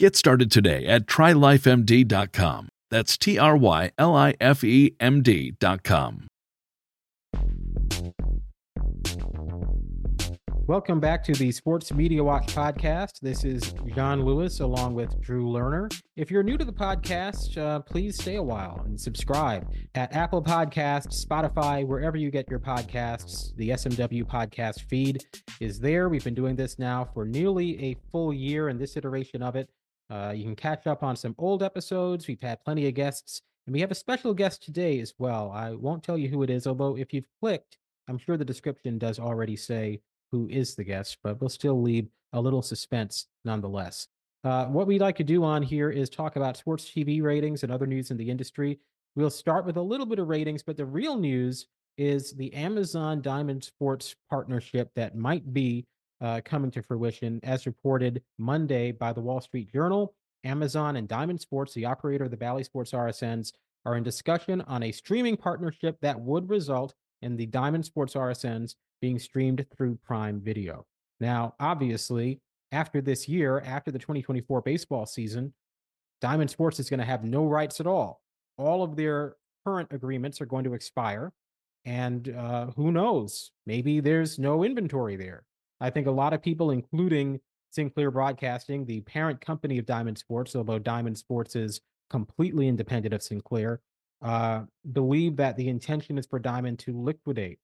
Get 0.00 0.16
started 0.16 0.50
today 0.50 0.86
at 0.86 1.04
trylifemd.com. 1.04 2.70
That's 2.90 3.18
T 3.18 3.38
R 3.38 3.54
Y 3.54 3.90
L 3.98 4.16
I 4.16 4.32
F 4.40 4.64
E 4.64 4.96
M 4.98 5.22
D.com. 5.22 6.26
Welcome 10.66 11.00
back 11.00 11.22
to 11.24 11.32
the 11.32 11.52
Sports 11.52 11.92
Media 11.92 12.24
Watch 12.24 12.46
podcast. 12.54 13.20
This 13.20 13.44
is 13.44 13.74
Jon 13.94 14.24
Lewis 14.24 14.60
along 14.60 14.94
with 14.94 15.20
Drew 15.20 15.44
Lerner. 15.44 15.92
If 16.16 16.30
you're 16.30 16.44
new 16.44 16.56
to 16.56 16.64
the 16.64 16.72
podcast, 16.72 17.58
uh, 17.58 17.80
please 17.80 18.16
stay 18.16 18.36
a 18.36 18.42
while 18.42 18.80
and 18.86 18.98
subscribe 18.98 19.70
at 19.96 20.14
Apple 20.16 20.42
Podcasts, 20.42 21.22
Spotify, 21.26 21.86
wherever 21.86 22.16
you 22.16 22.30
get 22.30 22.48
your 22.48 22.60
podcasts. 22.60 23.54
The 23.56 23.70
SMW 23.70 24.24
podcast 24.24 24.88
feed 24.88 25.24
is 25.60 25.78
there. 25.78 26.08
We've 26.08 26.24
been 26.24 26.34
doing 26.34 26.56
this 26.56 26.78
now 26.78 27.04
for 27.12 27.26
nearly 27.26 27.82
a 27.82 27.96
full 28.10 28.32
year 28.32 28.70
in 28.70 28.78
this 28.78 28.96
iteration 28.96 29.42
of 29.42 29.56
it. 29.56 29.68
Uh, 30.10 30.32
you 30.34 30.44
can 30.44 30.56
catch 30.56 30.86
up 30.86 31.02
on 31.02 31.16
some 31.16 31.34
old 31.38 31.62
episodes. 31.62 32.26
We've 32.26 32.42
had 32.42 32.64
plenty 32.64 32.88
of 32.88 32.94
guests, 32.94 33.42
and 33.66 33.72
we 33.72 33.80
have 33.80 33.92
a 33.92 33.94
special 33.94 34.34
guest 34.34 34.62
today 34.62 34.98
as 35.00 35.14
well. 35.18 35.52
I 35.52 35.70
won't 35.72 36.02
tell 36.02 36.18
you 36.18 36.28
who 36.28 36.42
it 36.42 36.50
is, 36.50 36.66
although 36.66 36.96
if 36.96 37.12
you've 37.12 37.28
clicked, 37.40 37.78
I'm 38.08 38.18
sure 38.18 38.36
the 38.36 38.44
description 38.44 38.98
does 38.98 39.20
already 39.20 39.54
say 39.54 40.00
who 40.32 40.48
is 40.48 40.74
the 40.74 40.84
guest, 40.84 41.18
but 41.22 41.40
we'll 41.40 41.48
still 41.48 41.80
leave 41.80 42.08
a 42.32 42.40
little 42.40 42.62
suspense 42.62 43.26
nonetheless. 43.44 44.08
Uh, 44.42 44.66
what 44.66 44.86
we'd 44.86 45.00
like 45.00 45.16
to 45.16 45.24
do 45.24 45.44
on 45.44 45.62
here 45.62 45.90
is 45.90 46.08
talk 46.08 46.36
about 46.36 46.56
sports 46.56 46.84
TV 46.84 47.22
ratings 47.22 47.62
and 47.62 47.70
other 47.70 47.86
news 47.86 48.10
in 48.10 48.16
the 48.16 48.30
industry. 48.30 48.80
We'll 49.14 49.30
start 49.30 49.66
with 49.66 49.76
a 49.76 49.82
little 49.82 50.06
bit 50.06 50.18
of 50.18 50.28
ratings, 50.28 50.62
but 50.62 50.76
the 50.76 50.86
real 50.86 51.16
news 51.16 51.66
is 51.98 52.32
the 52.32 52.52
Amazon 52.54 53.20
Diamond 53.20 53.62
Sports 53.62 54.14
partnership 54.30 54.90
that 54.94 55.16
might 55.16 55.52
be 55.52 55.86
uh, 56.20 56.40
coming 56.44 56.70
to 56.72 56.82
fruition, 56.82 57.40
as 57.42 57.66
reported 57.66 58.22
Monday 58.38 58.92
by 58.92 59.12
the 59.12 59.20
Wall 59.20 59.40
Street 59.40 59.72
Journal. 59.72 60.14
Amazon 60.44 60.96
and 60.96 61.06
Diamond 61.06 61.40
Sports, 61.40 61.74
the 61.74 61.84
operator 61.84 62.24
of 62.24 62.30
the 62.30 62.36
Bally 62.36 62.64
Sports 62.64 62.92
RSNs, 62.92 63.52
are 63.84 63.96
in 63.96 64.02
discussion 64.02 64.60
on 64.62 64.82
a 64.82 64.92
streaming 64.92 65.36
partnership 65.36 65.98
that 66.00 66.18
would 66.18 66.48
result 66.48 66.94
in 67.22 67.36
the 67.36 67.46
Diamond 67.46 67.84
Sports 67.84 68.14
RSNs 68.14 68.74
being 69.00 69.18
streamed 69.18 69.66
through 69.76 69.98
Prime 70.04 70.40
Video. 70.40 70.86
Now, 71.20 71.54
obviously, 71.60 72.40
after 72.72 73.00
this 73.00 73.28
year, 73.28 73.60
after 73.60 73.90
the 73.90 73.98
2024 73.98 74.62
baseball 74.62 75.06
season, 75.06 75.52
Diamond 76.20 76.50
Sports 76.50 76.80
is 76.80 76.90
going 76.90 77.00
to 77.00 77.06
have 77.06 77.24
no 77.24 77.46
rights 77.46 77.80
at 77.80 77.86
all. 77.86 78.20
All 78.56 78.82
of 78.82 78.96
their 78.96 79.36
current 79.66 79.88
agreements 79.92 80.40
are 80.40 80.46
going 80.46 80.64
to 80.64 80.74
expire. 80.74 81.32
And 81.84 82.28
uh, 82.34 82.66
who 82.76 82.92
knows? 82.92 83.52
Maybe 83.66 84.00
there's 84.00 84.38
no 84.38 84.64
inventory 84.64 85.16
there. 85.16 85.44
I 85.80 85.90
think 85.90 86.06
a 86.06 86.12
lot 86.12 86.32
of 86.32 86.42
people, 86.42 86.70
including 86.70 87.40
Sinclair 87.70 88.10
Broadcasting, 88.10 88.84
the 88.84 89.00
parent 89.02 89.40
company 89.40 89.78
of 89.78 89.86
Diamond 89.86 90.18
Sports, 90.18 90.54
although 90.54 90.78
Diamond 90.78 91.16
Sports 91.16 91.56
is 91.56 91.80
completely 92.10 92.68
independent 92.68 93.14
of 93.14 93.22
Sinclair, 93.22 93.80
uh, 94.22 94.62
believe 94.92 95.36
that 95.36 95.56
the 95.56 95.68
intention 95.68 96.18
is 96.18 96.26
for 96.26 96.38
Diamond 96.38 96.78
to 96.80 97.00
liquidate 97.00 97.58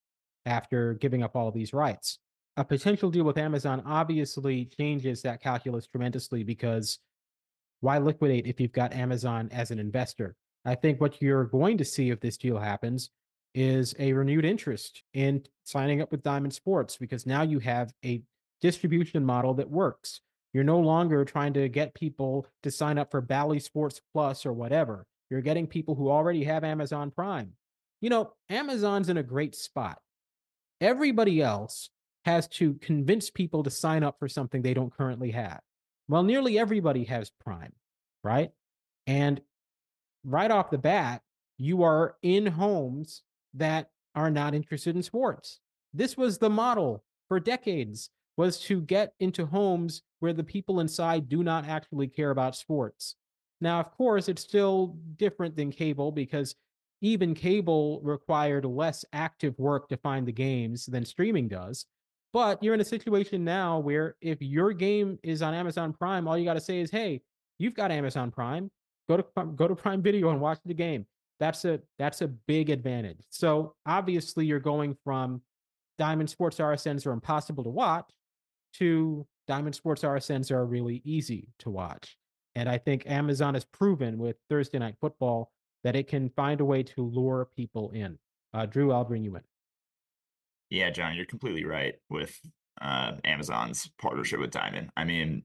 after 0.46 0.94
giving 0.94 1.22
up 1.22 1.36
all 1.36 1.50
these 1.50 1.72
rights. 1.72 2.18
A 2.56 2.64
potential 2.64 3.10
deal 3.10 3.24
with 3.24 3.36
Amazon 3.36 3.82
obviously 3.84 4.64
changes 4.64 5.20
that 5.22 5.42
calculus 5.42 5.86
tremendously 5.86 6.42
because 6.42 6.98
why 7.80 7.98
liquidate 7.98 8.46
if 8.46 8.60
you've 8.60 8.72
got 8.72 8.94
Amazon 8.94 9.50
as 9.52 9.70
an 9.70 9.78
investor? 9.78 10.36
I 10.64 10.74
think 10.74 11.00
what 11.00 11.20
you're 11.20 11.44
going 11.44 11.76
to 11.78 11.84
see 11.84 12.10
if 12.10 12.20
this 12.20 12.38
deal 12.38 12.58
happens 12.58 13.10
is 13.56 13.96
a 13.98 14.12
renewed 14.12 14.44
interest 14.44 15.02
in 15.14 15.44
signing 15.64 16.00
up 16.00 16.12
with 16.12 16.22
Diamond 16.22 16.54
Sports 16.54 16.96
because 16.96 17.26
now 17.26 17.42
you 17.42 17.58
have 17.58 17.92
a 18.04 18.22
distribution 18.60 19.24
model 19.24 19.54
that 19.54 19.68
works. 19.68 20.20
You're 20.52 20.62
no 20.62 20.78
longer 20.78 21.24
trying 21.24 21.54
to 21.54 21.68
get 21.68 21.94
people 21.94 22.46
to 22.62 22.70
sign 22.70 22.98
up 22.98 23.10
for 23.10 23.20
Bally 23.20 23.58
Sports 23.58 24.00
Plus 24.12 24.46
or 24.46 24.52
whatever. 24.52 25.04
You're 25.30 25.40
getting 25.40 25.66
people 25.66 25.96
who 25.96 26.08
already 26.08 26.44
have 26.44 26.62
Amazon 26.62 27.10
Prime. 27.10 27.52
You 28.00 28.10
know, 28.10 28.32
Amazon's 28.48 29.08
in 29.08 29.16
a 29.16 29.22
great 29.24 29.56
spot 29.56 29.98
Everybody 30.80 31.40
else 31.40 31.88
has 32.24 32.48
to 32.48 32.74
convince 32.74 33.30
people 33.30 33.62
to 33.62 33.70
sign 33.70 34.02
up 34.02 34.18
for 34.18 34.28
something 34.28 34.60
they 34.60 34.74
don't 34.74 34.94
currently 34.94 35.30
have. 35.30 35.60
Well, 36.08 36.22
nearly 36.22 36.58
everybody 36.58 37.04
has 37.04 37.30
Prime, 37.44 37.72
right? 38.22 38.50
And 39.06 39.40
right 40.24 40.50
off 40.50 40.70
the 40.70 40.78
bat, 40.78 41.22
you 41.56 41.82
are 41.84 42.16
in 42.22 42.46
homes 42.46 43.22
that 43.56 43.90
are 44.14 44.30
not 44.30 44.54
interested 44.54 44.96
in 44.96 45.02
sports. 45.02 45.60
This 45.92 46.16
was 46.16 46.38
the 46.38 46.50
model 46.50 47.04
for 47.28 47.40
decades 47.40 48.10
was 48.36 48.58
to 48.60 48.80
get 48.82 49.12
into 49.20 49.46
homes 49.46 50.02
where 50.20 50.32
the 50.32 50.44
people 50.44 50.80
inside 50.80 51.28
do 51.28 51.42
not 51.42 51.66
actually 51.66 52.06
care 52.08 52.30
about 52.30 52.56
sports. 52.56 53.16
Now, 53.60 53.80
of 53.80 53.90
course, 53.92 54.28
it's 54.28 54.42
still 54.42 54.98
different 55.16 55.56
than 55.56 55.70
cable 55.70 56.12
because 56.12 56.54
even 57.00 57.34
cable 57.34 58.00
required 58.02 58.64
less 58.64 59.04
active 59.12 59.58
work 59.58 59.88
to 59.88 59.96
find 59.96 60.26
the 60.26 60.32
games 60.32 60.86
than 60.86 61.04
streaming 61.04 61.48
does. 61.48 61.86
But 62.32 62.62
you're 62.62 62.74
in 62.74 62.80
a 62.80 62.84
situation 62.84 63.44
now 63.44 63.78
where 63.78 64.16
if 64.20 64.42
your 64.42 64.72
game 64.72 65.18
is 65.22 65.40
on 65.40 65.54
Amazon 65.54 65.92
Prime, 65.92 66.28
all 66.28 66.36
you 66.36 66.44
got 66.44 66.54
to 66.54 66.60
say 66.60 66.80
is, 66.80 66.90
"Hey, 66.90 67.22
you've 67.58 67.74
got 67.74 67.90
Amazon 67.90 68.30
Prime. 68.30 68.70
Go 69.08 69.16
to 69.16 69.46
go 69.54 69.68
to 69.68 69.74
Prime 69.74 70.02
Video 70.02 70.30
and 70.30 70.40
watch 70.40 70.58
the 70.64 70.74
game." 70.74 71.06
That's 71.38 71.64
a 71.64 71.80
that's 71.98 72.22
a 72.22 72.28
big 72.28 72.70
advantage. 72.70 73.20
So 73.30 73.74
obviously, 73.84 74.46
you're 74.46 74.58
going 74.60 74.96
from 75.04 75.42
Diamond 75.98 76.30
Sports 76.30 76.58
RSNs 76.58 77.06
are 77.06 77.12
impossible 77.12 77.64
to 77.64 77.70
watch 77.70 78.10
to 78.74 79.26
Diamond 79.46 79.74
Sports 79.74 80.02
RSNs 80.02 80.50
are 80.50 80.64
really 80.64 81.02
easy 81.04 81.48
to 81.60 81.70
watch. 81.70 82.16
And 82.54 82.68
I 82.68 82.78
think 82.78 83.04
Amazon 83.06 83.54
has 83.54 83.64
proven 83.64 84.18
with 84.18 84.36
Thursday 84.48 84.78
Night 84.78 84.96
Football 85.00 85.52
that 85.84 85.94
it 85.94 86.08
can 86.08 86.30
find 86.30 86.60
a 86.60 86.64
way 86.64 86.82
to 86.82 87.02
lure 87.02 87.48
people 87.56 87.90
in. 87.90 88.18
Uh, 88.54 88.66
Drew, 88.66 88.92
I'll 88.92 89.04
bring 89.04 89.22
you 89.22 89.36
in. 89.36 89.42
Yeah, 90.70 90.90
Jon, 90.90 91.14
you're 91.14 91.26
completely 91.26 91.64
right 91.64 91.94
with 92.10 92.38
uh, 92.80 93.12
Amazon's 93.24 93.90
partnership 94.00 94.40
with 94.40 94.50
Diamond. 94.50 94.90
I 94.96 95.04
mean, 95.04 95.44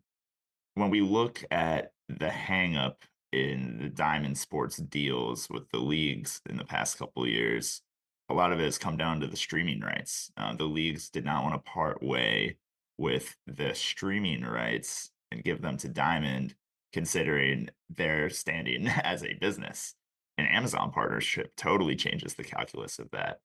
when 0.75 0.89
we 0.89 1.01
look 1.01 1.43
at 1.51 1.91
the 2.07 2.27
hangup 2.27 2.95
in 3.31 3.79
the 3.81 3.89
Diamond 3.89 4.37
Sports 4.37 4.77
deals 4.77 5.49
with 5.49 5.69
the 5.71 5.79
leagues 5.79 6.41
in 6.49 6.57
the 6.57 6.65
past 6.65 6.97
couple 6.97 7.27
years, 7.27 7.81
a 8.29 8.33
lot 8.33 8.51
of 8.51 8.59
it 8.59 8.65
has 8.65 8.77
come 8.77 8.97
down 8.97 9.19
to 9.19 9.27
the 9.27 9.37
streaming 9.37 9.81
rights. 9.81 10.31
Uh, 10.37 10.55
the 10.55 10.65
leagues 10.65 11.09
did 11.09 11.25
not 11.25 11.43
want 11.43 11.53
to 11.53 11.71
part 11.71 12.01
way 12.01 12.57
with 12.97 13.35
the 13.47 13.73
streaming 13.73 14.43
rights 14.43 15.11
and 15.31 15.43
give 15.43 15.61
them 15.61 15.77
to 15.77 15.87
Diamond, 15.87 16.55
considering 16.93 17.69
their 17.89 18.29
standing 18.29 18.87
as 19.03 19.23
a 19.23 19.33
business 19.33 19.95
an 20.41 20.47
Amazon 20.47 20.91
partnership 20.91 21.55
totally 21.55 21.95
changes 21.95 22.33
the 22.33 22.43
calculus 22.43 22.99
of 22.99 23.09
that. 23.11 23.39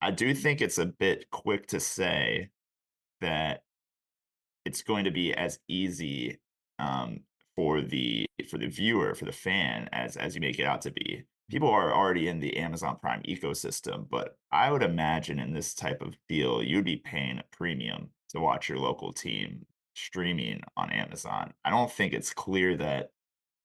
I 0.00 0.10
do 0.10 0.34
think 0.34 0.60
it's 0.60 0.78
a 0.78 0.86
bit 0.86 1.30
quick 1.30 1.66
to 1.68 1.80
say 1.80 2.50
that 3.20 3.62
it's 4.64 4.82
going 4.82 5.04
to 5.04 5.10
be 5.10 5.32
as 5.32 5.58
easy 5.68 6.38
um, 6.78 7.20
for 7.56 7.80
the 7.80 8.26
for 8.48 8.58
the 8.58 8.68
viewer, 8.68 9.14
for 9.14 9.24
the 9.24 9.32
fan, 9.32 9.88
as 9.92 10.16
as 10.16 10.34
you 10.34 10.40
make 10.40 10.58
it 10.58 10.66
out 10.66 10.82
to 10.82 10.90
be. 10.90 11.24
People 11.50 11.70
are 11.70 11.94
already 11.94 12.28
in 12.28 12.40
the 12.40 12.56
Amazon 12.56 12.98
Prime 13.00 13.22
ecosystem, 13.22 14.06
but 14.10 14.36
I 14.50 14.70
would 14.70 14.82
imagine 14.82 15.38
in 15.38 15.52
this 15.52 15.74
type 15.74 16.02
of 16.02 16.16
deal, 16.28 16.62
you'd 16.62 16.84
be 16.84 16.96
paying 16.96 17.38
a 17.38 17.56
premium 17.56 18.10
to 18.30 18.40
watch 18.40 18.68
your 18.68 18.78
local 18.78 19.12
team 19.12 19.64
streaming 19.94 20.62
on 20.76 20.90
Amazon. 20.90 21.52
I 21.64 21.70
don't 21.70 21.90
think 21.90 22.12
it's 22.12 22.32
clear 22.32 22.76
that 22.78 23.10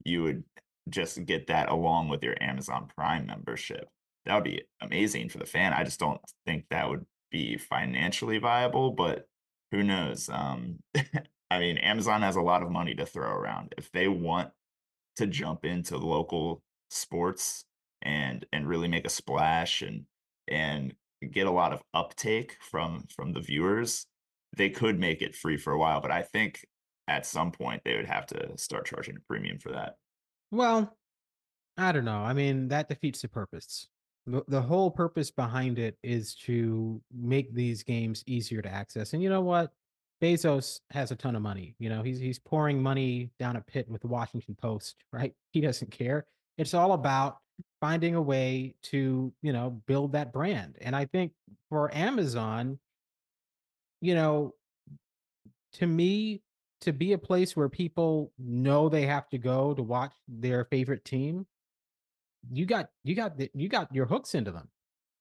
you 0.06 0.24
would 0.24 0.44
just 0.90 1.26
get 1.26 1.48
that 1.48 1.70
along 1.70 2.10
with 2.10 2.24
your 2.24 2.36
Amazon 2.42 2.88
Prime 2.96 3.26
membership. 3.26 3.90
That 4.26 4.36
would 4.36 4.44
be 4.44 4.62
amazing 4.82 5.30
for 5.30 5.40
the 5.40 5.46
fan. 5.46 5.74
I 5.74 5.84
just 5.84 6.00
don't 6.00 6.22
think 6.46 6.66
that 6.70 6.88
would 6.88 7.06
be 7.32 7.58
financially 7.58 8.38
viable, 8.38 8.92
but 8.92 9.28
who 9.72 9.84
knows? 9.84 10.30
Um, 10.30 10.80
I 11.52 11.60
mean, 11.60 11.78
Amazon 11.80 12.22
has 12.22 12.38
a 12.38 12.42
lot 12.42 12.64
of 12.64 12.72
money 12.72 12.96
to 12.96 13.06
throw 13.06 13.30
around. 13.30 13.76
If 13.78 13.92
they 13.92 14.08
want 14.08 14.52
to 15.18 15.28
jump 15.28 15.66
into 15.66 15.98
local 15.98 16.64
sports 16.90 17.66
and 18.02 18.46
and 18.54 18.68
really 18.68 18.88
make 18.88 19.06
a 19.06 19.10
splash 19.10 19.82
and 19.82 20.06
and 20.48 20.96
get 21.30 21.48
a 21.48 21.52
lot 21.52 21.74
of 21.74 21.84
uptake 21.94 22.56
from 22.62 23.06
from 23.14 23.34
the 23.34 23.42
viewers, 23.42 24.06
they 24.56 24.70
could 24.70 24.98
make 24.98 25.22
it 25.22 25.36
free 25.36 25.58
for 25.58 25.74
a 25.74 25.78
while. 25.78 26.00
But 26.00 26.12
I 26.12 26.22
think 26.22 26.66
at 27.10 27.26
some 27.26 27.52
point 27.52 27.82
they 27.84 27.98
would 27.98 28.08
have 28.08 28.28
to 28.28 28.58
start 28.58 28.86
charging 28.86 29.18
a 29.18 29.28
premium 29.28 29.60
for 29.60 29.74
that. 29.74 29.96
Well, 30.52 30.96
I 31.78 31.92
don't 31.92 32.06
know. 32.06 32.22
I 32.22 32.32
mean, 32.32 32.70
that 32.70 32.88
defeats 32.88 33.22
the 33.22 33.28
purpose. 33.28 33.88
The, 34.26 34.44
the 34.48 34.62
whole 34.62 34.90
purpose 34.90 35.32
behind 35.32 35.80
it 35.80 35.98
is 36.02 36.34
to 36.46 37.02
make 37.14 37.54
these 37.54 37.84
games 37.84 38.24
easier 38.26 38.62
to 38.62 38.72
access. 38.72 39.12
And 39.12 39.22
you 39.22 39.30
know 39.30 39.42
what? 39.42 39.72
Bezos 40.22 40.82
has 40.92 41.12
a 41.12 41.16
ton 41.16 41.36
of 41.36 41.42
money. 41.42 41.76
You 41.80 41.90
know, 41.90 42.04
he's 42.04 42.20
he's 42.20 42.40
pouring 42.40 42.82
money 42.82 43.32
down 43.40 43.56
a 43.56 43.62
pit 43.62 43.90
with 43.90 44.02
the 44.02 44.08
Washington 44.08 44.56
Post, 44.56 44.98
right? 45.14 45.34
He 45.52 45.62
doesn't 45.62 45.92
care. 45.92 46.26
It's 46.58 46.74
all 46.74 46.94
about 46.94 47.38
finding 47.80 48.16
a 48.16 48.22
way 48.22 48.76
to, 48.84 49.34
you 49.42 49.54
know, 49.54 49.82
build 49.88 50.12
that 50.14 50.32
brand. 50.32 50.78
And 50.82 50.96
I 50.96 51.06
think 51.06 51.32
for 51.70 51.94
Amazon, 51.94 52.80
you 54.02 54.16
know, 54.16 54.54
to 55.74 55.88
me, 55.88 56.42
to 56.82 56.92
be 56.92 57.14
a 57.14 57.18
place 57.18 57.56
where 57.56 57.70
people 57.70 58.32
know 58.40 58.90
they 58.90 59.06
have 59.06 59.30
to 59.30 59.38
go 59.38 59.74
to 59.74 59.84
watch 59.84 60.14
their 60.28 60.66
favorite 60.66 61.06
team, 61.06 61.46
you 62.52 62.66
got 62.66 62.90
you 63.04 63.16
got 63.16 63.38
the, 63.38 63.50
you 63.54 63.70
got 63.70 63.94
your 63.94 64.06
hooks 64.06 64.36
into 64.36 64.52
them. 64.52 64.68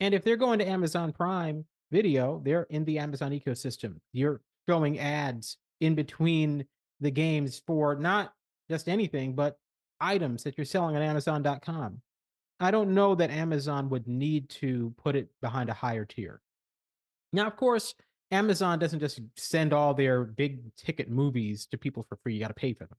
And 0.00 0.14
if 0.14 0.24
they're 0.24 0.36
going 0.36 0.58
to 0.58 0.68
Amazon 0.68 1.12
Prime 1.12 1.64
Video, 1.90 2.40
they're 2.44 2.66
in 2.70 2.84
the 2.84 2.98
Amazon 2.98 3.32
ecosystem. 3.32 3.96
You're 4.12 4.40
showing 4.70 5.00
ads 5.00 5.56
in 5.80 5.96
between 5.96 6.64
the 7.00 7.10
games 7.10 7.60
for 7.66 7.96
not 7.96 8.32
just 8.70 8.88
anything, 8.88 9.34
but 9.34 9.56
items 10.00 10.44
that 10.44 10.56
you're 10.56 10.64
selling 10.64 10.94
on 10.94 11.02
Amazon.com. 11.02 12.00
I 12.60 12.70
don't 12.70 12.94
know 12.94 13.16
that 13.16 13.30
Amazon 13.30 13.90
would 13.90 14.06
need 14.06 14.48
to 14.60 14.94
put 15.02 15.16
it 15.16 15.28
behind 15.42 15.70
a 15.70 15.74
higher 15.74 16.04
tier. 16.04 16.40
Now, 17.32 17.48
of 17.48 17.56
course, 17.56 17.94
Amazon 18.30 18.78
doesn't 18.78 19.00
just 19.00 19.20
send 19.36 19.72
all 19.72 19.92
their 19.92 20.22
big 20.22 20.60
ticket 20.76 21.10
movies 21.10 21.66
to 21.72 21.78
people 21.78 22.06
for 22.08 22.16
free. 22.22 22.34
You 22.34 22.40
got 22.40 22.48
to 22.48 22.54
pay 22.54 22.74
for 22.74 22.84
them. 22.86 22.98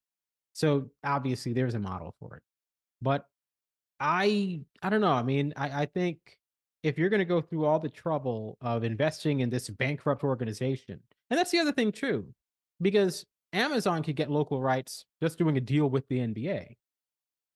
So 0.52 0.90
obviously 1.06 1.54
there's 1.54 1.76
a 1.76 1.80
model 1.80 2.14
for 2.20 2.36
it. 2.36 2.44
But 3.02 3.26
I 3.98 4.62
I 4.84 4.90
don't 4.90 5.00
know. 5.00 5.14
I 5.14 5.24
mean, 5.24 5.54
I, 5.56 5.84
I 5.84 5.86
think 5.86 6.18
if 6.84 6.98
you're 6.98 7.10
going 7.10 7.20
to 7.20 7.26
go 7.26 7.40
through 7.40 7.66
all 7.66 7.80
the 7.80 7.88
trouble 7.88 8.58
of 8.60 8.84
investing 8.84 9.40
in 9.40 9.50
this 9.50 9.70
bankrupt 9.70 10.24
organization, 10.26 11.00
and 11.31 11.39
that's 11.39 11.50
the 11.50 11.60
other 11.60 11.72
thing 11.72 11.92
too, 11.92 12.28
because 12.81 13.25
Amazon 13.54 14.04
could 14.04 14.16
get 14.16 14.30
local 14.30 14.62
rights 14.62 15.06
just 15.22 15.38
doing 15.38 15.57
a 15.57 15.62
deal 15.62 15.89
with 15.89 16.07
the 16.10 16.19
NBA. 16.19 16.75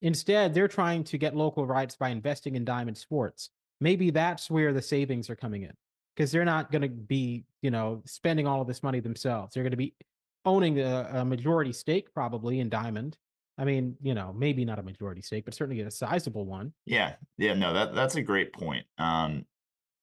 Instead, 0.02 0.54
they're 0.54 0.68
trying 0.68 1.04
to 1.04 1.18
get 1.18 1.36
local 1.36 1.66
rights 1.68 1.96
by 1.96 2.10
investing 2.10 2.56
in 2.56 2.66
Diamond 2.66 2.98
Sports. 2.98 3.50
Maybe 3.82 4.10
that's 4.10 4.50
where 4.50 4.74
the 4.74 4.82
savings 4.82 5.30
are 5.30 5.36
coming 5.36 5.64
in 5.64 5.74
because 6.16 6.32
they're 6.32 6.46
not 6.46 6.72
going 6.72 6.84
to 6.84 6.90
be, 6.90 7.44
you 7.62 7.72
know, 7.72 8.02
spending 8.06 8.48
all 8.48 8.62
of 8.62 8.68
this 8.68 8.82
money 8.82 9.02
themselves. 9.02 9.54
They're 9.54 9.64
going 9.64 9.72
to 9.72 9.78
be 9.78 9.94
owning 10.46 10.80
a, 10.80 11.10
a, 11.14 11.26
majority 11.26 11.74
stake 11.74 12.14
probably 12.14 12.60
in 12.60 12.70
Diamond. 12.70 13.18
I 13.58 13.66
mean, 13.66 13.96
you 14.02 14.14
know, 14.14 14.34
maybe 14.38 14.64
not 14.64 14.80
a 14.80 14.84
majority 14.84 15.22
stake, 15.22 15.46
but 15.46 15.54
certainly 15.54 15.82
a 15.82 15.92
sizable 15.92 16.46
one. 16.46 16.74
Yeah, 16.86 17.16
yeah, 17.38 17.54
no, 17.54 17.74
that 17.74 17.96
that's 17.96 18.16
a 18.16 18.22
great 18.22 18.54
point. 18.54 18.86
Um, 18.98 19.46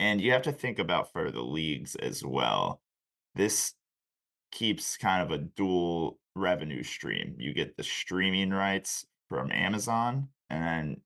and 0.01 0.21
you 0.21 0.33
have 0.33 0.43
to 0.43 0.53
think 0.53 0.79
about 0.79 1.13
for 1.13 1.31
the 1.31 1.43
leagues 1.43 1.95
as 1.97 2.25
well. 2.25 2.81
This 3.35 3.75
keeps 4.51 4.97
kind 4.97 5.23
of 5.23 5.31
a 5.31 5.43
dual 5.43 6.19
revenue 6.35 6.83
stream. 6.83 7.35
You 7.39 7.55
get 7.55 7.77
the 7.77 7.83
streaming 7.83 8.51
rights 8.51 9.07
from 9.29 9.51
Amazon, 9.51 10.29
and 10.51 10.63
then 10.63 11.01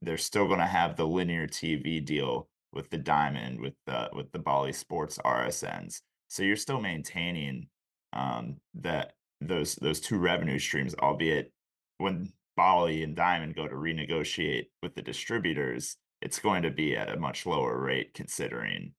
they're 0.00 0.16
still 0.16 0.46
going 0.46 0.60
to 0.60 0.66
have 0.66 0.96
the 0.96 1.06
linear 1.06 1.46
TV 1.46 2.04
deal 2.04 2.48
with 2.72 2.90
the 2.90 2.98
Diamond, 2.98 3.60
with 3.60 3.74
the 3.86 4.08
with 4.12 4.32
the 4.32 4.38
Bally 4.38 4.72
Sports 4.72 5.18
RSNs. 5.24 6.00
So 6.28 6.42
you're 6.42 6.56
still 6.56 6.80
maintaining 6.80 7.68
um, 8.12 8.56
that 8.74 9.14
those 9.40 9.74
those 9.76 10.00
two 10.00 10.18
revenue 10.18 10.58
streams, 10.58 10.94
albeit 10.94 11.52
when 11.98 12.32
Bally 12.56 13.02
and 13.02 13.16
Diamond 13.16 13.54
go 13.54 13.66
to 13.66 13.74
renegotiate 13.74 14.66
with 14.82 14.94
the 14.94 15.02
distributors, 15.02 15.96
it's 16.20 16.38
going 16.38 16.62
to 16.62 16.70
be 16.70 16.96
at 16.96 17.10
a 17.10 17.18
much 17.18 17.46
lower 17.46 17.78
rate 17.78 18.14
considering 18.14 18.92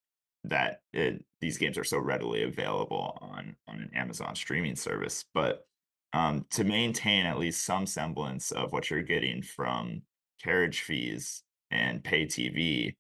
that 0.45 0.81
it, 0.91 1.23
these 1.41 1.57
games 1.57 1.77
are 1.77 1.83
so 1.83 1.99
readily 1.99 2.43
available 2.43 3.17
on 3.21 3.55
on 3.67 3.75
an 3.75 3.91
Amazon 3.95 4.35
streaming 4.35 4.75
service. 4.75 5.25
But 5.33 5.65
um, 6.13 6.45
to 6.51 6.63
maintain 6.63 7.25
at 7.25 7.39
least 7.39 7.65
some 7.65 7.85
semblance 7.85 8.51
of 8.51 8.71
what 8.71 8.89
you're 8.89 9.01
getting 9.01 9.41
from 9.41 10.01
carriage 10.43 10.81
fees 10.81 11.43
and 11.71 12.03
pay 12.03 12.25
TV, 12.25 12.95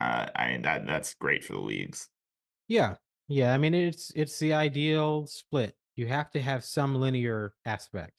uh, 0.00 0.26
I 0.34 0.48
mean 0.48 0.62
that 0.62 0.86
that's 0.86 1.14
great 1.14 1.44
for 1.44 1.54
the 1.54 1.60
leagues. 1.60 2.08
Yeah. 2.68 2.94
Yeah. 3.28 3.52
I 3.52 3.58
mean 3.58 3.74
it's 3.74 4.12
it's 4.14 4.38
the 4.38 4.54
ideal 4.54 5.26
split. 5.26 5.74
You 5.96 6.06
have 6.06 6.30
to 6.32 6.40
have 6.40 6.64
some 6.64 6.94
linear 6.94 7.54
aspect. 7.64 8.12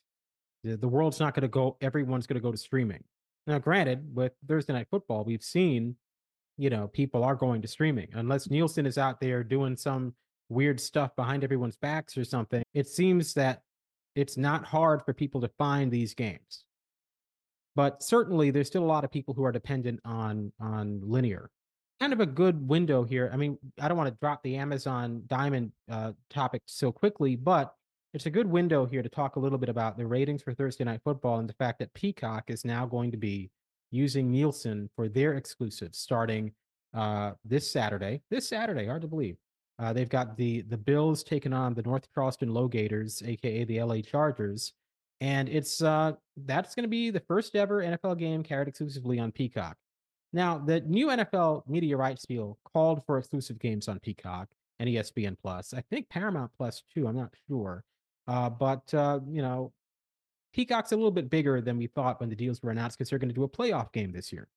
The, 0.63 0.77
the 0.77 0.87
world's 0.87 1.19
not 1.19 1.33
gonna 1.33 1.47
go 1.47 1.77
everyone's 1.81 2.27
gonna 2.27 2.39
go 2.39 2.51
to 2.51 2.57
streaming. 2.57 3.03
Now, 3.47 3.59
granted, 3.59 4.13
with 4.13 4.33
Thursday 4.45 4.73
night 4.73 4.87
football, 4.91 5.23
we've 5.23 5.41
seen, 5.41 5.95
you 6.57 6.69
know, 6.69 6.87
people 6.87 7.23
are 7.23 7.35
going 7.35 7.61
to 7.61 7.67
streaming. 7.67 8.07
Unless 8.13 8.49
Nielsen 8.49 8.85
is 8.85 8.97
out 8.97 9.19
there 9.19 9.43
doing 9.43 9.75
some 9.75 10.13
weird 10.49 10.79
stuff 10.79 11.15
behind 11.15 11.43
everyone's 11.43 11.77
backs 11.77 12.17
or 12.17 12.23
something, 12.23 12.63
it 12.73 12.87
seems 12.87 13.33
that 13.33 13.61
it's 14.15 14.37
not 14.37 14.65
hard 14.65 15.03
for 15.03 15.13
people 15.13 15.41
to 15.41 15.49
find 15.57 15.91
these 15.91 16.13
games. 16.13 16.63
But 17.75 18.01
certainly 18.01 18.49
there's 18.49 18.67
still 18.67 18.83
a 18.83 18.85
lot 18.85 19.03
of 19.03 19.11
people 19.11 19.33
who 19.33 19.43
are 19.45 19.51
dependent 19.51 19.99
on 20.03 20.51
on 20.59 21.01
linear 21.03 21.51
kind 21.99 22.13
of 22.13 22.19
a 22.19 22.25
good 22.25 22.67
window 22.67 23.03
here. 23.03 23.29
I 23.33 23.37
mean, 23.37 23.57
I 23.79 23.87
don't 23.87 23.97
want 23.97 24.09
to 24.09 24.19
drop 24.19 24.43
the 24.43 24.55
Amazon 24.55 25.23
Diamond 25.27 25.71
uh, 25.89 26.13
topic 26.29 26.61
so 26.65 26.91
quickly, 26.91 27.35
but 27.35 27.73
it's 28.13 28.25
a 28.25 28.31
good 28.31 28.47
window 28.47 28.85
here 28.85 29.01
to 29.01 29.09
talk 29.09 29.35
a 29.35 29.39
little 29.39 29.57
bit 29.57 29.69
about 29.69 29.97
the 29.97 30.05
ratings 30.05 30.43
for 30.43 30.53
Thursday 30.53 30.83
Night 30.83 31.01
Football 31.03 31.39
and 31.39 31.49
the 31.49 31.53
fact 31.53 31.79
that 31.79 31.93
Peacock 31.93 32.45
is 32.47 32.65
now 32.65 32.85
going 32.85 33.11
to 33.11 33.17
be 33.17 33.49
using 33.91 34.31
Nielsen 34.31 34.89
for 34.95 35.07
their 35.07 35.33
exclusives 35.33 35.97
starting 35.97 36.51
uh, 36.93 37.31
this 37.45 37.69
Saturday. 37.69 38.21
This 38.29 38.47
Saturday, 38.47 38.85
hard 38.85 39.01
to 39.01 39.07
believe. 39.07 39.37
Uh, 39.79 39.93
they've 39.93 40.09
got 40.09 40.35
the 40.37 40.61
the 40.61 40.77
Bills 40.77 41.23
taking 41.23 41.53
on 41.53 41.73
the 41.73 41.83
North 41.83 42.07
Charleston 42.13 42.53
Low 42.53 42.67
Gators, 42.67 43.21
aka 43.25 43.63
the 43.63 43.81
LA 43.81 44.01
Chargers, 44.01 44.73
and 45.21 45.47
it's 45.47 45.81
uh, 45.81 46.13
that's 46.45 46.73
going 46.73 46.83
to 46.83 46.89
be 46.89 47.11
the 47.11 47.19
first 47.21 47.55
ever 47.55 47.83
NFL 47.83 48.17
game 48.17 48.43
carried 48.43 48.67
exclusively 48.67 49.19
on 49.19 49.31
Peacock. 49.31 49.77
Now, 50.33 50.57
the 50.57 50.81
new 50.81 51.07
NFL 51.07 51.67
media 51.67 51.95
rights 51.95 52.25
deal 52.25 52.57
called 52.73 53.03
for 53.05 53.17
exclusive 53.17 53.59
games 53.59 53.87
on 53.87 53.99
Peacock 53.99 54.49
and 54.79 54.89
ESPN 54.89 55.37
Plus. 55.41 55.73
I 55.73 55.81
think 55.89 56.09
Paramount 56.09 56.51
Plus 56.57 56.83
too. 56.93 57.07
I'm 57.07 57.15
not 57.15 57.33
sure, 57.47 57.83
uh, 58.27 58.49
but 58.49 58.91
uh, 58.95 59.19
you 59.29 59.43
know, 59.43 59.71
Peacock's 60.57 60.91
a 60.91 60.95
little 60.95 61.11
bit 61.11 61.29
bigger 61.29 61.61
than 61.61 61.77
we 61.77 61.87
thought 61.87 62.19
when 62.19 62.29
the 62.29 62.35
deals 62.35 62.61
were 62.61 62.71
announced 62.71 62.97
because 62.97 63.09
they're 63.09 63.19
going 63.19 63.29
to 63.29 63.35
do 63.35 63.43
a 63.43 63.49
playoff 63.49 63.93
game 63.93 64.11
this 64.11 64.33
year. 64.33 64.49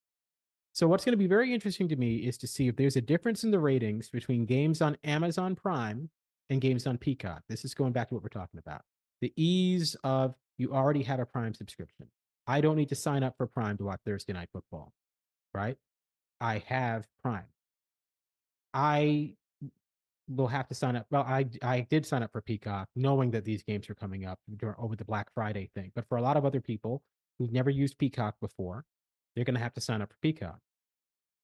So, 0.73 0.89
what's 0.89 1.05
going 1.05 1.13
to 1.13 1.19
be 1.19 1.27
very 1.27 1.53
interesting 1.53 1.89
to 1.89 1.97
me 1.97 2.17
is 2.17 2.39
to 2.39 2.47
see 2.47 2.69
if 2.69 2.77
there's 2.77 2.97
a 2.97 3.01
difference 3.01 3.45
in 3.45 3.51
the 3.51 3.59
ratings 3.59 4.11
between 4.11 4.47
games 4.47 4.81
on 4.81 4.97
Amazon 5.05 5.55
Prime 5.55 6.11
and 6.49 6.61
games 6.61 6.87
on 6.87 6.99
Peacock. 6.99 7.43
This 7.49 7.65
is 7.65 7.75
going 7.75 7.93
back 7.93 8.09
to 8.09 8.15
what 8.15 8.23
we're 8.23 8.31
talking 8.31 8.59
about 8.59 8.83
the 9.21 9.33
ease 9.37 9.95
of 10.03 10.35
you 10.57 10.73
already 10.73 11.03
have 11.03 11.21
a 11.21 11.27
Prime 11.27 11.53
subscription. 11.53 12.07
I 12.47 12.63
don't 12.63 12.77
need 12.77 12.89
to 12.89 12.95
sign 12.95 13.23
up 13.23 13.37
for 13.37 13.47
Prime 13.47 13.77
to 13.77 13.85
watch 13.85 14.01
Thursday 14.05 14.33
Night 14.33 14.49
Football 14.53 14.93
right? 15.55 15.77
I 16.41 16.63
have 16.67 17.07
Prime. 17.23 17.45
I 18.73 19.35
will 20.35 20.47
have 20.49 20.69
to 20.69 20.75
sign 20.75 20.97
up. 20.97 21.07
Well, 21.11 21.23
I 21.23 21.47
I 21.63 21.81
did 21.91 22.07
sign 22.07 22.23
up 22.23 22.33
for 22.33 22.41
Peacock, 22.41 22.89
knowing 22.97 23.31
that 23.33 23.45
these 23.45 23.63
games 23.63 23.91
are 23.91 23.95
coming 23.95 24.25
up 24.25 24.39
during, 24.57 24.77
over 24.79 24.97
the 24.97 25.05
Black 25.05 25.29
Friday 25.35 25.71
thing. 25.75 25.93
But 25.95 26.09
for 26.09 26.19
a 26.19 26.23
lot 26.23 26.37
of 26.37 26.45
other 26.45 26.61
people 26.61 27.03
who've 27.39 27.53
never 27.53 27.71
used 27.71 27.99
Peacock 27.99 28.37
before, 28.41 28.85
they're 29.35 29.45
going 29.45 29.57
to 29.57 29.63
have 29.63 29.75
to 29.75 29.81
sign 29.81 30.03
up 30.03 30.11
for 30.11 30.19
Peacock. 30.23 30.59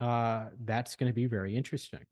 Uh, 0.00 0.46
that's 0.64 0.94
going 0.96 1.10
to 1.10 1.14
be 1.14 1.26
very 1.26 1.56
interesting. 1.56 2.04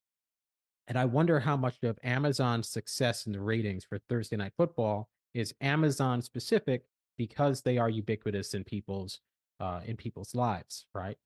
And 0.89 0.99
I 0.99 1.05
wonder 1.07 1.41
how 1.41 1.57
much 1.57 1.77
of 1.83 1.99
Amazon's 2.03 2.69
success 2.69 3.27
in 3.27 3.33
the 3.33 3.41
ratings 3.41 3.85
for 3.85 3.99
Thursday 3.99 4.37
Night 4.37 4.53
Football 4.57 5.09
is 5.33 5.55
Amazon 5.61 6.23
specific 6.23 6.85
because 7.17 7.63
they 7.63 7.79
are 7.79 7.89
ubiquitous 7.89 8.55
in 8.55 8.65
people's 8.65 9.21
uh, 9.61 9.81
in 9.87 9.97
people's 9.97 10.35
lives, 10.35 10.87
right? 10.95 11.17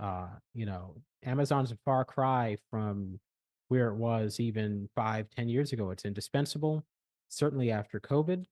Uh, 0.00 0.28
you 0.54 0.66
know, 0.66 0.96
Amazon's 1.24 1.70
a 1.70 1.76
far 1.84 2.04
cry 2.04 2.56
from 2.70 3.20
where 3.68 3.88
it 3.88 3.96
was 3.96 4.40
even 4.40 4.88
five, 4.94 5.28
ten 5.30 5.48
years 5.48 5.72
ago. 5.72 5.90
It's 5.90 6.04
indispensable, 6.04 6.84
certainly 7.28 7.70
after 7.70 8.00
COVID, 8.00 8.44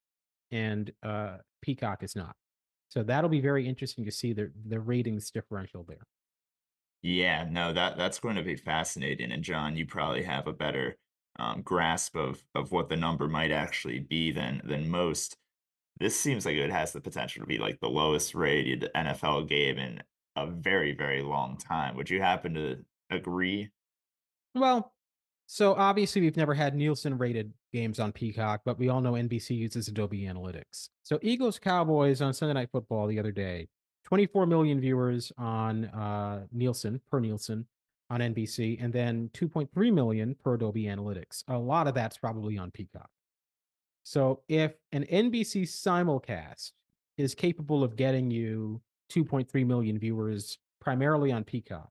and 0.51 0.93
uh, 1.03 1.39
Peacock 1.61 2.03
is 2.03 2.17
not. 2.17 2.37
So 2.89 3.03
that'll 3.03 3.31
be 3.31 3.41
very 3.41 3.67
interesting 3.67 4.05
to 4.05 4.11
see 4.11 4.33
the 4.33 4.51
the 4.67 4.81
ratings 4.81 5.31
differential 5.31 5.85
there. 5.89 6.07
Yeah, 7.03 7.47
no, 7.51 7.73
that 7.73 7.97
that's 7.97 8.21
going 8.21 8.37
to 8.37 8.43
be 8.43 8.57
fascinating. 8.57 9.33
And 9.33 9.43
Jon, 9.43 9.77
you 9.77 9.87
probably 9.87 10.23
have 10.23 10.47
a 10.47 10.53
better 10.53 10.97
um, 11.39 11.63
grasp 11.63 12.17
of 12.17 12.43
of 12.55 12.71
what 12.71 12.89
the 12.89 12.97
number 12.97 13.29
might 13.29 13.51
actually 13.51 14.01
be 14.01 14.31
than 14.31 14.61
than 14.65 14.89
most. 14.89 15.37
This 15.99 16.19
seems 16.19 16.47
like 16.47 16.57
it 16.57 16.71
has 16.71 16.93
the 16.93 17.01
potential 17.01 17.43
to 17.43 17.47
be 17.47 17.59
like 17.59 17.81
the 17.81 17.89
lowest 17.89 18.35
rated 18.35 18.89
NFL 18.95 19.49
game 19.49 19.79
in 19.79 20.03
a 20.37 20.47
very, 20.47 20.95
very 20.95 21.23
long 21.23 21.57
time. 21.59 21.97
Would 21.97 22.11
you 22.11 22.21
happen 22.21 22.55
to 22.55 22.85
agree? 23.11 23.71
Well, 24.55 24.93
so 25.53 25.75
obviously 25.75 26.23
we've 26.23 26.39
never 26.39 26.55
had 26.55 26.75
Nielsen 26.75 27.19
rated 27.19 27.53
games 27.75 28.01
on 28.01 28.11
Peacock, 28.11 28.63
but 28.65 28.79
we 28.79 28.89
all 28.89 29.03
know 29.03 29.13
NBC 29.13 29.51
uses 29.51 29.87
Adobe 29.87 30.23
Analytics. 30.23 30.89
So 31.03 31.19
Eagles 31.21 31.59
Cowboys 31.59 32.23
on 32.23 32.33
Sunday 32.33 32.55
Night 32.55 32.71
Football 32.73 33.07
the 33.07 33.19
other 33.19 33.33
day, 33.33 33.69
24 34.05 34.47
million 34.47 34.81
viewers 34.81 35.31
on 35.37 35.85
uh, 35.89 36.47
Nielsen 36.53 37.03
per 37.11 37.21
Nielsen 37.21 37.67
on 38.09 38.21
NBC, 38.21 38.83
and 38.83 38.95
then 38.95 39.29
2.3 39.35 39.93
million 39.93 40.35
per 40.43 40.55
Adobe 40.55 40.85
Analytics. 40.85 41.45
A 41.49 41.59
lot 41.59 41.87
of 41.87 41.93
that's 41.93 42.17
probably 42.17 42.57
on 42.57 42.71
Peacock. 42.71 43.11
So 44.05 44.41
if 44.49 44.73
an 44.93 45.05
NBC 45.05 45.65
simulcast 45.65 46.71
is 47.19 47.35
capable 47.35 47.85
of 47.85 47.97
getting 47.97 48.31
you 48.31 48.81
2.3 49.13 49.67
million 49.67 49.99
viewers 49.99 50.57
primarily 50.81 51.31
on 51.31 51.45
Peacock, 51.45 51.91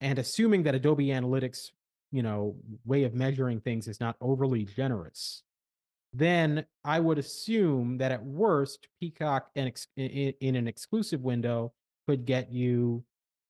and 0.00 0.18
assuming 0.18 0.64
that 0.64 0.74
Adobe 0.74 1.06
Analytics, 1.06 1.70
you 2.12 2.22
know, 2.22 2.54
way 2.84 3.04
of 3.04 3.14
measuring 3.14 3.60
things 3.60 3.88
is 3.88 3.98
not 3.98 4.16
overly 4.20 4.64
generous, 4.64 5.42
then 6.12 6.66
I 6.84 7.00
would 7.00 7.18
assume 7.18 7.98
that 7.98 8.12
at 8.12 8.22
worst, 8.22 8.86
Peacock 9.00 9.50
in, 9.54 9.66
ex- 9.66 9.88
in 9.96 10.54
an 10.54 10.68
exclusive 10.68 11.22
window 11.22 11.72
could 12.06 12.26
get 12.26 12.52
you 12.52 13.02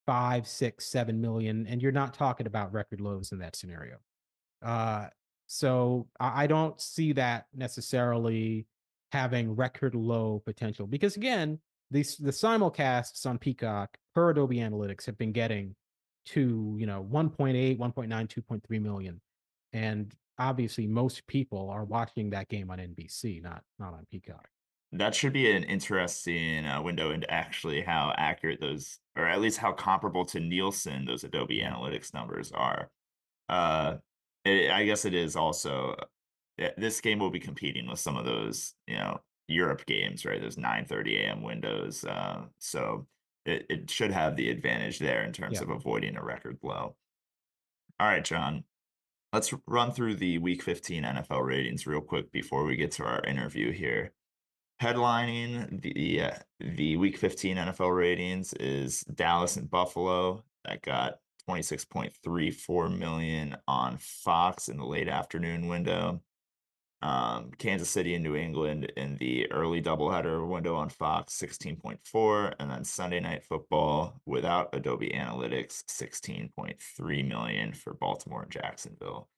five, 0.07 0.47
six, 0.47 0.87
seven 0.87 1.21
million, 1.21 1.67
and 1.67 1.83
you're 1.83 1.93
not 1.93 2.15
talking 2.15 2.47
about 2.47 2.73
record 2.73 3.01
lows 3.01 3.33
in 3.33 3.39
that 3.41 3.57
scenario. 3.57 3.97
Uh, 4.65 5.09
so 5.47 6.07
I, 6.21 6.45
I 6.45 6.47
don't 6.47 6.81
see 6.81 7.13
that 7.13 7.47
necessarily 7.55 8.67
having 9.11 9.55
record 9.55 9.95
low 9.95 10.43
potential 10.45 10.87
because 10.87 11.17
again, 11.17 11.59
these 11.91 12.17
the 12.17 12.31
simulcasts 12.31 13.27
on 13.27 13.39
Peacock 13.39 13.97
per 14.15 14.31
Adobe 14.31 14.57
Analytics 14.57 15.05
have 15.07 15.19
been 15.19 15.33
getting 15.33 15.75
to 16.27 16.77
you 16.79 16.87
know 16.87 17.07
1.8, 17.11 17.79
1.9, 17.79 18.09
2.3 18.09 18.83
million, 18.83 19.21
and 19.73 20.15
obviously 20.39 20.87
most 20.87 21.27
people 21.27 21.71
are 21.71 21.85
watching 21.85 22.31
that 22.31 22.49
game 22.49 22.71
on 22.71 22.79
NBC, 22.79 23.43
not 23.43 23.63
not 23.79 23.95
on 23.95 24.07
Peacock. 24.11 24.49
That 24.93 25.15
should 25.15 25.33
be 25.33 25.51
an 25.51 25.65
interesting 25.65 26.67
uh, 26.67 26.83
window 26.83 27.13
into 27.13 27.31
actually 27.33 27.81
how 27.81 28.13
accurate 28.19 28.61
those, 28.61 28.99
or 29.17 29.27
at 29.27 29.41
least 29.41 29.57
how 29.57 29.73
comparable 29.73 30.25
to 30.27 30.41
Nielsen 30.41 31.07
those 31.07 31.25
Adobe 31.25 31.61
Analytics 31.61 32.13
numbers 32.13 32.53
are. 32.53 32.91
Uh, 33.49 33.97
it, 34.45 34.71
I 34.71 34.85
guess 34.85 35.07
it 35.07 35.15
is 35.15 35.35
also 35.35 35.97
uh, 36.61 36.69
this 36.77 37.01
game 37.01 37.19
will 37.19 37.31
be 37.31 37.41
competing 37.41 37.89
with 37.89 38.01
some 38.01 38.17
of 38.17 38.25
those, 38.25 38.75
you 38.87 38.97
know, 38.97 39.21
Europe 39.49 39.87
games, 39.87 40.25
right? 40.25 40.41
Those 40.41 40.57
9:30 40.57 41.21
a.m. 41.21 41.43
windows. 41.43 42.05
Uh, 42.05 42.43
so 42.59 43.07
it, 43.45 43.67
it 43.69 43.91
should 43.91 44.11
have 44.11 44.37
the 44.37 44.51
advantage 44.51 44.99
there 44.99 45.23
in 45.25 45.33
terms 45.33 45.57
Yeah. 45.59 45.63
of 45.63 45.71
avoiding 45.71 46.17
a 46.17 46.23
record 46.25 46.59
low. 46.63 46.97
All 48.01 48.07
right, 48.09 48.25
Jon. 48.25 48.65
Let's 49.33 49.53
run 49.67 49.93
through 49.93 50.17
the 50.17 50.39
Week 50.39 50.63
15 50.63 51.05
NFL 51.05 51.45
ratings 51.45 51.87
real 51.87 52.01
quick 52.03 52.31
before 52.33 52.65
we 52.65 52.77
get 52.77 52.91
to 52.93 53.05
our 53.05 53.25
interview 53.25 53.73
here. 53.73 54.13
Headlining 54.83 55.81
the 55.81 56.23
uh, 56.23 56.35
the 56.61 56.97
Week 56.97 57.17
15 57.17 57.57
NFL 57.57 57.97
ratings 57.97 58.53
is 58.55 59.01
Dallas 59.03 59.57
and 59.57 59.71
Buffalo 59.71 60.45
that 60.65 60.83
got 60.83 61.19
26.34 61.49 62.97
million 62.99 63.57
on 63.69 63.97
Fox 63.99 64.69
in 64.69 64.77
the 64.77 64.85
late 64.85 65.09
afternoon 65.09 65.69
window. 65.69 66.21
Um, 67.03 67.51
Kansas 67.59 67.91
City 67.91 68.15
and 68.15 68.23
New 68.23 68.37
England 68.37 68.93
in 68.97 69.17
the 69.17 69.51
early 69.51 69.83
doubleheader 69.83 70.47
window 70.47 70.77
on 70.77 70.89
Fox, 70.89 71.37
16.4, 71.37 72.55
and 72.61 72.71
then 72.71 72.85
Sunday 72.85 73.19
Night 73.19 73.43
Football 73.43 74.21
without 74.25 74.69
Adobe 74.73 75.11
Analytics, 75.13 75.83
16.3 75.91 77.29
million 77.29 77.73
for 77.73 77.95
Baltimore 77.95 78.43
and 78.43 78.53
Jacksonville. 78.53 79.29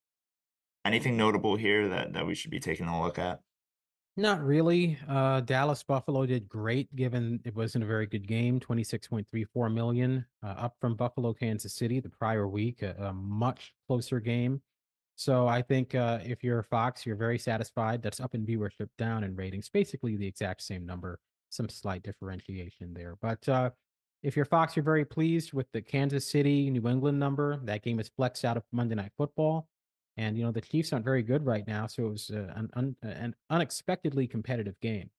Anything 0.85 1.17
notable 1.17 1.57
here 1.57 1.89
that, 1.89 2.13
that 2.13 2.27
we 2.27 2.35
should 2.35 2.51
be 2.51 2.61
taking 2.61 2.87
a 2.87 3.03
look 3.03 3.19
at? 3.19 3.41
Not 4.17 4.45
really. 4.45 4.99
Uh, 5.09 5.41
Dallas 5.41 5.83
Buffalo 5.83 6.27
did 6.27 6.49
great 6.49 6.95
given 6.95 7.41
it 7.45 7.57
wasn't 7.57 7.83
a 7.83 7.87
very 7.87 8.07
good 8.07 8.29
game. 8.29 8.61
26.34 8.61 9.73
million, 9.73 10.25
uh, 10.43 10.49
up 10.49 10.77
from 10.81 10.95
Buffalo, 10.95 11.33
Kansas 11.33 11.75
City 11.75 11.99
the 11.99 12.11
prior 12.11 12.47
week, 12.47 12.83
a, 12.83 12.95
a 12.99 13.13
much 13.15 13.73
closer 13.89 14.21
game. 14.21 14.61
So 15.17 15.47
I 15.47 15.63
think 15.63 15.95
uh, 15.95 16.19
if 16.25 16.43
you're 16.43 16.63
Fox, 16.63 17.07
you're 17.07 17.17
very 17.17 17.39
satisfied. 17.39 18.03
That's 18.03 18.21
up 18.21 18.35
in 18.35 18.45
viewership, 18.45 18.89
down 18.99 19.25
in 19.25 19.37
ratings, 19.37 19.69
basically 19.69 20.17
the 20.17 20.27
exact 20.27 20.63
same 20.63 20.85
number, 20.85 21.21
some 21.51 21.69
slight 21.69 22.03
differentiation 22.03 22.93
there. 22.93 23.17
But 23.23 23.49
uh, 23.49 23.71
if 24.23 24.37
you're 24.37 24.45
Fox, 24.45 24.75
you're 24.75 24.85
very 24.85 25.05
pleased 25.05 25.53
with 25.53 25.71
the 25.73 25.83
Kansas 25.83 26.29
City, 26.29 26.69
New 26.71 26.89
England 26.89 27.21
number. 27.21 27.61
That 27.65 27.83
game 27.83 28.01
is 28.01 28.11
flexed 28.17 28.45
out 28.45 28.57
of 28.57 28.65
Monday 28.73 28.97
Night 28.97 29.13
Football. 29.17 29.69
And, 30.17 30.37
you 30.37 30.45
know, 30.45 30.53
the 30.53 30.61
Chiefs 30.61 30.93
aren't 30.93 31.05
very 31.05 31.23
good 31.23 31.45
right 31.45 31.67
now. 31.67 31.87
So 31.87 32.07
it 32.07 32.11
was 32.11 32.31
uh, 32.33 32.53
an, 32.57 32.71
un, 32.75 32.97
an 33.03 33.35
unexpectedly 33.51 34.27
competitive 34.27 34.79
game. 34.81 35.11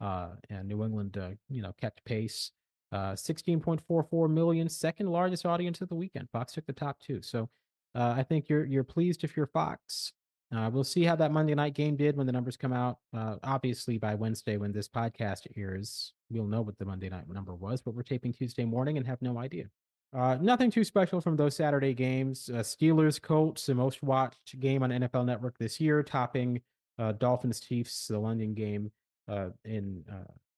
Uh, 0.00 0.30
and 0.50 0.68
New 0.68 0.84
England, 0.84 1.16
uh, 1.16 1.30
you 1.48 1.62
know, 1.62 1.72
kept 1.80 2.04
pace. 2.04 2.50
Uh, 2.92 3.12
16.44 3.12 4.30
million, 4.30 4.68
second 4.68 5.08
largest 5.08 5.44
audience 5.44 5.80
of 5.80 5.88
the 5.88 5.94
weekend. 5.94 6.28
Fox 6.30 6.52
took 6.52 6.66
the 6.66 6.72
top 6.72 6.98
two. 7.00 7.20
So 7.22 7.48
uh, 7.94 8.14
I 8.16 8.22
think 8.22 8.48
you're 8.48 8.64
you're 8.64 8.84
pleased 8.84 9.24
if 9.24 9.36
you're 9.36 9.46
Fox. 9.46 10.12
Uh, 10.54 10.70
we'll 10.72 10.84
see 10.84 11.02
how 11.02 11.16
that 11.16 11.32
Monday 11.32 11.54
night 11.54 11.74
game 11.74 11.96
did 11.96 12.16
when 12.16 12.26
the 12.26 12.32
numbers 12.32 12.56
come 12.56 12.72
out. 12.72 12.98
Uh, 13.16 13.36
obviously, 13.42 13.98
by 13.98 14.14
Wednesday, 14.14 14.56
when 14.56 14.72
this 14.72 14.88
podcast 14.88 15.46
airs, 15.56 16.12
we'll 16.30 16.46
know 16.46 16.62
what 16.62 16.78
the 16.78 16.84
Monday 16.84 17.08
night 17.08 17.28
number 17.28 17.54
was. 17.54 17.82
But 17.82 17.94
we're 17.94 18.02
taping 18.02 18.32
Tuesday 18.32 18.64
morning 18.64 18.96
and 18.96 19.06
have 19.06 19.20
no 19.20 19.38
idea. 19.38 19.66
Uh, 20.14 20.38
nothing 20.40 20.70
too 20.70 20.84
special 20.84 21.20
from 21.20 21.36
those 21.36 21.56
Saturday 21.56 21.92
games. 21.92 22.48
Uh, 22.48 22.58
Steelers 22.58 23.20
Colts, 23.20 23.66
the 23.66 23.74
most 23.74 24.02
watched 24.02 24.60
game 24.60 24.84
on 24.84 24.90
NFL 24.90 25.24
Network 25.24 25.58
this 25.58 25.80
year, 25.80 26.04
topping 26.04 26.60
uh, 27.00 27.12
Dolphins 27.12 27.58
Chiefs, 27.58 28.06
the 28.06 28.18
London 28.18 28.54
game 28.54 28.92
uh, 29.28 29.48
in 29.64 30.04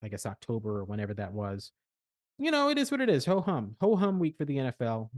I 0.03 0.09
guess 0.09 0.27
October 0.27 0.81
or 0.81 0.85
whenever 0.85 1.15
that 1.15 1.33
was. 1.33 1.73
You 2.39 2.51
know, 2.51 2.69
it 2.69 2.77
is 2.77 2.91
what 2.91 3.01
it 3.01 3.09
is. 3.09 3.25
Ho 3.25 3.41
hum, 3.41 3.77
ho 3.81 3.97
hum 3.97 4.19
week 4.19 4.37
for 4.37 4.45
the 4.45 4.57
NFL. 4.59 5.09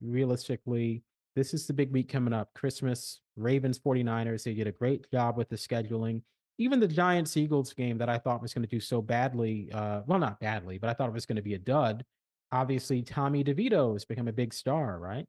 Realistically, 0.00 1.04
this 1.34 1.54
is 1.54 1.66
the 1.66 1.72
big 1.72 1.92
week 1.92 2.08
coming 2.08 2.32
up. 2.32 2.52
Christmas, 2.54 3.20
Ravens, 3.36 3.78
49ers. 3.78 4.44
They 4.44 4.54
did 4.54 4.66
a 4.66 4.72
great 4.72 5.10
job 5.10 5.36
with 5.36 5.48
the 5.48 5.56
scheduling. 5.56 6.22
Even 6.58 6.78
the 6.78 6.88
Giants 6.88 7.36
Eagles 7.36 7.72
game 7.72 7.98
that 7.98 8.08
I 8.08 8.18
thought 8.18 8.40
was 8.40 8.54
going 8.54 8.62
to 8.62 8.68
do 8.68 8.80
so 8.80 9.02
badly, 9.02 9.70
uh, 9.72 10.02
well, 10.06 10.20
not 10.20 10.38
badly, 10.38 10.78
but 10.78 10.88
I 10.88 10.94
thought 10.94 11.08
it 11.08 11.14
was 11.14 11.26
going 11.26 11.36
to 11.36 11.42
be 11.42 11.54
a 11.54 11.58
dud. 11.58 12.04
Obviously, 12.52 13.02
Tommy 13.02 13.42
DeVito 13.42 13.92
has 13.94 14.04
become 14.04 14.28
a 14.28 14.32
big 14.32 14.54
star, 14.54 14.98
right? 15.00 15.26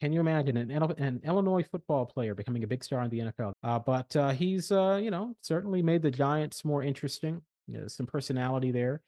Can 0.00 0.12
you 0.12 0.18
imagine 0.18 0.56
an, 0.56 0.70
an 0.70 1.20
Illinois 1.24 1.62
football 1.70 2.04
player 2.04 2.34
becoming 2.34 2.64
a 2.64 2.66
big 2.66 2.82
star 2.82 3.02
in 3.02 3.10
the 3.10 3.20
NFL? 3.20 3.52
Uh, 3.62 3.78
but 3.78 4.14
uh, 4.16 4.30
he's, 4.30 4.72
uh, 4.72 4.98
you 5.00 5.12
know, 5.12 5.36
certainly 5.40 5.82
made 5.82 6.02
the 6.02 6.10
Giants 6.10 6.64
more 6.64 6.82
interesting. 6.82 7.40
You 7.68 7.80
know, 7.80 7.88
some 7.88 8.06
personality 8.06 8.72
there. 8.72 9.00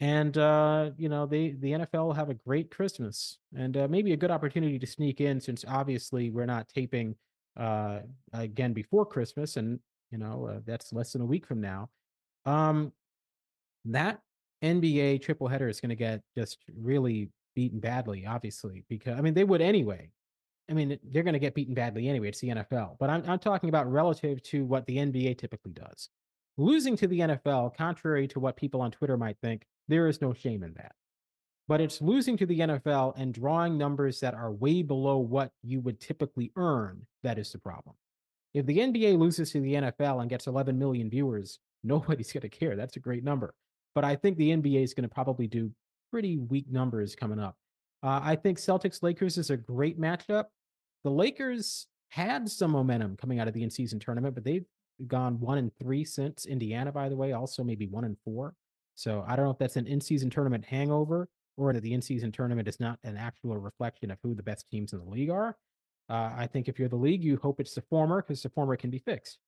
And 0.00 0.38
uh, 0.38 0.90
you 0.96 1.10
know, 1.10 1.26
they 1.26 1.50
the 1.50 1.72
NFL 1.72 2.06
will 2.06 2.12
have 2.14 2.30
a 2.30 2.34
great 2.34 2.70
Christmas 2.70 3.38
and 3.54 3.76
uh, 3.76 3.86
maybe 3.88 4.12
a 4.12 4.16
good 4.16 4.30
opportunity 4.30 4.78
to 4.78 4.86
sneak 4.86 5.20
in 5.20 5.40
since 5.40 5.64
obviously 5.68 6.30
we're 6.30 6.46
not 6.46 6.68
taping 6.68 7.14
uh, 7.58 8.00
again 8.32 8.72
before 8.72 9.04
Christmas, 9.04 9.56
and 9.56 9.78
you 10.10 10.16
know 10.16 10.46
uh, 10.46 10.60
that's 10.64 10.92
less 10.94 11.12
than 11.12 11.20
a 11.20 11.26
week 11.26 11.46
from 11.46 11.60
now. 11.60 11.90
Um, 12.46 12.92
that 13.84 14.20
NBA 14.62 15.20
triple 15.20 15.48
header 15.48 15.68
is 15.68 15.80
going 15.80 15.90
to 15.90 15.96
get 15.96 16.22
just 16.34 16.58
really 16.74 17.28
beaten 17.54 17.78
badly, 17.78 18.24
obviously, 18.24 18.84
because 18.88 19.18
I 19.18 19.20
mean 19.20 19.34
they 19.34 19.44
would 19.44 19.60
anyway. 19.60 20.10
I 20.70 20.72
mean 20.72 20.98
they're 21.10 21.24
going 21.24 21.34
to 21.34 21.40
get 21.40 21.54
beaten 21.54 21.74
badly 21.74 22.08
anyway. 22.08 22.28
It's 22.28 22.40
the 22.40 22.48
NFL, 22.48 22.96
but 22.98 23.10
I'm 23.10 23.22
I'm 23.28 23.38
talking 23.38 23.68
about 23.68 23.90
relative 23.90 24.42
to 24.44 24.64
what 24.64 24.86
the 24.86 24.96
NBA 24.96 25.36
typically 25.36 25.72
does. 25.72 26.08
Losing 26.56 26.96
to 26.96 27.06
the 27.06 27.20
NFL, 27.20 27.76
contrary 27.76 28.26
to 28.28 28.40
what 28.40 28.56
people 28.56 28.80
on 28.80 28.90
Twitter 28.90 29.16
might 29.16 29.36
think, 29.42 29.66
there 29.90 30.08
is 30.08 30.20
no 30.22 30.32
shame 30.32 30.62
in 30.62 30.74
that. 30.74 30.92
but 31.68 31.80
it's 31.80 32.00
losing 32.02 32.36
to 32.36 32.46
the 32.46 32.58
NFL 32.60 33.14
and 33.16 33.32
drawing 33.32 33.78
numbers 33.78 34.18
that 34.20 34.34
are 34.34 34.50
way 34.50 34.82
below 34.82 35.18
what 35.18 35.52
you 35.62 35.80
would 35.80 36.00
typically 36.00 36.50
earn. 36.56 37.06
That 37.22 37.38
is 37.38 37.52
the 37.52 37.58
problem. 37.58 37.94
If 38.54 38.66
the 38.66 38.78
NBA 38.78 39.16
loses 39.16 39.52
to 39.52 39.60
the 39.60 39.74
NFL 39.74 40.20
and 40.20 40.28
gets 40.28 40.48
11 40.48 40.76
million 40.76 41.08
viewers, 41.08 41.60
nobody's 41.84 42.32
going 42.32 42.42
to 42.42 42.48
care. 42.48 42.74
That's 42.74 42.96
a 42.96 43.00
great 43.00 43.22
number. 43.22 43.54
But 43.94 44.04
I 44.04 44.16
think 44.16 44.36
the 44.36 44.50
NBA 44.50 44.82
is 44.82 44.94
going 44.94 45.08
to 45.08 45.14
probably 45.14 45.46
do 45.46 45.70
pretty 46.10 46.38
weak 46.38 46.66
numbers 46.68 47.14
coming 47.14 47.38
up. 47.38 47.54
Uh, 48.02 48.20
I 48.20 48.34
think 48.34 48.58
Celtics 48.58 49.02
Lakers 49.02 49.38
is 49.38 49.50
a 49.50 49.56
great 49.56 50.00
matchup. 50.00 50.46
The 51.04 51.10
Lakers 51.10 51.86
had 52.08 52.50
some 52.50 52.72
momentum 52.72 53.16
coming 53.16 53.38
out 53.38 53.46
of 53.46 53.54
the 53.54 53.62
in 53.62 53.70
season 53.70 54.00
tournament, 54.00 54.34
but 54.34 54.42
they've 54.42 54.66
gone 55.06 55.38
one 55.38 55.58
and 55.58 55.70
three 55.80 56.04
since 56.04 56.46
Indiana, 56.46 56.90
by 56.90 57.08
the 57.08 57.16
way, 57.16 57.32
also 57.32 57.62
maybe 57.62 57.86
one 57.86 58.04
and 58.04 58.16
four. 58.24 58.54
So 58.94 59.24
I 59.26 59.36
don't 59.36 59.44
know 59.44 59.50
if 59.50 59.58
that's 59.58 59.76
an 59.76 59.86
in 59.86 60.00
season 60.00 60.30
tournament 60.30 60.64
hangover 60.64 61.28
or 61.56 61.72
that 61.72 61.82
the 61.82 61.92
in 61.92 62.02
season 62.02 62.32
tournament 62.32 62.68
is 62.68 62.80
not 62.80 62.98
an 63.04 63.16
actual 63.16 63.56
reflection 63.56 64.10
of 64.10 64.18
who 64.22 64.34
the 64.34 64.42
best 64.42 64.66
teams 64.70 64.92
in 64.92 64.98
the 64.98 65.04
league 65.04 65.30
are. 65.30 65.56
Uh, 66.08 66.32
I 66.36 66.48
think 66.52 66.68
if 66.68 66.78
you're 66.78 66.88
the 66.88 66.96
league, 66.96 67.22
you 67.22 67.36
hope 67.36 67.60
it's 67.60 67.74
the 67.74 67.82
former 67.82 68.22
because 68.22 68.42
the 68.42 68.48
former 68.50 68.76
can 68.76 68.90
be 68.90 68.98
fixed. 68.98 69.38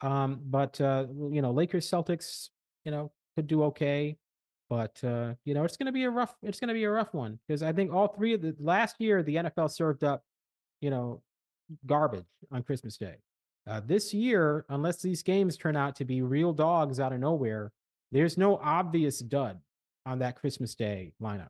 Um, 0.00 0.40
but 0.46 0.80
uh, 0.80 1.06
you 1.30 1.42
know, 1.42 1.50
Lakers, 1.50 1.88
Celtics, 1.88 2.48
you 2.84 2.90
know, 2.90 3.12
could 3.36 3.46
do 3.46 3.64
okay, 3.64 4.16
but 4.68 4.98
uh, 5.04 5.34
you 5.44 5.54
know, 5.54 5.64
it's 5.64 5.76
going 5.76 5.86
to 5.86 5.92
be 5.92 6.04
a 6.04 6.10
rough. 6.10 6.34
It's 6.42 6.60
going 6.60 6.68
to 6.68 6.74
be 6.74 6.84
a 6.84 6.90
rough 6.90 7.12
one 7.12 7.38
because 7.46 7.62
I 7.62 7.72
think 7.72 7.92
all 7.92 8.08
three 8.08 8.34
of 8.34 8.42
the 8.42 8.54
last 8.58 8.96
year 8.98 9.22
the 9.22 9.36
NFL 9.36 9.70
served 9.70 10.04
up, 10.04 10.22
you 10.80 10.90
know, 10.90 11.22
garbage 11.84 12.26
on 12.50 12.62
Christmas 12.62 12.96
Day. 12.96 13.16
Uh, 13.68 13.80
this 13.84 14.14
year, 14.14 14.64
unless 14.68 15.02
these 15.02 15.22
games 15.22 15.56
turn 15.56 15.76
out 15.76 15.96
to 15.96 16.04
be 16.04 16.22
real 16.22 16.52
dogs 16.52 17.00
out 17.00 17.12
of 17.12 17.18
nowhere, 17.18 17.72
there's 18.12 18.38
no 18.38 18.58
obvious 18.58 19.18
dud 19.18 19.60
on 20.04 20.20
that 20.20 20.36
Christmas 20.36 20.74
Day 20.74 21.12
lineup. 21.20 21.48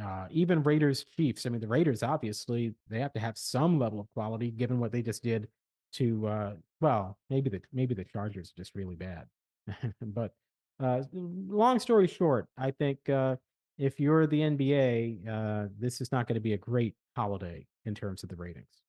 Uh, 0.00 0.26
even 0.30 0.62
Raiders 0.62 1.04
Chiefs. 1.16 1.46
I 1.46 1.48
mean, 1.48 1.60
the 1.60 1.66
Raiders 1.66 2.02
obviously 2.02 2.74
they 2.88 3.00
have 3.00 3.12
to 3.14 3.20
have 3.20 3.36
some 3.36 3.78
level 3.78 3.98
of 3.98 4.06
quality 4.14 4.50
given 4.50 4.78
what 4.78 4.92
they 4.92 5.02
just 5.02 5.22
did 5.22 5.48
to. 5.94 6.26
Uh, 6.26 6.52
well, 6.80 7.18
maybe 7.30 7.50
the 7.50 7.60
maybe 7.72 7.94
the 7.94 8.04
Chargers 8.04 8.50
are 8.50 8.62
just 8.62 8.74
really 8.74 8.94
bad. 8.94 9.26
but 10.00 10.32
uh, 10.80 11.02
long 11.12 11.80
story 11.80 12.06
short, 12.06 12.46
I 12.56 12.70
think 12.70 13.08
uh, 13.08 13.36
if 13.78 13.98
you're 13.98 14.26
the 14.26 14.40
NBA, 14.40 15.28
uh, 15.28 15.68
this 15.78 16.00
is 16.00 16.12
not 16.12 16.28
going 16.28 16.34
to 16.34 16.40
be 16.40 16.52
a 16.52 16.58
great 16.58 16.94
holiday 17.16 17.66
in 17.84 17.94
terms 17.94 18.22
of 18.22 18.28
the 18.28 18.36
ratings. 18.36 18.82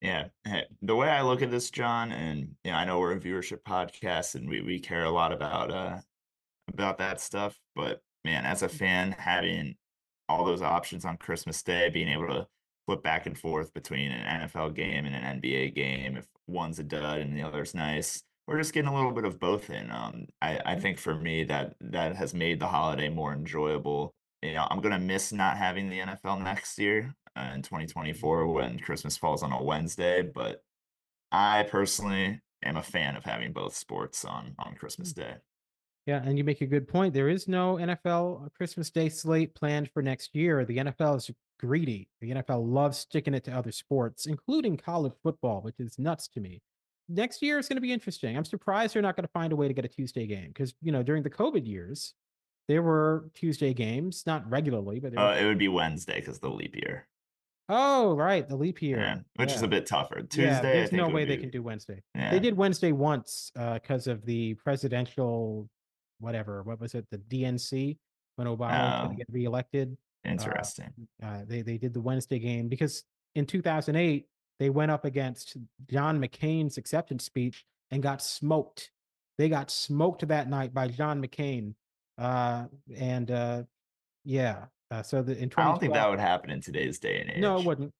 Yeah, 0.00 0.28
the 0.80 0.96
way 0.96 1.08
I 1.08 1.22
look 1.22 1.42
at 1.42 1.50
this, 1.50 1.70
Jon, 1.70 2.10
and 2.10 2.54
you 2.64 2.70
know, 2.70 2.76
I 2.76 2.84
know 2.84 2.98
we're 2.98 3.12
a 3.12 3.20
viewership 3.20 3.62
podcast, 3.62 4.34
and 4.34 4.48
we 4.48 4.60
we 4.62 4.80
care 4.80 5.04
a 5.04 5.10
lot 5.10 5.32
about 5.32 5.70
uh 5.70 5.98
about 6.68 6.98
that 6.98 7.20
stuff. 7.20 7.58
But 7.74 8.02
man, 8.24 8.44
as 8.44 8.62
a 8.62 8.68
fan, 8.68 9.12
having 9.18 9.76
all 10.28 10.44
those 10.44 10.62
options 10.62 11.04
on 11.04 11.16
Christmas 11.16 11.62
Day, 11.62 11.90
being 11.90 12.08
able 12.08 12.28
to 12.28 12.46
flip 12.86 13.02
back 13.02 13.26
and 13.26 13.38
forth 13.38 13.72
between 13.74 14.10
an 14.10 14.48
NFL 14.48 14.74
game 14.74 15.04
and 15.04 15.14
an 15.14 15.40
NBA 15.40 15.74
game, 15.74 16.16
if 16.16 16.26
one's 16.46 16.78
a 16.78 16.84
dud 16.84 17.20
and 17.20 17.36
the 17.36 17.42
other's 17.42 17.74
nice, 17.74 18.22
we're 18.46 18.58
just 18.58 18.72
getting 18.72 18.90
a 18.90 18.94
little 18.94 19.12
bit 19.12 19.24
of 19.24 19.38
both 19.38 19.70
in. 19.70 19.90
Um, 19.90 20.26
I, 20.40 20.60
I 20.64 20.80
think 20.80 20.98
for 20.98 21.14
me 21.14 21.44
that 21.44 21.74
that 21.80 22.16
has 22.16 22.34
made 22.34 22.60
the 22.60 22.66
holiday 22.66 23.08
more 23.08 23.32
enjoyable. 23.32 24.14
You 24.42 24.54
know, 24.54 24.66
I'm 24.70 24.80
gonna 24.80 24.98
miss 24.98 25.32
not 25.32 25.56
having 25.56 25.88
the 25.88 26.00
NFL 26.00 26.42
next 26.42 26.78
year 26.78 27.14
uh, 27.36 27.52
in 27.54 27.62
2024 27.62 28.48
when 28.48 28.78
Christmas 28.80 29.16
falls 29.16 29.42
on 29.42 29.52
a 29.52 29.62
Wednesday, 29.62 30.22
but 30.22 30.62
I 31.30 31.62
personally 31.64 32.40
am 32.64 32.76
a 32.76 32.82
fan 32.82 33.16
of 33.16 33.24
having 33.24 33.52
both 33.52 33.76
sports 33.76 34.24
on 34.24 34.54
on 34.58 34.74
Christmas 34.74 35.12
mm. 35.12 35.16
Day. 35.16 35.34
Yeah, 36.06 36.22
and 36.24 36.36
you 36.36 36.42
make 36.42 36.60
a 36.60 36.66
good 36.66 36.88
point. 36.88 37.14
There 37.14 37.28
is 37.28 37.46
no 37.46 37.76
NFL 37.76 38.52
Christmas 38.54 38.90
Day 38.90 39.08
slate 39.08 39.54
planned 39.54 39.90
for 39.92 40.02
next 40.02 40.34
year. 40.34 40.64
The 40.64 40.78
NFL 40.78 41.16
is 41.16 41.30
greedy. 41.60 42.08
The 42.20 42.32
NFL 42.32 42.68
loves 42.68 42.98
sticking 42.98 43.34
it 43.34 43.44
to 43.44 43.52
other 43.52 43.70
sports, 43.70 44.26
including 44.26 44.76
college 44.76 45.12
football, 45.22 45.60
which 45.60 45.78
is 45.78 45.98
nuts 45.98 46.26
to 46.28 46.40
me. 46.40 46.60
Next 47.08 47.40
year 47.40 47.58
is 47.58 47.68
going 47.68 47.76
to 47.76 47.82
be 47.82 47.92
interesting. 47.92 48.36
I'm 48.36 48.44
surprised 48.44 48.94
they're 48.94 49.02
not 49.02 49.16
going 49.16 49.26
to 49.26 49.32
find 49.32 49.52
a 49.52 49.56
way 49.56 49.68
to 49.68 49.74
get 49.74 49.84
a 49.84 49.88
Tuesday 49.88 50.26
game 50.26 50.48
because, 50.48 50.74
you 50.80 50.90
know, 50.90 51.02
during 51.02 51.22
the 51.22 51.30
COVID 51.30 51.66
years, 51.66 52.14
there 52.68 52.82
were 52.82 53.30
Tuesday 53.34 53.74
games, 53.74 54.24
not 54.26 54.48
regularly, 54.50 54.98
but 54.98 55.16
uh, 55.16 55.36
it 55.38 55.44
would 55.44 55.58
be 55.58 55.68
Wednesday 55.68 56.20
because 56.20 56.38
the 56.38 56.48
leap 56.48 56.74
year. 56.74 57.06
Oh, 57.68 58.14
right, 58.14 58.48
the 58.48 58.56
leap 58.56 58.82
year, 58.82 58.98
yeah, 58.98 59.18
which 59.36 59.50
yeah. 59.50 59.54
is 59.56 59.62
a 59.62 59.68
bit 59.68 59.86
tougher. 59.86 60.22
Tuesday, 60.22 60.46
yeah, 60.46 60.60
there's 60.60 60.92
no 60.92 61.08
way 61.08 61.24
be... 61.24 61.34
they 61.34 61.40
can 61.40 61.50
do 61.50 61.62
Wednesday. 61.62 62.02
They 62.14 62.40
did 62.40 62.56
Wednesday 62.56 62.92
once 62.92 63.50
because 63.54 64.08
uh, 64.08 64.12
of 64.12 64.26
the 64.26 64.54
presidential, 64.54 65.68
whatever. 66.22 66.62
What 66.62 66.80
was 66.80 66.94
it? 66.94 67.06
The 67.10 67.18
DNC 67.18 67.98
when 68.36 68.46
Obama 68.46 69.10
oh, 69.10 69.14
get 69.14 69.26
reelected. 69.30 69.96
Uh, 70.26 70.30
interesting. 70.30 70.92
Uh, 71.22 71.26
uh, 71.26 71.40
they 71.46 71.62
they 71.62 71.78
did 71.78 71.92
the 71.92 72.00
Wednesday 72.00 72.38
game 72.38 72.68
because 72.68 73.04
in 73.34 73.46
2008 73.46 74.26
they 74.58 74.70
went 74.70 74.90
up 74.90 75.04
against 75.04 75.56
John 75.90 76.20
McCain's 76.20 76.78
acceptance 76.78 77.24
speech 77.24 77.64
and 77.90 78.02
got 78.02 78.22
smoked. 78.22 78.90
They 79.38 79.48
got 79.48 79.70
smoked 79.70 80.26
that 80.28 80.48
night 80.48 80.72
by 80.72 80.88
John 80.88 81.22
McCain. 81.22 81.74
Uh, 82.18 82.66
and 82.96 83.30
uh, 83.30 83.62
yeah, 84.24 84.66
uh, 84.90 85.02
so 85.02 85.22
the, 85.22 85.36
in 85.36 85.50
I 85.56 85.64
don't 85.64 85.80
think 85.80 85.94
that 85.94 86.08
would 86.08 86.20
happen 86.20 86.50
in 86.50 86.60
today's 86.60 86.98
day 86.98 87.20
and 87.20 87.30
age. 87.30 87.40
No, 87.40 87.58
it 87.58 87.66
wouldn't. 87.66 87.92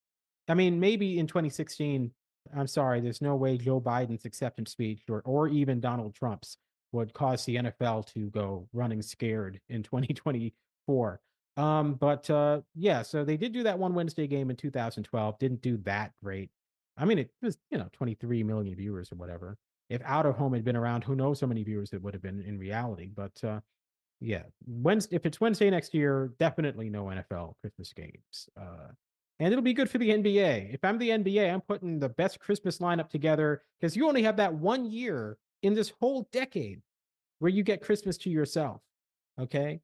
I 0.49 0.55
mean, 0.55 0.79
maybe 0.79 1.19
in 1.19 1.27
2016. 1.27 2.13
I'm 2.57 2.67
sorry. 2.67 3.01
There's 3.01 3.23
no 3.23 3.37
way 3.37 3.57
Joe 3.57 3.81
Biden's 3.81 4.25
acceptance 4.25 4.73
speech 4.73 5.03
or 5.09 5.23
or 5.25 5.49
even 5.49 5.81
Donald 5.81 6.15
Trump's 6.15 6.59
would 6.93 7.13
cause 7.15 7.45
the 7.45 7.57
NFL 7.57 8.07
to 8.13 8.31
go 8.31 8.69
running 8.73 9.03
scared 9.03 9.61
in 9.69 9.83
2024. 9.83 11.21
Um, 11.57 11.95
but 11.95 12.29
uh, 12.31 12.63
yeah, 12.75 13.03
so 13.03 13.25
they 13.25 13.37
did 13.37 13.53
do 13.53 13.63
that 13.65 13.79
one 13.79 13.95
Wednesday 13.95 14.27
game 14.27 14.51
in 14.51 14.57
2012. 14.57 15.39
Didn't 15.39 15.63
do 15.63 15.77
that 15.79 16.13
great. 16.23 16.51
I 16.97 17.05
mean, 17.05 17.19
it 17.19 17.31
was 17.43 17.59
you 17.71 17.79
know 17.79 17.89
23 17.93 18.43
million 18.43 18.75
viewers 18.75 19.13
or 19.13 19.17
whatever. 19.17 19.57
If 19.91 20.01
out 20.05 20.25
of 20.25 20.37
home 20.37 20.55
had 20.55 20.65
been 20.65 20.77
around, 20.77 21.05
who 21.05 21.15
knows 21.15 21.41
how 21.41 21.47
many 21.47 21.63
viewers 21.63 21.93
it 21.93 22.03
would 22.03 22.15
have 22.15 22.23
been 22.23 22.41
in 22.43 22.59
reality. 22.59 23.11
But 23.15 23.33
uh, 23.45 23.61
yeah, 24.21 24.45
Wednesday. 24.67 25.17
If 25.17 25.27
it's 25.27 25.41
Wednesday 25.41 25.69
next 25.69 25.93
year, 25.93 26.33
definitely 26.39 26.89
no 26.89 27.05
NFL 27.05 27.55
Christmas 27.61 27.93
games. 27.93 28.49
Uh, 28.59 28.93
and 29.39 29.53
it'll 29.53 29.63
be 29.63 29.75
good 29.75 29.91
for 29.91 29.99
the 29.99 30.11
NBA. 30.11 30.73
If 30.73 30.85
I'm 30.85 30.99
the 30.99 31.11
NBA, 31.11 31.53
I'm 31.53 31.61
putting 31.61 31.99
the 31.99 32.09
best 32.09 32.39
Christmas 32.39 32.79
lineup 32.79 33.11
together 33.11 33.63
because 33.81 33.97
you 33.97 34.07
only 34.07 34.23
have 34.23 34.37
that 34.37 34.55
one 34.55 34.85
year 34.85 35.37
in 35.63 35.75
this 35.75 35.93
whole 36.01 36.29
decade 36.33 36.81
where 37.39 37.51
you 37.51 37.63
get 37.63 37.83
Christmas 37.83 38.17
to 38.19 38.31
yourself. 38.31 38.81
Okay. 39.41 39.81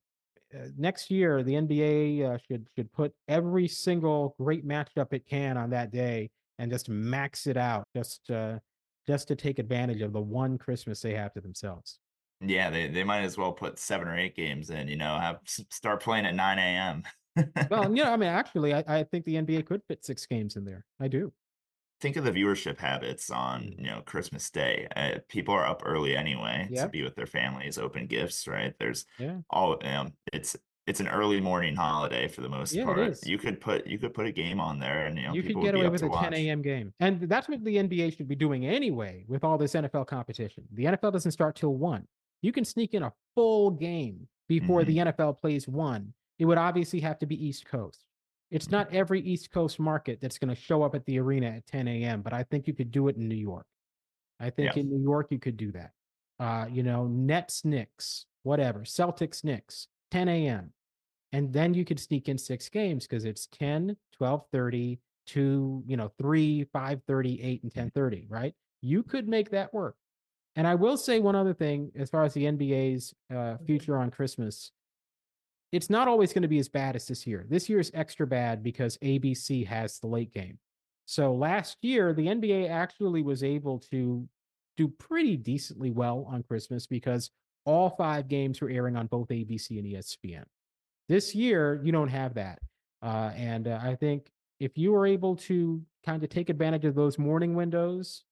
Uh, 0.54 0.68
next 0.76 1.10
year, 1.10 1.42
the 1.42 1.54
NBA 1.54 2.24
uh, 2.24 2.38
should 2.48 2.68
should 2.74 2.90
put 2.92 3.12
every 3.28 3.68
single 3.68 4.34
great 4.38 4.66
matchup 4.66 5.12
it 5.12 5.26
can 5.28 5.56
on 5.56 5.70
that 5.70 5.90
day 5.90 6.30
and 6.58 6.70
just 6.70 6.88
max 6.88 7.46
it 7.46 7.56
out, 7.56 7.86
just 7.94 8.30
uh, 8.30 8.58
just 9.06 9.28
to 9.28 9.36
take 9.36 9.58
advantage 9.58 10.00
of 10.00 10.12
the 10.12 10.20
one 10.20 10.56
Christmas 10.56 11.00
they 11.00 11.14
have 11.14 11.32
to 11.34 11.40
themselves. 11.40 11.98
Yeah, 12.40 12.70
they, 12.70 12.88
they 12.88 13.04
might 13.04 13.22
as 13.22 13.36
well 13.36 13.52
put 13.52 13.78
seven 13.78 14.06
or 14.06 14.16
eight 14.16 14.36
games 14.36 14.70
in, 14.70 14.86
you 14.86 14.96
know, 14.96 15.18
have 15.18 15.40
start 15.44 16.00
playing 16.00 16.24
at 16.24 16.34
9 16.34 16.58
a.m. 16.58 17.02
well, 17.70 17.84
you 17.94 18.04
know, 18.04 18.12
I 18.12 18.16
mean, 18.18 18.28
actually, 18.28 18.74
I, 18.74 18.84
I 18.86 19.02
think 19.04 19.24
the 19.24 19.34
NBA 19.34 19.66
could 19.66 19.82
fit 19.88 20.04
six 20.04 20.24
games 20.26 20.56
in 20.56 20.64
there. 20.64 20.84
I 21.00 21.08
do. 21.08 21.32
Think 22.00 22.16
of 22.16 22.24
the 22.24 22.32
viewership 22.32 22.78
habits 22.78 23.30
on, 23.30 23.74
you 23.76 23.86
know, 23.86 24.02
Christmas 24.06 24.50
Day. 24.50 24.86
Uh, 24.94 25.18
people 25.28 25.54
are 25.54 25.66
up 25.66 25.82
early 25.84 26.16
anyway 26.16 26.68
yep. 26.70 26.84
to 26.84 26.88
be 26.88 27.02
with 27.02 27.16
their 27.16 27.26
families, 27.26 27.78
open 27.78 28.06
gifts, 28.06 28.46
right? 28.46 28.74
There's 28.78 29.04
yeah. 29.18 29.38
all, 29.50 29.78
it's 30.32 30.56
it's 30.86 31.00
an 31.00 31.08
early 31.08 31.40
morning 31.40 31.76
holiday 31.76 32.28
for 32.28 32.40
the 32.40 32.48
most 32.48 32.72
yeah, 32.72 32.84
part. 32.84 33.26
You 33.26 33.36
could 33.36 33.60
put 33.60 33.86
you 33.86 33.98
could 33.98 34.14
put 34.14 34.26
a 34.26 34.32
game 34.32 34.60
on 34.60 34.78
there, 34.78 35.06
and 35.06 35.18
you 35.18 35.26
know 35.26 35.34
you 35.34 35.42
could 35.42 35.60
get 35.60 35.74
away 35.74 35.88
with 35.88 36.02
a 36.02 36.08
10 36.08 36.34
a.m. 36.34 36.62
game, 36.62 36.94
and 37.00 37.22
that's 37.22 37.48
what 37.48 37.62
the 37.64 37.76
NBA 37.76 38.16
should 38.16 38.28
be 38.28 38.36
doing 38.36 38.64
anyway 38.64 39.24
with 39.28 39.44
all 39.44 39.58
this 39.58 39.74
NFL 39.74 40.06
competition. 40.06 40.64
The 40.72 40.84
NFL 40.84 41.12
doesn't 41.12 41.32
start 41.32 41.56
till 41.56 41.74
one 41.74 42.06
you 42.42 42.52
can 42.52 42.64
sneak 42.64 42.94
in 42.94 43.02
a 43.02 43.12
full 43.34 43.70
game 43.70 44.28
before 44.48 44.82
mm-hmm. 44.82 45.04
the 45.04 45.12
NFL 45.12 45.38
plays 45.38 45.66
one. 45.66 46.12
It 46.38 46.44
would 46.44 46.58
obviously 46.58 47.00
have 47.00 47.18
to 47.18 47.26
be 47.26 47.46
East 47.46 47.66
Coast. 47.66 48.04
It's 48.50 48.70
not 48.70 48.92
every 48.92 49.20
East 49.20 49.50
Coast 49.50 49.78
market 49.78 50.20
that's 50.20 50.38
going 50.38 50.54
to 50.54 50.60
show 50.60 50.82
up 50.82 50.94
at 50.94 51.04
the 51.04 51.18
arena 51.18 51.48
at 51.48 51.66
10 51.66 51.86
a.m., 51.86 52.22
but 52.22 52.32
I 52.32 52.44
think 52.44 52.66
you 52.66 52.74
could 52.74 52.90
do 52.90 53.08
it 53.08 53.16
in 53.16 53.28
New 53.28 53.34
York. 53.34 53.66
I 54.40 54.50
think 54.50 54.74
yeah. 54.74 54.82
in 54.82 54.90
New 54.90 55.02
York 55.02 55.28
you 55.30 55.38
could 55.38 55.56
do 55.56 55.72
that. 55.72 55.90
Uh, 56.40 56.66
you 56.70 56.82
know, 56.82 57.06
Nets, 57.06 57.64
Knicks, 57.64 58.26
whatever, 58.44 58.80
Celtics, 58.80 59.44
Knicks, 59.44 59.88
10 60.12 60.28
a.m. 60.28 60.72
And 61.32 61.52
then 61.52 61.74
you 61.74 61.84
could 61.84 62.00
sneak 62.00 62.28
in 62.28 62.38
six 62.38 62.68
games 62.68 63.06
because 63.06 63.24
it's 63.24 63.48
10, 63.58 63.96
12, 64.16 64.44
30, 64.52 64.98
2, 65.26 65.84
you 65.86 65.96
know, 65.96 66.10
3, 66.18 66.64
5, 66.72 67.02
30, 67.06 67.42
8, 67.42 67.62
and 67.64 67.74
10 67.74 67.90
30, 67.90 68.26
right? 68.28 68.54
You 68.80 69.02
could 69.02 69.28
make 69.28 69.50
that 69.50 69.74
work. 69.74 69.96
And 70.56 70.66
I 70.66 70.74
will 70.74 70.96
say 70.96 71.20
one 71.20 71.36
other 71.36 71.54
thing 71.54 71.92
as 71.96 72.10
far 72.10 72.24
as 72.24 72.34
the 72.34 72.44
NBA's 72.44 73.14
uh, 73.34 73.56
future 73.66 73.98
on 73.98 74.10
Christmas. 74.10 74.72
It's 75.72 75.90
not 75.90 76.08
always 76.08 76.32
going 76.32 76.42
to 76.42 76.48
be 76.48 76.58
as 76.58 76.68
bad 76.68 76.96
as 76.96 77.06
this 77.06 77.26
year. 77.26 77.44
This 77.48 77.68
year 77.68 77.78
is 77.78 77.90
extra 77.94 78.26
bad 78.26 78.62
because 78.62 78.96
ABC 78.98 79.66
has 79.66 79.98
the 79.98 80.06
late 80.06 80.32
game. 80.32 80.58
So 81.04 81.34
last 81.34 81.78
year, 81.82 82.12
the 82.12 82.26
NBA 82.26 82.70
actually 82.70 83.22
was 83.22 83.42
able 83.42 83.78
to 83.90 84.28
do 84.76 84.88
pretty 84.88 85.36
decently 85.36 85.90
well 85.90 86.26
on 86.30 86.42
Christmas 86.42 86.86
because 86.86 87.30
all 87.64 87.90
five 87.90 88.28
games 88.28 88.60
were 88.60 88.70
airing 88.70 88.96
on 88.96 89.06
both 89.06 89.28
ABC 89.28 89.78
and 89.78 89.86
ESPN. 89.86 90.44
This 91.08 91.34
year, 91.34 91.80
you 91.82 91.92
don't 91.92 92.08
have 92.08 92.34
that. 92.34 92.58
Uh, 93.02 93.30
and 93.34 93.68
uh, 93.68 93.78
I 93.82 93.94
think 93.94 94.28
if 94.60 94.76
you 94.76 94.92
were 94.92 95.06
able 95.06 95.36
to 95.36 95.82
kind 96.04 96.22
of 96.22 96.30
take 96.30 96.48
advantage 96.50 96.84
of 96.84 96.94
those 96.94 97.18
morning 97.18 97.54
windows 97.54 98.24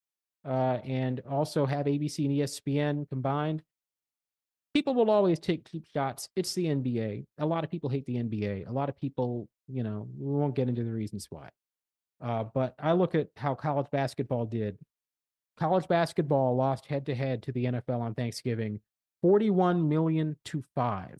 uh, 0.45 0.79
and 0.83 1.21
also 1.29 1.65
have 1.65 1.85
ABC 1.85 2.25
and 2.25 2.33
ESPN 2.33 3.09
combined, 3.09 3.61
people 4.77 4.93
will 4.93 5.09
always 5.09 5.39
take 5.39 5.67
cheap 5.67 5.87
shots. 5.91 6.29
It's 6.35 6.53
the 6.53 6.65
NBA. 6.65 7.25
A 7.39 7.45
lot 7.47 7.63
of 7.63 7.71
people 7.71 7.89
hate 7.89 8.05
the 8.05 8.17
NBA. 8.17 8.69
A 8.69 8.71
lot 8.71 8.89
of 8.89 8.99
people, 9.01 9.49
you 9.67 9.81
know, 9.81 10.07
we 10.15 10.35
won't 10.35 10.55
get 10.55 10.69
into 10.69 10.83
the 10.83 10.91
reasons 10.91 11.25
why. 11.31 11.49
Uh, 12.23 12.43
but 12.53 12.75
I 12.77 12.91
look 12.91 13.15
at 13.15 13.29
how 13.37 13.55
college 13.55 13.87
basketball 13.91 14.45
did. 14.45 14.77
College 15.59 15.87
basketball 15.87 16.55
lost 16.55 16.85
head 16.85 17.07
to 17.07 17.15
head 17.15 17.41
to 17.41 17.51
the 17.53 17.65
NFL 17.65 18.01
on 18.01 18.13
Thanksgiving, 18.13 18.79
41 19.23 19.89
million 19.89 20.35
to 20.45 20.63
five. 20.75 21.19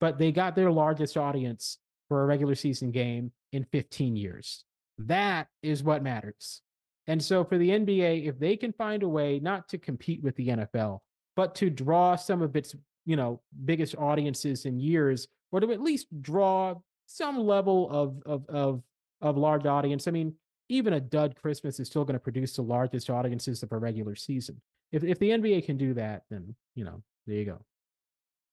But 0.00 0.18
they 0.18 0.32
got 0.32 0.56
their 0.56 0.72
largest 0.72 1.16
audience 1.16 1.78
for 2.08 2.24
a 2.24 2.26
regular 2.26 2.56
season 2.56 2.90
game 2.90 3.30
in 3.52 3.66
15 3.70 4.16
years. 4.16 4.64
That 4.98 5.46
is 5.62 5.84
what 5.84 6.02
matters. 6.02 6.60
And 7.06 7.22
so 7.22 7.44
for 7.44 7.56
the 7.56 7.70
NBA, 7.70 8.26
if 8.26 8.40
they 8.40 8.56
can 8.56 8.72
find 8.72 9.04
a 9.04 9.08
way 9.08 9.38
not 9.38 9.68
to 9.68 9.78
compete 9.78 10.24
with 10.24 10.34
the 10.34 10.48
NFL, 10.48 10.98
but 11.36 11.54
to 11.56 11.70
draw 11.70 12.16
some 12.16 12.42
of 12.42 12.56
its, 12.56 12.74
you 13.04 13.16
know, 13.16 13.40
biggest 13.64 13.94
audiences 13.96 14.64
in 14.64 14.78
years, 14.78 15.28
or 15.50 15.60
to 15.60 15.72
at 15.72 15.80
least 15.80 16.06
draw 16.22 16.74
some 17.06 17.38
level 17.38 17.90
of 17.90 18.22
of 18.26 18.48
of 18.48 18.82
of 19.20 19.36
large 19.36 19.66
audience. 19.66 20.08
I 20.08 20.10
mean, 20.10 20.34
even 20.68 20.94
a 20.94 21.00
dud 21.00 21.36
Christmas 21.36 21.78
is 21.80 21.88
still 21.88 22.04
going 22.04 22.14
to 22.14 22.20
produce 22.20 22.56
the 22.56 22.62
largest 22.62 23.10
audiences 23.10 23.62
of 23.62 23.72
a 23.72 23.78
regular 23.78 24.14
season. 24.14 24.60
If 24.90 25.04
if 25.04 25.18
the 25.18 25.30
NBA 25.30 25.64
can 25.66 25.76
do 25.76 25.94
that, 25.94 26.22
then 26.30 26.54
you 26.74 26.84
know, 26.84 27.02
there 27.26 27.36
you 27.36 27.44
go. 27.44 27.58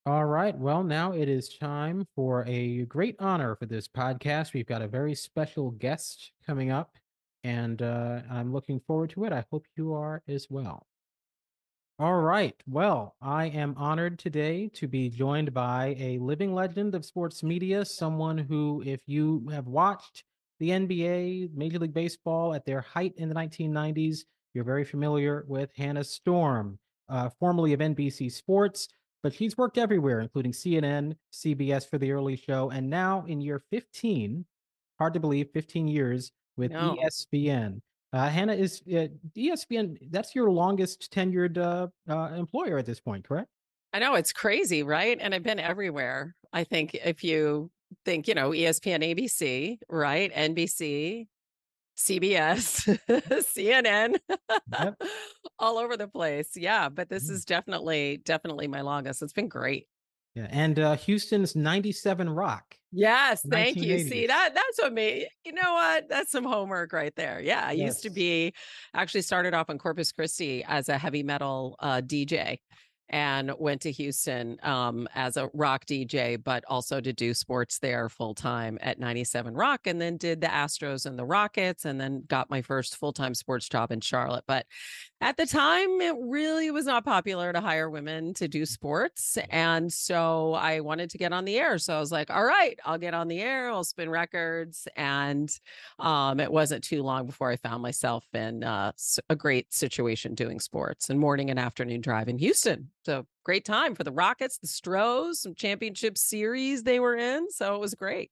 All 0.05 0.25
right. 0.25 0.57
Well, 0.57 0.83
now 0.83 1.11
it 1.11 1.29
is 1.29 1.57
time 1.57 2.07
for 2.15 2.43
a 2.47 2.85
great 2.85 3.15
honor 3.19 3.55
for 3.55 3.65
this 3.65 3.87
podcast. 3.87 4.53
We've 4.53 4.65
got 4.65 4.81
a 4.81 4.87
very 4.87 5.13
special 5.13 5.71
guest 5.71 6.31
coming 6.45 6.71
up, 6.71 6.95
and 7.43 7.81
uh, 7.81 8.21
I'm 8.31 8.51
looking 8.51 8.79
forward 8.87 9.11
to 9.11 9.25
it. 9.25 9.33
I 9.33 9.45
hope 9.51 9.65
you 9.75 9.93
are 9.93 10.23
as 10.27 10.47
well. 10.49 10.88
All 11.99 12.21
right. 12.21 12.55
Well, 12.65 13.15
I 13.21 13.47
am 13.47 13.75
honored 13.77 14.19
today 14.19 14.69
to 14.69 14.87
be 14.87 15.09
joined 15.09 15.53
by 15.53 15.95
a 15.99 16.17
living 16.19 16.53
legend 16.53 16.95
of 16.95 17.03
sports 17.03 17.43
media, 17.43 17.83
someone 17.83 18.37
who, 18.37 18.81
if 18.85 19.01
you 19.05 19.49
have 19.49 19.67
watched 19.67 20.23
the 20.59 20.71
NBA, 20.71 21.49
Major 21.53 21.77
League 21.79 21.93
Baseball 21.93 22.53
at 22.53 22.65
their 22.65 22.79
height 22.81 23.13
in 23.17 23.27
the 23.27 23.35
1990s, 23.35 24.25
you're 24.53 24.63
very 24.63 24.85
familiar 24.85 25.43
with 25.47 25.73
Hannah 25.75 26.05
Storm, 26.05 26.79
uh, 27.09 27.29
formerly 27.39 27.73
of 27.73 27.81
NBC 27.81 28.29
Sports 28.29 28.87
but 29.21 29.33
she's 29.33 29.57
worked 29.57 29.77
everywhere, 29.77 30.21
including 30.21 30.53
CNN, 30.53 31.17
CBS 31.33 31.85
for 31.85 31.97
the 31.97 32.13
early 32.13 32.37
show, 32.37 32.69
and 32.69 32.89
now 32.89 33.25
in 33.25 33.41
year 33.41 33.61
15, 33.69 34.45
hard 34.97 35.13
to 35.13 35.19
believe, 35.19 35.49
15 35.51 35.89
years 35.89 36.31
with 36.55 36.71
no. 36.71 36.95
ESPN. 36.95 37.81
Uh, 38.11 38.29
Hannah 38.29 38.53
is 38.53 38.81
uh, 38.87 39.07
ESPN. 39.37 39.97
That's 40.09 40.33
your 40.33 40.49
longest 40.49 41.11
tenured 41.13 41.57
uh, 41.57 41.87
uh, 42.11 42.33
employer 42.35 42.77
at 42.77 42.85
this 42.85 42.99
point, 42.99 43.23
correct? 43.23 43.49
I 43.93 43.99
know 43.99 44.15
it's 44.15 44.33
crazy, 44.33 44.83
right? 44.83 45.17
And 45.19 45.33
I've 45.33 45.43
been 45.43 45.59
everywhere. 45.59 46.35
I 46.51 46.63
think 46.63 46.95
if 46.95 47.23
you 47.23 47.71
think, 48.05 48.27
you 48.27 48.35
know, 48.35 48.49
ESPN, 48.49 49.03
ABC, 49.03 49.77
right, 49.89 50.33
NBC, 50.33 51.27
CBS, 51.97 52.99
CNN, 53.07 54.15
yep. 54.71 55.01
all 55.59 55.77
over 55.77 55.97
the 55.97 56.07
place. 56.07 56.51
Yeah, 56.55 56.89
but 56.89 57.09
this 57.09 57.29
mm. 57.29 57.33
is 57.33 57.45
definitely 57.45 58.21
definitely 58.23 58.67
my 58.67 58.81
longest. 58.81 59.21
It's 59.21 59.33
been 59.33 59.49
great. 59.49 59.87
Yeah, 60.39 60.47
and 60.51 60.79
uh, 60.79 60.95
Houston's 60.95 61.53
97 61.53 62.29
Rock. 62.29 62.75
Yes, 62.93 63.41
thank 63.47 63.75
you. 63.75 63.99
See 63.99 64.25
that 64.27 64.51
that's 64.55 64.79
what 64.79 64.93
me. 64.93 65.27
You 65.43 65.51
know 65.51 65.73
what? 65.73 66.07
That's 66.07 66.31
some 66.31 66.45
homework 66.45 66.93
right 66.93 67.13
there. 67.15 67.41
Yeah, 67.41 67.65
I 67.65 67.73
yes. 67.73 67.87
used 67.87 68.03
to 68.03 68.09
be 68.09 68.53
actually 68.93 69.21
started 69.23 69.53
off 69.53 69.69
in 69.69 69.77
Corpus 69.77 70.11
Christi 70.13 70.63
as 70.63 70.87
a 70.87 70.97
heavy 70.97 71.21
metal 71.21 71.75
uh, 71.79 72.01
DJ 72.01 72.59
and 73.09 73.51
went 73.57 73.81
to 73.81 73.91
Houston 73.91 74.57
um, 74.63 75.07
as 75.15 75.37
a 75.37 75.49
rock 75.53 75.85
DJ, 75.85 76.41
but 76.41 76.63
also 76.67 77.01
to 77.01 77.13
do 77.13 77.33
sports 77.33 77.79
there 77.79 78.09
full 78.09 78.33
time 78.33 78.77
at 78.81 78.99
97 78.99 79.53
Rock, 79.53 79.87
and 79.87 79.99
then 79.99 80.17
did 80.17 80.41
the 80.41 80.47
Astros 80.47 81.05
and 81.05 81.17
the 81.17 81.25
Rockets, 81.25 81.85
and 81.85 81.99
then 81.99 82.23
got 82.27 82.49
my 82.49 82.61
first 82.61 82.95
full 82.95 83.13
time 83.13 83.33
sports 83.33 83.67
job 83.67 83.91
in 83.91 84.01
Charlotte. 84.01 84.43
But 84.47 84.65
at 85.21 85.35
the 85.35 85.45
time, 85.45 85.99
it 85.99 86.15
really 86.17 86.71
was 86.71 86.85
not 86.85 87.03
popular 87.03 87.51
to 87.51 87.59
hire 87.59 87.89
women 87.89 88.33
to 88.35 88.47
do 88.47 88.65
sports. 88.65 89.37
And 89.49 89.91
so 89.91 90.53
I 90.53 90.79
wanted 90.79 91.09
to 91.09 91.17
get 91.17 91.33
on 91.33 91.43
the 91.43 91.57
air. 91.57 91.77
So 91.77 91.95
I 91.95 91.99
was 91.99 92.11
like, 92.11 92.29
all 92.29 92.43
right, 92.43 92.79
I'll 92.85 92.97
get 92.97 93.13
on 93.13 93.27
the 93.27 93.41
air, 93.41 93.69
I'll 93.69 93.83
spin 93.83 94.09
records. 94.09 94.87
And 94.95 95.51
um, 95.99 96.39
it 96.39 96.51
wasn't 96.51 96.85
too 96.85 97.03
long 97.03 97.25
before 97.25 97.49
I 97.49 97.57
found 97.57 97.83
myself 97.83 98.25
in 98.33 98.63
uh, 98.63 98.93
a 99.29 99.35
great 99.35 99.73
situation 99.73 100.35
doing 100.35 100.59
sports 100.59 101.09
and 101.09 101.19
morning 101.19 101.49
and 101.49 101.59
afternoon 101.59 101.99
drive 101.99 102.29
in 102.29 102.37
Houston. 102.37 102.89
So 103.05 103.25
great 103.45 103.65
time 103.65 103.95
for 103.95 104.03
the 104.03 104.11
Rockets, 104.11 104.57
the 104.57 104.67
Stros, 104.67 105.41
some 105.41 105.55
championship 105.55 106.17
series 106.17 106.83
they 106.83 106.99
were 106.99 107.15
in. 107.15 107.49
So 107.49 107.75
it 107.75 107.79
was 107.79 107.95
great. 107.95 108.31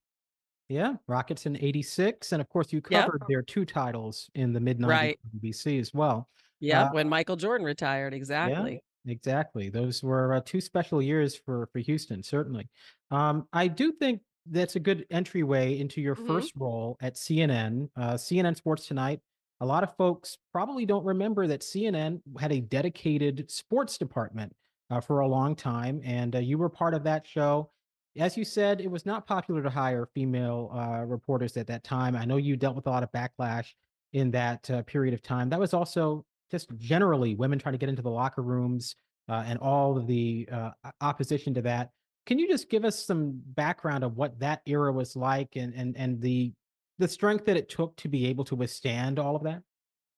Yeah, 0.69 0.95
Rockets 1.07 1.45
in 1.45 1.55
86. 1.57 2.33
And 2.33 2.41
of 2.41 2.49
course, 2.49 2.73
you 2.73 2.81
covered 2.81 3.21
yep. 3.21 3.27
their 3.29 3.41
two 3.41 3.65
titles 3.65 4.29
in 4.35 4.51
the 4.51 4.59
mid 4.59 4.79
90s 4.79 4.87
right. 4.87 5.19
BC 5.41 5.79
as 5.79 5.93
well. 5.93 6.27
Yeah, 6.59 6.83
uh, 6.83 6.91
when 6.91 7.07
Michael 7.07 7.35
Jordan 7.35 7.65
retired, 7.65 8.13
exactly. 8.13 8.81
Yeah, 9.05 9.11
exactly. 9.11 9.69
Those 9.69 10.03
were 10.03 10.33
uh, 10.33 10.41
two 10.43 10.59
special 10.59 11.01
years 11.01 11.35
for 11.35 11.69
for 11.71 11.79
Houston, 11.79 12.23
certainly. 12.23 12.67
Um, 13.11 13.47
I 13.53 13.67
do 13.67 13.91
think 13.91 14.21
that's 14.49 14.75
a 14.75 14.79
good 14.79 15.05
entryway 15.11 15.79
into 15.79 16.01
your 16.01 16.15
mm-hmm. 16.15 16.27
first 16.27 16.53
role 16.55 16.97
at 17.01 17.15
CNN, 17.15 17.89
uh, 17.95 18.13
CNN 18.13 18.55
Sports 18.55 18.87
Tonight. 18.87 19.19
A 19.59 19.65
lot 19.65 19.83
of 19.83 19.95
folks 19.95 20.37
probably 20.51 20.85
don't 20.85 21.05
remember 21.05 21.47
that 21.47 21.61
CNN 21.61 22.21
had 22.39 22.51
a 22.51 22.61
dedicated 22.61 23.49
sports 23.49 23.97
department 23.97 24.55
uh, 24.89 25.01
for 25.01 25.21
a 25.21 25.27
long 25.27 25.55
time, 25.55 26.01
and 26.03 26.35
uh, 26.35 26.39
you 26.39 26.57
were 26.57 26.69
part 26.69 26.93
of 26.93 27.03
that 27.03 27.25
show. 27.25 27.71
As 28.17 28.37
you 28.37 28.45
said, 28.45 28.81
it 28.81 28.89
was 28.89 29.05
not 29.05 29.27
popular 29.27 29.61
to 29.61 29.69
hire 29.69 30.09
female 30.13 30.71
uh, 30.73 31.03
reporters 31.05 31.57
at 31.57 31.67
that 31.67 31.83
time. 31.83 32.15
I 32.15 32.25
know 32.25 32.37
you 32.37 32.55
dealt 32.55 32.75
with 32.75 32.87
a 32.87 32.89
lot 32.89 33.03
of 33.03 33.11
backlash 33.11 33.73
in 34.13 34.31
that 34.31 34.69
uh, 34.69 34.83
period 34.83 35.13
of 35.13 35.21
time. 35.21 35.49
That 35.49 35.59
was 35.59 35.73
also 35.73 36.25
just 36.49 36.69
generally 36.77 37.35
women 37.35 37.59
trying 37.59 37.73
to 37.73 37.79
get 37.79 37.89
into 37.89 38.01
the 38.01 38.09
locker 38.09 38.41
rooms 38.41 38.95
uh, 39.29 39.43
and 39.45 39.59
all 39.59 39.97
of 39.97 40.07
the 40.07 40.47
uh, 40.51 40.71
opposition 41.01 41.53
to 41.55 41.61
that. 41.63 41.89
Can 42.25 42.39
you 42.39 42.47
just 42.47 42.69
give 42.69 42.85
us 42.85 43.05
some 43.05 43.41
background 43.55 44.03
of 44.03 44.17
what 44.17 44.39
that 44.39 44.61
era 44.65 44.91
was 44.91 45.15
like 45.15 45.55
and 45.55 45.73
and 45.73 45.95
and 45.97 46.21
the 46.21 46.53
the 46.97 47.07
strength 47.07 47.45
that 47.45 47.57
it 47.57 47.69
took 47.69 47.95
to 47.97 48.07
be 48.07 48.27
able 48.27 48.43
to 48.45 48.55
withstand 48.55 49.19
all 49.19 49.35
of 49.35 49.43
that? 49.43 49.61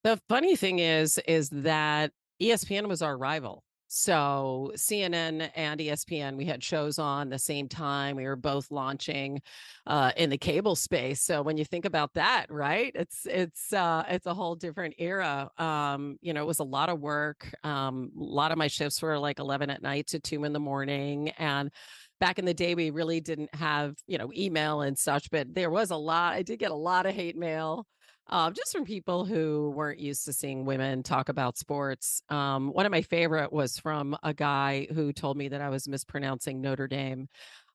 The 0.04 0.20
funny 0.30 0.56
thing 0.56 0.80
is 0.80 1.20
is 1.28 1.50
that 1.50 2.12
ESPN 2.42 2.88
was 2.88 3.02
our 3.02 3.18
rival. 3.18 3.64
So 3.92 4.72
CNN 4.76 5.50
and 5.56 5.80
ESPN, 5.80 6.38
we 6.38 6.46
had 6.46 6.64
shows 6.64 7.00
on 7.00 7.30
the 7.30 7.40
same 7.40 7.68
time. 7.68 8.16
We 8.16 8.26
were 8.26 8.36
both 8.36 8.70
launching 8.70 9.42
uh, 9.88 10.12
in 10.16 10.30
the 10.30 10.38
cable 10.38 10.76
space. 10.76 11.24
So 11.24 11.42
when 11.42 11.58
you 11.58 11.66
think 11.66 11.86
about 11.86 12.14
that, 12.14 12.46
right, 12.52 12.92
it's 12.94 13.26
it's 13.26 13.74
uh, 13.74 14.04
it's 14.08 14.28
a 14.28 14.34
whole 14.36 14.54
different 14.54 14.94
era. 15.00 15.50
Um, 15.58 16.18
you 16.22 16.34
know, 16.34 16.44
it 16.44 16.48
was 16.48 16.60
a 16.60 16.64
lot 16.64 16.90
of 16.90 17.00
work. 17.00 17.52
Um, 17.64 18.12
a 18.16 18.24
lot 18.24 18.52
of 18.52 18.60
my 18.60 18.68
shifts 18.68 19.02
were 19.02 19.18
like 19.18 19.40
eleven 19.40 19.72
at 19.72 19.82
night 19.82 20.06
to 20.08 20.20
two 20.20 20.44
in 20.44 20.54
the 20.54 20.60
morning, 20.60 21.30
and 21.40 21.72
back 22.20 22.40
in 22.40 22.46
the 22.46 22.54
day 22.54 22.76
we 22.76 22.90
really 22.90 23.20
didn't 23.20 23.54
have 23.56 23.96
you 24.08 24.18
know 24.18 24.32
email 24.36 24.82
and 24.82 24.98
such 24.98 25.30
but 25.32 25.54
there 25.54 25.70
was 25.70 25.92
a 25.92 25.96
lot 25.96 26.34
i 26.34 26.42
did 26.42 26.60
get 26.60 26.72
a 26.72 26.76
lot 26.76 27.06
of 27.06 27.14
hate 27.14 27.38
mail 27.38 27.86
uh, 28.32 28.52
just 28.52 28.72
from 28.72 28.86
people 28.86 29.26
who 29.26 29.74
weren't 29.76 30.00
used 30.00 30.24
to 30.26 30.34
seeing 30.34 30.64
women 30.64 31.02
talk 31.02 31.30
about 31.30 31.58
sports. 31.58 32.22
Um, 32.30 32.70
one 32.70 32.86
of 32.86 32.92
my 32.92 33.02
favorite 33.02 33.52
was 33.52 33.80
from 33.80 34.16
a 34.22 34.36
guy 34.36 34.88
who 34.94 35.12
told 35.12 35.36
me 35.36 35.48
that 35.48 35.62
I 35.62 35.70
was 35.70 35.88
mispronouncing 35.88 36.62
Notre 36.62 36.88
Dame. 36.88 37.28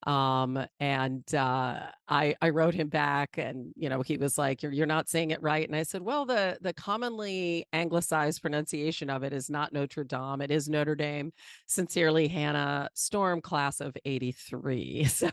Um, 0.06 0.64
and 0.80 1.34
uh, 1.34 1.80
I 2.08 2.34
I 2.40 2.50
wrote 2.50 2.74
him 2.74 2.88
back, 2.88 3.38
and 3.38 3.72
you 3.76 3.88
know 3.88 4.02
he 4.02 4.16
was 4.16 4.36
like, 4.36 4.62
"You're 4.62 4.72
you're 4.72 4.86
not 4.86 5.08
saying 5.08 5.30
it 5.30 5.42
right." 5.42 5.66
And 5.66 5.76
I 5.76 5.82
said, 5.82 6.02
"Well, 6.02 6.26
the 6.26 6.58
the 6.60 6.74
commonly 6.74 7.66
anglicized 7.72 8.42
pronunciation 8.42 9.08
of 9.08 9.22
it 9.22 9.32
is 9.32 9.48
not 9.48 9.72
Notre 9.72 10.04
Dame; 10.04 10.42
it 10.42 10.50
is 10.50 10.68
Notre 10.68 10.94
Dame." 10.94 11.32
Sincerely, 11.66 12.28
Hannah 12.28 12.90
Storm, 12.94 13.40
class 13.40 13.80
of 13.80 13.96
'83. 14.04 15.08
So 15.14 15.30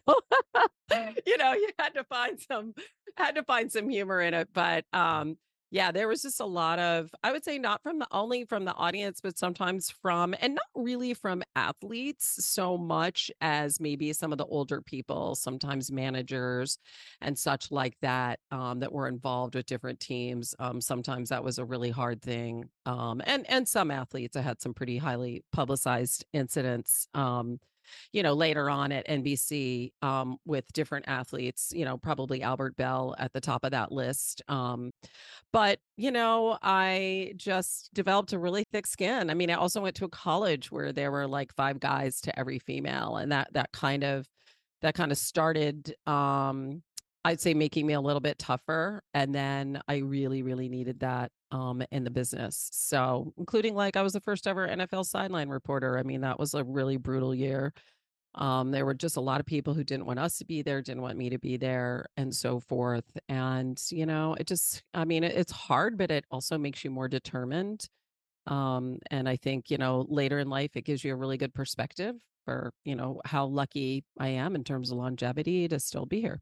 you 1.26 1.38
know 1.38 1.54
you 1.54 1.70
had 1.80 1.94
to 1.94 2.04
find 2.04 2.40
some 2.40 2.74
had 3.16 3.36
to 3.36 3.44
find 3.44 3.72
some 3.72 3.90
humor 3.90 4.22
in 4.22 4.34
it, 4.34 4.50
but 4.54 4.86
um, 4.94 5.38
yeah, 5.72 5.90
there 5.92 6.10
was 6.10 6.22
just 6.22 6.42
a 6.42 6.46
lot 6.46 6.80
of, 6.80 7.10
I 7.24 7.32
would 7.32 7.46
say, 7.46 7.58
not 7.58 7.82
from 7.82 7.98
the 7.98 8.08
only 8.12 8.44
from 8.44 8.66
the 8.66 8.74
audience, 8.74 9.22
but 9.22 9.38
sometimes 9.38 9.90
from, 9.90 10.36
and 10.42 10.56
not 10.56 10.66
really 10.76 11.14
from 11.14 11.44
athletes 11.56 12.46
so 12.46 12.78
much 12.78 13.32
as 13.40 13.80
maybe 13.80 14.12
some 14.12 14.34
of 14.34 14.38
the 14.38 14.46
older 14.46 14.82
people, 14.82 15.34
sometimes 15.34 15.90
managers 15.90 16.78
and 17.22 17.40
such 17.40 17.72
like 17.72 17.96
that, 18.02 18.40
um, 18.52 18.80
that 18.80 18.92
were 18.92 19.08
involved 19.08 19.56
with 19.56 19.66
different 19.66 20.02
teams. 20.02 20.54
Um, 20.60 20.82
sometimes 20.82 21.30
that 21.30 21.44
was 21.44 21.58
a 21.58 21.66
really 21.66 21.90
hard 21.90 22.22
thing. 22.22 22.66
Um, 22.86 23.22
and 23.26 23.50
and 23.50 23.66
some 23.66 23.92
athletes, 23.92 24.36
I 24.36 24.42
had 24.42 24.62
some 24.62 24.74
pretty 24.74 24.98
highly 24.98 25.46
publicized 25.54 26.26
incidents. 26.34 27.08
Um, 27.14 27.60
you 28.12 28.24
know, 28.24 28.34
later 28.34 28.70
on 28.70 28.92
at 28.92 29.08
NBC 29.08 29.92
um, 30.02 30.38
with 30.46 30.72
different 30.74 31.06
athletes, 31.08 31.72
you 31.76 31.86
know, 31.86 31.98
probably 31.98 32.42
Albert 32.42 32.76
Belle 32.76 33.16
at 33.18 33.34
the 33.34 33.42
top 33.42 33.64
of 33.64 33.72
that 33.72 33.92
list. 33.92 34.42
Um, 34.48 34.92
but, 35.52 35.80
you 35.98 36.12
know, 36.12 36.58
I 36.62 37.34
just 37.38 37.90
developed 37.94 38.34
a 38.34 38.40
really 38.40 38.66
thick 38.72 38.88
skin. 38.88 39.30
I 39.30 39.34
mean, 39.34 39.50
I 39.50 39.56
also 39.56 39.82
went 39.82 39.96
to 39.98 40.06
a 40.06 40.10
college 40.10 40.72
where 40.72 40.92
there 40.94 41.12
were 41.12 41.28
like 41.28 41.54
five 41.54 41.80
guys 41.80 42.22
to 42.22 42.40
every 42.40 42.60
female, 42.60 43.18
and 43.18 43.32
that 43.32 43.50
that 43.54 43.72
kind 43.72 44.04
of 44.04 44.28
that 44.82 44.96
kind 44.96 45.12
of 45.12 45.18
started 45.18 45.94
um 46.08 46.82
I'd 47.24 47.40
say 47.40 47.54
making 47.54 47.86
me 47.86 47.94
a 47.94 48.02
little 48.02 48.20
bit 48.20 48.40
tougher. 48.40 49.04
And 49.14 49.34
then 49.34 49.82
I 49.88 49.98
really, 49.98 50.42
really 50.42 50.70
needed 50.70 51.00
that 51.02 51.32
um, 51.52 51.84
in 51.92 52.04
the 52.04 52.10
business. 52.10 52.70
So, 52.74 53.34
including 53.38 53.76
like 53.76 53.96
I 53.96 54.02
was 54.02 54.14
the 54.14 54.22
first 54.22 54.48
ever 54.48 54.68
NFL 54.68 55.06
sideline 55.06 55.50
reporter. 55.50 55.98
I 55.98 56.04
mean, 56.04 56.22
that 56.22 56.40
was 56.40 56.54
a 56.54 56.64
really 56.64 56.98
brutal 56.98 57.36
year. 57.36 57.74
Um, 58.34 58.72
there 58.72 58.86
were 58.86 58.94
just 58.94 59.18
a 59.18 59.22
lot 59.22 59.42
of 59.42 59.46
people 59.46 59.74
who 59.74 59.84
didn't 59.84 60.06
want 60.06 60.20
us 60.20 60.38
to 60.38 60.46
be 60.46 60.62
there, 60.62 60.82
didn't 60.82 61.02
want 61.02 61.18
me 61.18 61.30
to 61.30 61.38
be 61.38 61.58
there, 61.58 62.06
and 62.16 62.34
so 62.34 62.62
forth. 62.62 63.06
And, 63.28 63.80
you 63.90 64.06
know, 64.06 64.36
it 64.40 64.48
just, 64.48 64.84
I 64.94 65.04
mean, 65.04 65.24
it, 65.24 65.36
it's 65.36 65.52
hard, 65.52 65.98
but 65.98 66.12
it 66.12 66.26
also 66.32 66.58
makes 66.58 66.84
you 66.84 66.92
more 66.92 67.10
determined. 67.10 67.90
Um, 68.48 69.00
and 69.12 69.28
I 69.28 69.36
think, 69.36 69.70
you 69.70 69.78
know, 69.78 70.06
later 70.10 70.40
in 70.40 70.50
life, 70.50 70.72
it 70.76 70.86
gives 70.86 71.04
you 71.04 71.14
a 71.14 71.18
really 71.18 71.38
good 71.38 71.54
perspective 71.54 72.16
for, 72.46 72.72
you 72.86 72.96
know, 72.96 73.22
how 73.26 73.46
lucky 73.46 74.06
I 74.18 74.30
am 74.30 74.56
in 74.56 74.64
terms 74.64 74.92
of 74.92 74.98
longevity 74.98 75.68
to 75.68 75.80
still 75.80 76.06
be 76.06 76.22
here 76.22 76.40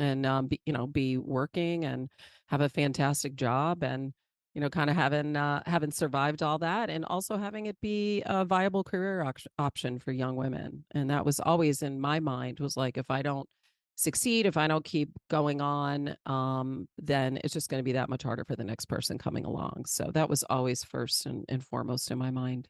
and 0.00 0.26
um, 0.26 0.48
be, 0.48 0.60
you 0.66 0.72
know 0.72 0.86
be 0.86 1.18
working 1.18 1.84
and 1.84 2.10
have 2.48 2.60
a 2.60 2.68
fantastic 2.68 3.36
job 3.36 3.84
and 3.84 4.12
you 4.54 4.60
know 4.60 4.68
kind 4.68 4.90
of 4.90 4.96
having 4.96 5.36
uh, 5.36 5.62
having 5.66 5.92
survived 5.92 6.42
all 6.42 6.58
that 6.58 6.90
and 6.90 7.04
also 7.04 7.36
having 7.36 7.66
it 7.66 7.76
be 7.80 8.22
a 8.26 8.44
viable 8.44 8.82
career 8.82 9.22
op- 9.22 9.38
option 9.58 9.98
for 9.98 10.12
young 10.12 10.36
women. 10.36 10.84
And 10.92 11.10
that 11.10 11.24
was 11.24 11.38
always 11.40 11.82
in 11.82 12.00
my 12.00 12.18
mind 12.20 12.58
was 12.60 12.76
like 12.76 12.98
if 12.98 13.10
i 13.10 13.22
don't 13.22 13.48
succeed 13.96 14.46
if 14.46 14.56
i 14.56 14.66
don't 14.66 14.84
keep 14.84 15.10
going 15.28 15.60
on 15.60 16.16
um, 16.24 16.88
then 16.98 17.38
it's 17.44 17.52
just 17.52 17.68
going 17.68 17.80
to 17.80 17.84
be 17.84 17.92
that 17.92 18.08
much 18.08 18.22
harder 18.22 18.44
for 18.44 18.56
the 18.56 18.64
next 18.64 18.86
person 18.86 19.18
coming 19.18 19.44
along. 19.44 19.84
So 19.86 20.10
that 20.14 20.28
was 20.28 20.42
always 20.48 20.82
first 20.82 21.26
and, 21.26 21.44
and 21.48 21.64
foremost 21.64 22.10
in 22.10 22.18
my 22.18 22.30
mind. 22.30 22.66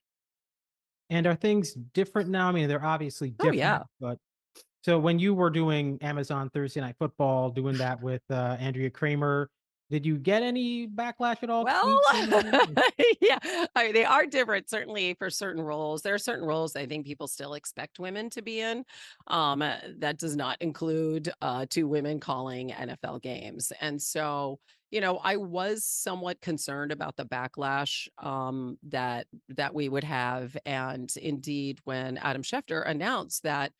And 1.09 1.27
are 1.27 1.35
things 1.35 1.73
different 1.73 2.29
now? 2.31 2.49
I 2.49 2.53
mean 2.53 2.69
they're 2.69 2.85
obviously 2.85 3.31
different 3.31 3.57
oh, 3.57 3.59
yeah. 3.59 3.83
but 4.01 4.19
so 4.83 4.99
when 4.99 5.19
you 5.19 5.35
were 5.35 5.51
doing 5.51 5.99
Amazon 6.01 6.51
Thursday 6.51 6.81
Night 6.81 6.97
Football, 6.99 7.51
doing 7.51 7.77
that 7.77 8.03
with 8.03 8.23
uh, 8.31 8.57
Andrea 8.59 8.91
Kremer, 8.91 9.51
did 9.91 10.07
you 10.07 10.19
get 10.19 10.43
any 10.43 10.87
backlash 10.87 11.43
at 11.43 11.51
all? 11.51 11.65
Well, 11.65 12.01
yeah, 13.21 13.39
I 13.75 13.85
mean, 13.85 13.93
they 13.93 14.05
are 14.05 14.25
different. 14.25 14.71
Certainly 14.71 15.15
for 15.15 15.29
certain 15.31 15.61
roles, 15.61 16.03
there 16.03 16.15
are 16.15 16.19
certain 16.19 16.47
roles 16.47 16.77
I 16.77 16.87
think 16.87 17.05
people 17.05 17.27
still 17.27 17.55
expect 17.55 17.99
women 17.99 18.31
to 18.31 18.43
be 18.43 18.61
in. 18.61 18.85
Um, 19.27 19.59
that 19.99 20.19
does 20.19 20.37
not 20.37 20.57
include 20.61 21.33
uh, 21.43 21.67
two 21.69 21.89
women 21.89 22.21
calling 22.21 22.71
NFL 22.71 23.21
games, 23.21 23.73
and 23.81 24.01
so 24.01 24.61
you 24.91 25.01
know, 25.01 25.19
I 25.19 25.37
was 25.37 25.85
somewhat 25.85 26.41
concerned 26.41 26.91
about 26.91 27.17
the 27.17 27.25
backlash 27.25 28.09
um, 28.19 28.77
that 28.89 29.27
that 29.51 29.75
we 29.75 29.89
would 29.89 30.05
have, 30.05 30.57
and 30.67 31.13
indeed, 31.17 31.79
when 31.85 32.17
Adam 32.19 32.43
Schefter 32.43 32.87
announced 32.89 33.45
that 33.45 33.73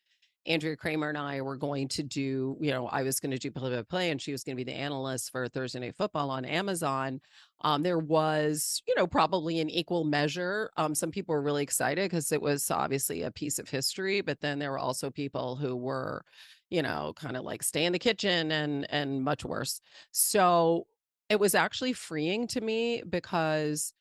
Andrea 0.45 0.75
Kremer 0.75 1.09
and 1.09 1.17
I 1.17 1.41
were 1.41 1.57
going 1.57 1.87
to 1.89 2.03
do, 2.03 2.57
you 2.59 2.71
know, 2.71 2.87
I 2.87 3.03
was 3.03 3.19
going 3.19 3.31
to 3.31 3.37
do 3.37 3.51
play 3.51 3.75
by 3.75 3.81
play 3.83 4.09
and 4.09 4.21
she 4.21 4.31
was 4.31 4.43
going 4.43 4.55
to 4.55 4.63
be 4.63 4.71
the 4.71 4.77
analyst 4.77 5.31
for 5.31 5.47
Thursday 5.47 5.79
Night 5.79 5.95
Football 5.95 6.31
on 6.31 6.45
Amazon. 6.45 7.21
Um, 7.61 7.83
there 7.83 7.99
was, 7.99 8.81
you 8.87 8.95
know, 8.95 9.05
probably 9.05 9.59
an 9.59 9.69
equal 9.69 10.03
measure. 10.03 10.71
Um, 10.77 10.95
some 10.95 11.11
people 11.11 11.35
were 11.35 11.41
really 11.41 11.63
excited 11.63 12.09
because 12.09 12.31
it 12.31 12.41
was 12.41 12.71
obviously 12.71 13.21
a 13.21 13.31
piece 13.31 13.59
of 13.59 13.69
history, 13.69 14.21
but 14.21 14.41
then 14.41 14.57
there 14.57 14.71
were 14.71 14.79
also 14.79 15.11
people 15.11 15.55
who 15.55 15.75
were, 15.75 16.25
you 16.69 16.81
know, 16.81 17.13
kind 17.15 17.37
of 17.37 17.43
like 17.43 17.61
stay 17.61 17.85
in 17.85 17.93
the 17.93 17.99
kitchen 17.99 18.51
and 18.51 18.87
and 18.91 19.23
much 19.23 19.45
worse. 19.45 19.79
So 20.11 20.87
it 21.29 21.39
was 21.39 21.55
actually 21.55 21.93
freeing 21.93 22.47
to 22.47 22.61
me 22.61 23.03
because 23.07 23.93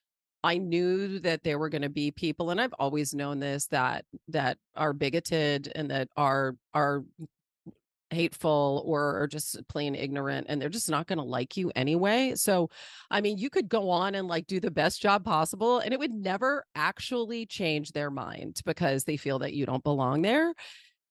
I 0.42 0.58
knew 0.58 1.18
that 1.20 1.42
there 1.42 1.58
were 1.58 1.68
going 1.68 1.82
to 1.82 1.90
be 1.90 2.10
people, 2.10 2.50
and 2.50 2.60
I've 2.60 2.74
always 2.78 3.14
known 3.14 3.40
this 3.40 3.66
that 3.66 4.04
that 4.28 4.58
are 4.74 4.92
bigoted 4.92 5.70
and 5.74 5.90
that 5.90 6.08
are 6.16 6.56
are 6.72 7.04
hateful 8.10 8.82
or, 8.84 9.22
or 9.22 9.26
just 9.28 9.56
plain 9.68 9.94
ignorant 9.94 10.46
and 10.48 10.60
they're 10.60 10.68
just 10.68 10.90
not 10.90 11.06
going 11.06 11.18
to 11.18 11.24
like 11.24 11.56
you 11.56 11.70
anyway. 11.74 12.32
So, 12.34 12.68
I 13.10 13.20
mean, 13.20 13.38
you 13.38 13.50
could 13.50 13.68
go 13.68 13.90
on 13.90 14.14
and 14.14 14.28
like 14.28 14.46
do 14.46 14.60
the 14.60 14.70
best 14.70 15.00
job 15.00 15.24
possible 15.24 15.78
and 15.78 15.92
it 15.92 15.98
would 15.98 16.12
never 16.12 16.64
actually 16.74 17.46
change 17.46 17.92
their 17.92 18.10
mind 18.10 18.60
because 18.64 19.04
they 19.04 19.16
feel 19.16 19.38
that 19.40 19.54
you 19.54 19.64
don't 19.64 19.84
belong 19.84 20.22
there. 20.22 20.52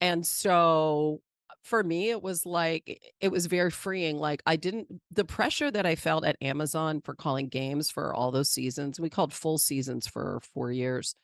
And 0.02 0.26
so 0.26 1.22
for 1.64 1.84
me 1.84 2.10
it 2.10 2.22
was 2.22 2.46
like 2.46 3.02
it 3.20 3.32
was 3.32 3.46
very 3.46 3.70
freeing 3.70 4.18
like 4.18 4.42
i 4.46 4.56
didn't 4.56 4.88
the 5.12 5.26
pressure 5.26 5.70
that 5.70 5.86
i 5.86 5.96
felt 5.96 6.26
at 6.26 6.38
amazon 6.42 7.02
for 7.02 7.14
calling 7.14 7.48
games 7.48 7.92
for 7.92 8.14
all 8.14 8.32
those 8.32 8.50
seasons 8.50 9.00
we 9.00 9.10
called 9.10 9.34
full 9.34 9.58
seasons 9.58 10.08
for 10.08 10.40
4 10.54 10.72
years 10.72 11.16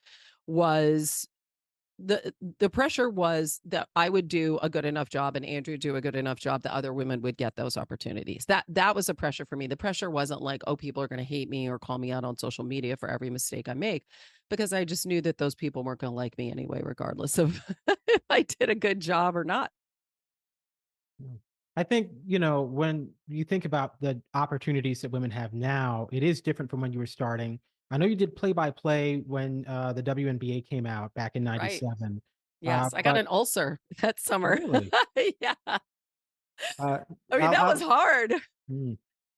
was 0.48 1.28
the 1.98 2.34
the 2.60 2.70
pressure 2.70 3.10
was 3.10 3.62
that 3.66 3.88
I 3.96 4.10
would 4.10 4.28
do 4.28 4.60
a 4.62 4.70
good 4.70 4.84
enough 4.86 5.08
job 5.08 5.36
and 5.38 5.46
Andrew 5.46 5.78
do 5.78 5.96
a 5.96 6.02
good 6.02 6.16
enough 6.16 6.38
job 6.38 6.64
that 6.64 6.74
other 6.74 6.94
women 6.94 7.22
would 7.22 7.38
get 7.38 7.56
those 7.56 7.78
opportunities. 7.78 8.46
That 8.48 8.66
that 8.68 8.96
was 8.96 9.08
a 9.08 9.14
pressure 9.14 9.46
for 9.46 9.56
me. 9.56 9.68
The 9.68 9.78
pressure 9.78 10.10
wasn't 10.10 10.42
like, 10.42 10.62
oh, 10.68 10.76
people 10.76 11.02
are 11.02 11.08
going 11.08 11.20
to 11.20 11.24
hate 11.24 11.50
me 11.50 11.70
or 11.70 11.80
call 11.80 11.98
me 11.98 12.12
out 12.12 12.26
on 12.26 12.38
social 12.38 12.66
media 12.66 12.98
for 12.98 13.10
every 13.10 13.30
mistake 13.30 13.70
I 13.70 13.74
make, 13.76 14.04
because 14.50 14.74
I 14.74 14.84
just 14.84 15.06
knew 15.06 15.22
that 15.22 15.38
those 15.38 15.56
people 15.56 15.84
weren't 15.84 16.02
going 16.02 16.12
to 16.12 16.16
like 16.16 16.38
me 16.38 16.52
anyway, 16.52 16.82
regardless 16.84 17.38
of 17.38 17.62
if 18.08 18.22
I 18.30 18.42
did 18.42 18.70
a 18.70 18.76
good 18.76 19.00
job 19.00 19.38
or 19.38 19.46
not. 19.46 19.72
Mm. 21.22 21.38
I 21.78 21.84
think, 21.84 22.10
you 22.26 22.40
know, 22.40 22.62
when 22.62 23.10
you 23.28 23.44
think 23.44 23.66
about 23.66 24.00
the 24.00 24.22
opportunities 24.34 25.02
that 25.02 25.12
women 25.12 25.30
have 25.32 25.54
now, 25.54 26.08
it 26.12 26.24
is 26.24 26.42
different 26.42 26.72
from 26.72 26.80
when 26.80 26.94
you 26.94 27.00
were 27.00 27.06
starting. 27.06 27.60
I 27.92 27.98
know 27.98 28.06
you 28.06 28.16
did 28.16 28.36
play 28.36 28.54
by 28.54 28.72
play 28.72 29.24
when 29.28 29.66
uh, 29.68 29.94
the 29.94 30.02
WNBA 30.02 30.68
came 30.68 30.86
out 30.86 31.14
back 31.14 31.36
in 31.36 31.44
97. 31.44 31.98
Right. 32.00 32.22
Yes, 32.62 32.94
uh, 32.94 32.98
I 32.98 33.02
got 33.02 33.18
an 33.18 33.28
ulcer 33.28 33.80
that 34.02 34.20
summer. 34.20 34.58
Really? 34.60 34.90
yeah. 35.42 35.54
Uh, 35.68 35.78
I 37.32 37.38
mean, 37.38 37.52
that 37.52 37.68
was 37.68 37.82
hard. 37.82 38.34
Mm. 38.72 38.98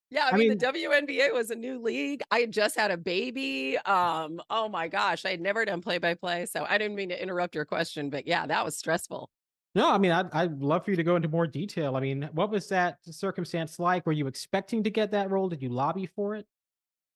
Yeah, 0.10 0.26
I, 0.26 0.30
I 0.30 0.38
mean, 0.38 0.50
mean, 0.50 0.58
the 0.58 0.66
WNBA 0.66 1.34
was 1.34 1.50
a 1.50 1.56
new 1.56 1.82
league. 1.82 2.22
I 2.32 2.40
had 2.40 2.52
just 2.52 2.78
had 2.78 2.92
a 2.92 2.98
baby. 2.98 3.78
Um, 3.80 4.40
oh 4.50 4.70
my 4.70 4.88
gosh, 4.88 5.26
I 5.26 5.32
had 5.32 5.42
never 5.42 5.66
done 5.66 5.82
play 5.82 5.98
by 5.98 6.14
play. 6.14 6.46
So 6.46 6.66
I 6.70 6.78
didn't 6.78 6.96
mean 6.96 7.10
to 7.10 7.22
interrupt 7.22 7.56
your 7.56 7.66
question, 7.66 8.10
but 8.10 8.26
yeah, 8.26 8.46
that 8.46 8.64
was 8.64 8.78
stressful. 8.78 9.30
No, 9.78 9.92
I 9.92 10.00
mean, 10.00 10.12
I'd, 10.12 10.34
I'd 10.34 10.60
love 10.60 10.84
for 10.84 10.90
you 10.90 10.98
to 10.98 11.04
go 11.04 11.18
into 11.18 11.28
more 11.28 11.46
detail. 11.46 11.96
I 11.96 12.00
mean, 12.00 12.28
what 12.34 12.50
was 12.50 12.68
that 12.70 12.98
circumstance 13.04 13.78
like? 13.78 14.08
Were 14.08 14.12
you 14.12 14.26
expecting 14.26 14.82
to 14.82 14.90
get 14.90 15.12
that 15.12 15.30
role? 15.30 15.50
Did 15.50 15.62
you 15.62 15.70
lobby 15.70 16.08
for 16.08 16.34
it? 16.34 16.48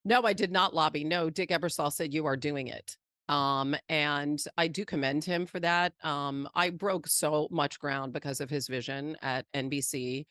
No, 0.06 0.22
I 0.22 0.34
did 0.34 0.52
not 0.52 0.76
lobby. 0.76 1.04
No, 1.04 1.32
Dick 1.32 1.50
Ebersol 1.50 1.92
said 1.92 2.14
you 2.14 2.28
are 2.28 2.38
doing 2.38 2.68
it. 2.68 2.96
Um, 3.30 3.76
and 3.90 4.40
I 4.60 4.68
do 4.68 4.86
commend 4.86 5.26
him 5.26 5.48
for 5.48 5.60
that. 5.60 5.94
Um, 6.04 6.48
I 6.54 6.70
broke 6.70 7.08
so 7.08 7.48
much 7.50 7.80
ground 7.80 8.14
because 8.14 8.40
of 8.40 8.52
his 8.52 8.68
vision 8.68 9.18
at 9.24 9.48
NBC. 9.56 10.28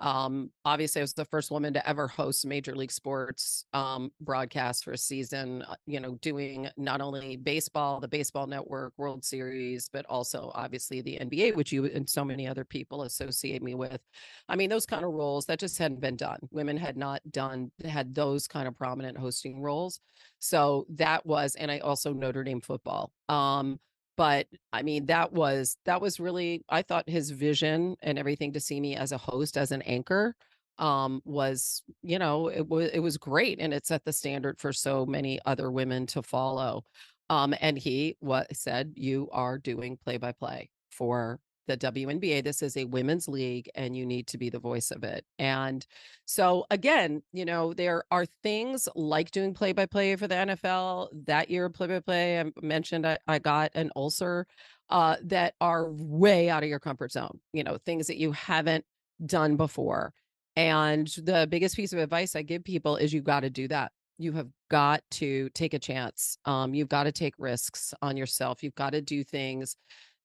Um, 0.00 0.50
obviously, 0.64 1.00
I 1.00 1.04
was 1.04 1.12
the 1.12 1.26
first 1.26 1.50
woman 1.50 1.74
to 1.74 1.88
ever 1.88 2.08
host 2.08 2.46
Major 2.46 2.74
League 2.74 2.90
Sports 2.90 3.66
um, 3.74 4.10
broadcast 4.20 4.82
for 4.84 4.92
a 4.92 4.98
season. 4.98 5.62
Uh, 5.62 5.74
you 5.86 6.00
know, 6.00 6.14
doing 6.22 6.68
not 6.78 7.02
only 7.02 7.36
baseball, 7.36 8.00
the 8.00 8.08
Baseball 8.08 8.46
Network, 8.46 8.94
World 8.96 9.24
Series, 9.24 9.90
but 9.92 10.06
also 10.06 10.50
obviously 10.54 11.02
the 11.02 11.18
NBA, 11.20 11.54
which 11.54 11.70
you 11.70 11.84
and 11.84 12.08
so 12.08 12.24
many 12.24 12.48
other 12.48 12.64
people 12.64 13.02
associate 13.02 13.62
me 13.62 13.74
with. 13.74 14.00
I 14.48 14.56
mean, 14.56 14.70
those 14.70 14.86
kind 14.86 15.04
of 15.04 15.12
roles 15.12 15.44
that 15.46 15.60
just 15.60 15.76
hadn't 15.78 16.00
been 16.00 16.16
done. 16.16 16.38
Women 16.50 16.78
had 16.78 16.96
not 16.96 17.20
done 17.30 17.70
had 17.84 18.14
those 18.14 18.48
kind 18.48 18.66
of 18.66 18.76
prominent 18.76 19.18
hosting 19.18 19.60
roles. 19.60 20.00
So 20.38 20.86
that 20.96 21.24
was, 21.26 21.54
and 21.56 21.70
I 21.70 21.78
also 21.78 22.12
Notre 22.14 22.42
Dame 22.42 22.62
football. 22.62 23.12
Um, 23.28 23.78
but 24.20 24.46
i 24.70 24.82
mean 24.82 25.06
that 25.06 25.32
was 25.32 25.78
that 25.86 26.02
was 26.02 26.20
really 26.20 26.62
i 26.68 26.82
thought 26.82 27.08
his 27.08 27.30
vision 27.30 27.96
and 28.02 28.18
everything 28.18 28.52
to 28.52 28.60
see 28.60 28.78
me 28.78 28.94
as 28.94 29.12
a 29.12 29.16
host 29.16 29.56
as 29.56 29.72
an 29.72 29.80
anchor 29.82 30.34
um 30.76 31.22
was 31.24 31.82
you 32.02 32.18
know 32.18 32.48
it 32.48 32.68
was 32.68 32.90
it 32.90 32.98
was 32.98 33.16
great 33.16 33.58
and 33.58 33.72
it 33.72 33.86
set 33.86 34.04
the 34.04 34.12
standard 34.12 34.58
for 34.58 34.74
so 34.74 35.06
many 35.06 35.40
other 35.46 35.70
women 35.70 36.06
to 36.06 36.22
follow 36.22 36.84
um 37.30 37.54
and 37.62 37.78
he 37.78 38.14
what 38.20 38.54
said 38.54 38.92
you 38.94 39.26
are 39.32 39.56
doing 39.56 39.96
play 40.04 40.18
by 40.18 40.32
play 40.32 40.68
for 40.90 41.38
the 41.70 41.92
WNBA. 41.92 42.42
This 42.42 42.62
is 42.62 42.76
a 42.76 42.84
women's 42.84 43.28
league 43.28 43.70
and 43.74 43.96
you 43.96 44.04
need 44.04 44.26
to 44.28 44.38
be 44.38 44.50
the 44.50 44.58
voice 44.58 44.90
of 44.90 45.04
it. 45.04 45.24
And 45.38 45.86
so, 46.24 46.66
again, 46.70 47.22
you 47.32 47.44
know, 47.44 47.72
there 47.72 48.04
are 48.10 48.26
things 48.42 48.88
like 48.96 49.30
doing 49.30 49.54
play 49.54 49.72
by 49.72 49.86
play 49.86 50.16
for 50.16 50.26
the 50.26 50.34
NFL. 50.34 51.08
That 51.26 51.48
year, 51.48 51.68
play 51.70 51.86
by 51.86 52.00
play, 52.00 52.40
I 52.40 52.50
mentioned 52.60 53.06
I, 53.06 53.18
I 53.28 53.38
got 53.38 53.70
an 53.74 53.90
ulcer 53.94 54.46
uh, 54.90 55.16
that 55.24 55.54
are 55.60 55.88
way 55.90 56.50
out 56.50 56.64
of 56.64 56.68
your 56.68 56.80
comfort 56.80 57.12
zone, 57.12 57.38
you 57.52 57.62
know, 57.62 57.78
things 57.86 58.08
that 58.08 58.18
you 58.18 58.32
haven't 58.32 58.84
done 59.24 59.56
before. 59.56 60.12
And 60.56 61.06
the 61.06 61.46
biggest 61.48 61.76
piece 61.76 61.92
of 61.92 62.00
advice 62.00 62.34
I 62.34 62.42
give 62.42 62.64
people 62.64 62.96
is 62.96 63.12
you 63.12 63.22
got 63.22 63.40
to 63.40 63.50
do 63.50 63.68
that. 63.68 63.92
You 64.18 64.32
have 64.32 64.48
got 64.70 65.02
to 65.12 65.48
take 65.50 65.72
a 65.72 65.78
chance. 65.78 66.36
Um, 66.44 66.74
you've 66.74 66.88
got 66.88 67.04
to 67.04 67.12
take 67.12 67.34
risks 67.38 67.94
on 68.02 68.16
yourself. 68.16 68.62
You've 68.62 68.74
got 68.74 68.90
to 68.90 69.00
do 69.00 69.22
things 69.24 69.76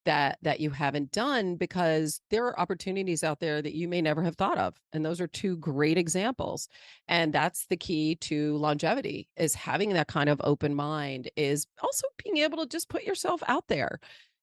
that 0.06 0.38
that 0.42 0.60
you 0.60 0.70
haven't 0.70 1.12
done 1.12 1.56
because 1.56 2.20
there 2.30 2.46
are 2.46 2.58
opportunities 2.58 3.22
out 3.22 3.40
there 3.40 3.60
that 3.60 3.74
you 3.74 3.86
may 3.88 4.00
never 4.00 4.22
have 4.22 4.36
thought 4.36 4.56
of 4.56 4.74
and 4.92 5.04
those 5.04 5.20
are 5.20 5.26
two 5.26 5.56
great 5.58 5.98
examples 5.98 6.68
and 7.08 7.32
that's 7.32 7.66
the 7.66 7.76
key 7.76 8.14
to 8.14 8.56
longevity 8.56 9.28
is 9.36 9.54
having 9.54 9.92
that 9.92 10.08
kind 10.08 10.30
of 10.30 10.40
open 10.44 10.74
mind 10.74 11.30
is 11.36 11.66
also 11.82 12.06
being 12.24 12.38
able 12.38 12.58
to 12.58 12.66
just 12.66 12.88
put 12.88 13.04
yourself 13.04 13.42
out 13.48 13.68
there 13.68 14.00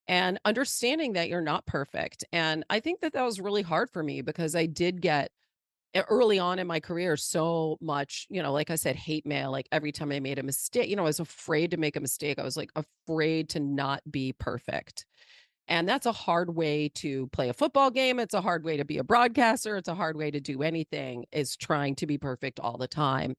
and 0.07 0.39
understanding 0.45 1.13
that 1.13 1.29
you're 1.29 1.41
not 1.41 1.65
perfect 1.65 2.23
and 2.31 2.63
i 2.69 2.79
think 2.79 2.99
that 2.99 3.13
that 3.13 3.23
was 3.23 3.39
really 3.39 3.63
hard 3.63 3.89
for 3.89 4.03
me 4.03 4.21
because 4.21 4.55
i 4.55 4.65
did 4.65 5.01
get 5.01 5.31
early 6.09 6.39
on 6.39 6.57
in 6.57 6.65
my 6.65 6.79
career 6.79 7.15
so 7.15 7.77
much 7.79 8.25
you 8.29 8.41
know 8.41 8.51
like 8.51 8.69
i 8.69 8.75
said 8.75 8.95
hate 8.95 9.25
mail 9.25 9.51
like 9.51 9.67
every 9.71 9.91
time 9.91 10.11
i 10.11 10.19
made 10.19 10.39
a 10.39 10.43
mistake 10.43 10.89
you 10.89 10.95
know 10.95 11.03
i 11.03 11.05
was 11.05 11.19
afraid 11.19 11.71
to 11.71 11.77
make 11.77 11.95
a 11.95 11.99
mistake 11.99 12.39
i 12.39 12.43
was 12.43 12.57
like 12.57 12.71
afraid 12.75 13.47
to 13.47 13.59
not 13.59 14.01
be 14.09 14.33
perfect 14.33 15.05
and 15.67 15.87
that's 15.87 16.05
a 16.05 16.11
hard 16.11 16.55
way 16.55 16.89
to 16.95 17.27
play 17.27 17.49
a 17.49 17.53
football 17.53 17.89
game. 17.89 18.19
It's 18.19 18.33
a 18.33 18.41
hard 18.41 18.63
way 18.63 18.77
to 18.77 18.85
be 18.85 18.97
a 18.97 19.03
broadcaster. 19.03 19.77
It's 19.77 19.87
a 19.87 19.95
hard 19.95 20.17
way 20.17 20.31
to 20.31 20.39
do 20.39 20.61
anything, 20.61 21.25
is 21.31 21.55
trying 21.55 21.95
to 21.95 22.07
be 22.07 22.17
perfect 22.17 22.59
all 22.59 22.77
the 22.77 22.87
time 22.87 23.35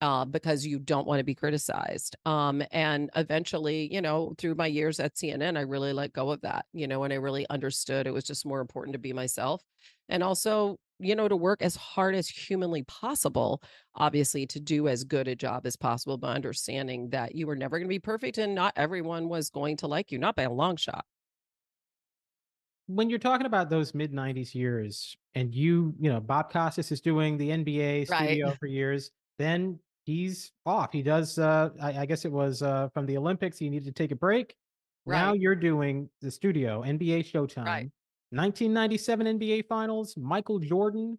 uh, 0.00 0.24
because 0.24 0.66
you 0.66 0.78
don't 0.78 1.06
want 1.06 1.18
to 1.18 1.24
be 1.24 1.34
criticized. 1.34 2.16
Um, 2.24 2.62
and 2.70 3.10
eventually, 3.16 3.92
you 3.92 4.00
know, 4.00 4.34
through 4.38 4.54
my 4.54 4.66
years 4.66 5.00
at 5.00 5.14
CNN, 5.16 5.58
I 5.58 5.62
really 5.62 5.92
let 5.92 6.12
go 6.12 6.30
of 6.30 6.40
that, 6.42 6.66
you 6.72 6.86
know, 6.86 7.04
and 7.04 7.12
I 7.12 7.16
really 7.16 7.46
understood 7.50 8.06
it 8.06 8.14
was 8.14 8.24
just 8.24 8.46
more 8.46 8.60
important 8.60 8.94
to 8.94 8.98
be 8.98 9.12
myself 9.12 9.62
and 10.08 10.22
also, 10.22 10.76
you 11.00 11.14
know, 11.14 11.28
to 11.28 11.36
work 11.36 11.62
as 11.62 11.76
hard 11.76 12.14
as 12.14 12.28
humanly 12.28 12.82
possible, 12.84 13.62
obviously, 13.94 14.46
to 14.46 14.60
do 14.60 14.88
as 14.88 15.04
good 15.04 15.28
a 15.28 15.36
job 15.36 15.66
as 15.66 15.76
possible, 15.76 16.16
but 16.16 16.28
understanding 16.34 17.10
that 17.10 17.34
you 17.34 17.46
were 17.46 17.56
never 17.56 17.78
going 17.78 17.88
to 17.88 17.94
be 17.94 17.98
perfect 17.98 18.38
and 18.38 18.54
not 18.54 18.72
everyone 18.76 19.28
was 19.28 19.50
going 19.50 19.76
to 19.78 19.86
like 19.86 20.10
you, 20.10 20.18
not 20.18 20.34
by 20.34 20.44
a 20.44 20.52
long 20.52 20.76
shot 20.76 21.04
when 22.88 23.10
you're 23.10 23.18
talking 23.18 23.46
about 23.46 23.68
those 23.68 23.94
mid 23.94 24.12
90s 24.12 24.54
years 24.54 25.16
and 25.34 25.54
you 25.54 25.94
you 26.00 26.10
know 26.10 26.18
bob 26.18 26.50
costas 26.50 26.90
is 26.90 27.00
doing 27.00 27.36
the 27.36 27.50
nba 27.50 28.06
studio 28.06 28.48
right. 28.48 28.58
for 28.58 28.66
years 28.66 29.10
then 29.38 29.78
he's 30.04 30.50
off 30.66 30.90
he 30.90 31.02
does 31.02 31.38
uh 31.38 31.68
I, 31.80 32.00
I, 32.00 32.06
guess 32.06 32.24
it 32.24 32.32
was 32.32 32.62
uh 32.62 32.88
from 32.94 33.06
the 33.06 33.16
olympics 33.16 33.58
he 33.58 33.68
needed 33.68 33.84
to 33.86 33.92
take 33.92 34.10
a 34.10 34.16
break 34.16 34.56
right. 35.04 35.20
now 35.20 35.34
you're 35.34 35.54
doing 35.54 36.08
the 36.22 36.30
studio 36.30 36.82
nba 36.82 37.20
showtime 37.30 37.66
right. 37.66 37.90
1997 38.30 39.38
nba 39.38 39.66
finals 39.66 40.16
michael 40.16 40.58
jordan 40.58 41.18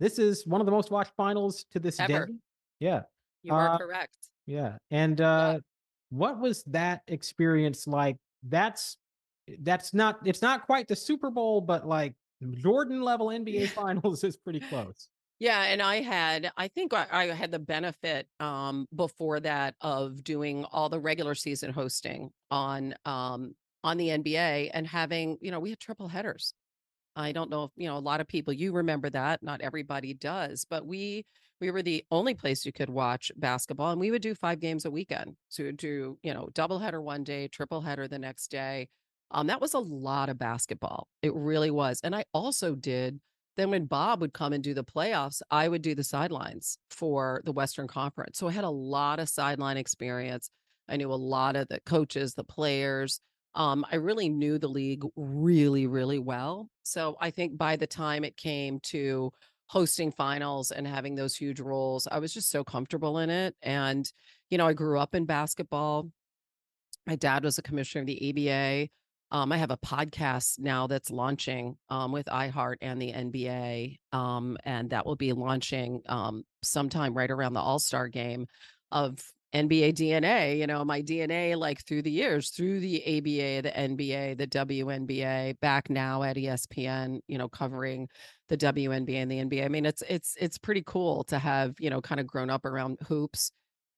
this 0.00 0.18
is 0.18 0.46
one 0.46 0.60
of 0.60 0.66
the 0.66 0.72
most 0.72 0.90
watched 0.90 1.12
finals 1.16 1.66
to 1.70 1.78
this 1.78 2.00
Ever. 2.00 2.26
day 2.26 2.32
yeah 2.80 3.02
you 3.42 3.52
are 3.52 3.68
uh, 3.68 3.78
correct 3.78 4.16
yeah 4.46 4.78
and 4.90 5.20
uh 5.20 5.52
yeah. 5.54 5.60
what 6.08 6.40
was 6.40 6.62
that 6.64 7.02
experience 7.08 7.86
like 7.86 8.16
that's 8.48 8.96
that's 9.60 9.92
not 9.94 10.18
it's 10.24 10.42
not 10.42 10.66
quite 10.66 10.88
the 10.88 10.96
Super 10.96 11.30
Bowl, 11.30 11.60
but 11.60 11.86
like 11.86 12.14
Jordan 12.52 13.02
level 13.02 13.28
NBA 13.28 13.68
finals 13.70 14.24
is 14.24 14.36
pretty 14.36 14.60
close. 14.60 15.08
Yeah, 15.38 15.64
and 15.64 15.82
I 15.82 16.00
had 16.00 16.50
I 16.56 16.68
think 16.68 16.94
I, 16.94 17.06
I, 17.10 17.26
had 17.26 17.50
the 17.50 17.58
benefit 17.58 18.28
um 18.40 18.86
before 18.94 19.40
that 19.40 19.74
of 19.80 20.22
doing 20.22 20.64
all 20.66 20.88
the 20.88 21.00
regular 21.00 21.34
season 21.34 21.72
hosting 21.72 22.30
on 22.50 22.94
um 23.04 23.54
on 23.82 23.98
the 23.98 24.08
NBA 24.08 24.70
and 24.72 24.86
having, 24.86 25.36
you 25.42 25.50
know, 25.50 25.60
we 25.60 25.70
had 25.70 25.80
triple 25.80 26.08
headers. 26.08 26.54
I 27.16 27.32
don't 27.32 27.50
know 27.50 27.64
if, 27.64 27.70
you 27.76 27.86
know, 27.86 27.98
a 27.98 28.00
lot 28.00 28.20
of 28.20 28.28
people 28.28 28.52
you 28.54 28.72
remember 28.72 29.10
that, 29.10 29.42
not 29.42 29.60
everybody 29.60 30.14
does, 30.14 30.64
but 30.68 30.86
we 30.86 31.26
we 31.60 31.70
were 31.70 31.82
the 31.82 32.04
only 32.10 32.34
place 32.34 32.64
you 32.64 32.72
could 32.72 32.90
watch 32.90 33.30
basketball 33.36 33.90
and 33.90 34.00
we 34.00 34.10
would 34.10 34.22
do 34.22 34.34
5 34.34 34.60
games 34.60 34.84
a 34.84 34.90
weekend. 34.90 35.36
So 35.48 35.70
do, 35.72 36.18
you 36.22 36.34
know, 36.34 36.48
double 36.54 36.78
header 36.78 37.00
one 37.00 37.24
day, 37.24 37.48
triple 37.48 37.80
header 37.80 38.08
the 38.08 38.18
next 38.18 38.50
day 38.50 38.88
um, 39.34 39.48
that 39.48 39.60
was 39.60 39.74
a 39.74 39.78
lot 39.78 40.28
of 40.28 40.38
basketball. 40.38 41.08
It 41.22 41.34
really 41.34 41.70
was. 41.70 42.00
And 42.02 42.14
I 42.14 42.24
also 42.32 42.74
did 42.74 43.20
then 43.56 43.70
when 43.70 43.86
Bob 43.86 44.20
would 44.20 44.32
come 44.32 44.52
and 44.52 44.64
do 44.64 44.74
the 44.74 44.84
playoffs, 44.84 45.40
I 45.50 45.68
would 45.68 45.82
do 45.82 45.94
the 45.94 46.04
sidelines 46.04 46.78
for 46.90 47.40
the 47.44 47.52
Western 47.52 47.86
Conference. 47.86 48.38
So 48.38 48.48
I 48.48 48.52
had 48.52 48.64
a 48.64 48.70
lot 48.70 49.20
of 49.20 49.28
sideline 49.28 49.76
experience. 49.76 50.50
I 50.88 50.96
knew 50.96 51.12
a 51.12 51.14
lot 51.14 51.56
of 51.56 51.68
the 51.68 51.80
coaches, 51.86 52.34
the 52.34 52.44
players. 52.44 53.20
Um, 53.54 53.86
I 53.90 53.96
really 53.96 54.28
knew 54.28 54.58
the 54.58 54.68
league 54.68 55.04
really, 55.14 55.86
really 55.86 56.18
well. 56.18 56.68
So 56.82 57.16
I 57.20 57.30
think 57.30 57.56
by 57.56 57.76
the 57.76 57.86
time 57.86 58.24
it 58.24 58.36
came 58.36 58.80
to 58.84 59.30
hosting 59.66 60.10
finals 60.10 60.72
and 60.72 60.86
having 60.86 61.14
those 61.14 61.36
huge 61.36 61.60
roles, 61.60 62.08
I 62.10 62.18
was 62.18 62.34
just 62.34 62.50
so 62.50 62.64
comfortable 62.64 63.18
in 63.18 63.30
it. 63.30 63.54
And, 63.62 64.10
you 64.50 64.58
know, 64.58 64.66
I 64.66 64.72
grew 64.72 64.98
up 64.98 65.14
in 65.14 65.24
basketball. 65.26 66.10
My 67.06 67.16
dad 67.16 67.44
was 67.44 67.58
a 67.58 67.62
commissioner 67.62 68.00
of 68.00 68.06
the 68.08 68.48
ABA. 68.48 68.88
Um, 69.34 69.50
I 69.50 69.56
have 69.56 69.72
a 69.72 69.76
podcast 69.76 70.60
now 70.60 70.86
that's 70.86 71.10
launching 71.10 71.76
um, 71.88 72.12
with 72.12 72.26
iHeart 72.26 72.76
and 72.80 73.02
the 73.02 73.12
NBA, 73.12 73.98
um, 74.12 74.56
and 74.62 74.90
that 74.90 75.04
will 75.04 75.16
be 75.16 75.32
launching 75.32 76.02
um, 76.06 76.44
sometime 76.62 77.14
right 77.14 77.32
around 77.32 77.54
the 77.54 77.60
All 77.60 77.80
Star 77.80 78.06
game 78.06 78.46
of 78.92 79.18
NBA 79.52 79.94
DNA. 79.94 80.56
You 80.56 80.68
know, 80.68 80.84
my 80.84 81.02
DNA, 81.02 81.56
like 81.56 81.84
through 81.84 82.02
the 82.02 82.12
years, 82.12 82.50
through 82.50 82.78
the 82.78 83.02
ABA, 83.02 83.62
the 83.62 83.72
NBA, 83.76 84.38
the 84.38 84.46
WNBA, 84.46 85.58
back 85.58 85.90
now 85.90 86.22
at 86.22 86.36
ESPN. 86.36 87.18
You 87.26 87.38
know, 87.38 87.48
covering 87.48 88.06
the 88.48 88.56
WNBA 88.56 89.16
and 89.16 89.28
the 89.32 89.38
NBA. 89.38 89.64
I 89.64 89.68
mean, 89.68 89.84
it's 89.84 90.04
it's 90.08 90.36
it's 90.40 90.58
pretty 90.58 90.84
cool 90.86 91.24
to 91.24 91.40
have 91.40 91.74
you 91.80 91.90
know 91.90 92.00
kind 92.00 92.20
of 92.20 92.28
grown 92.28 92.50
up 92.50 92.64
around 92.64 92.98
hoops 93.08 93.50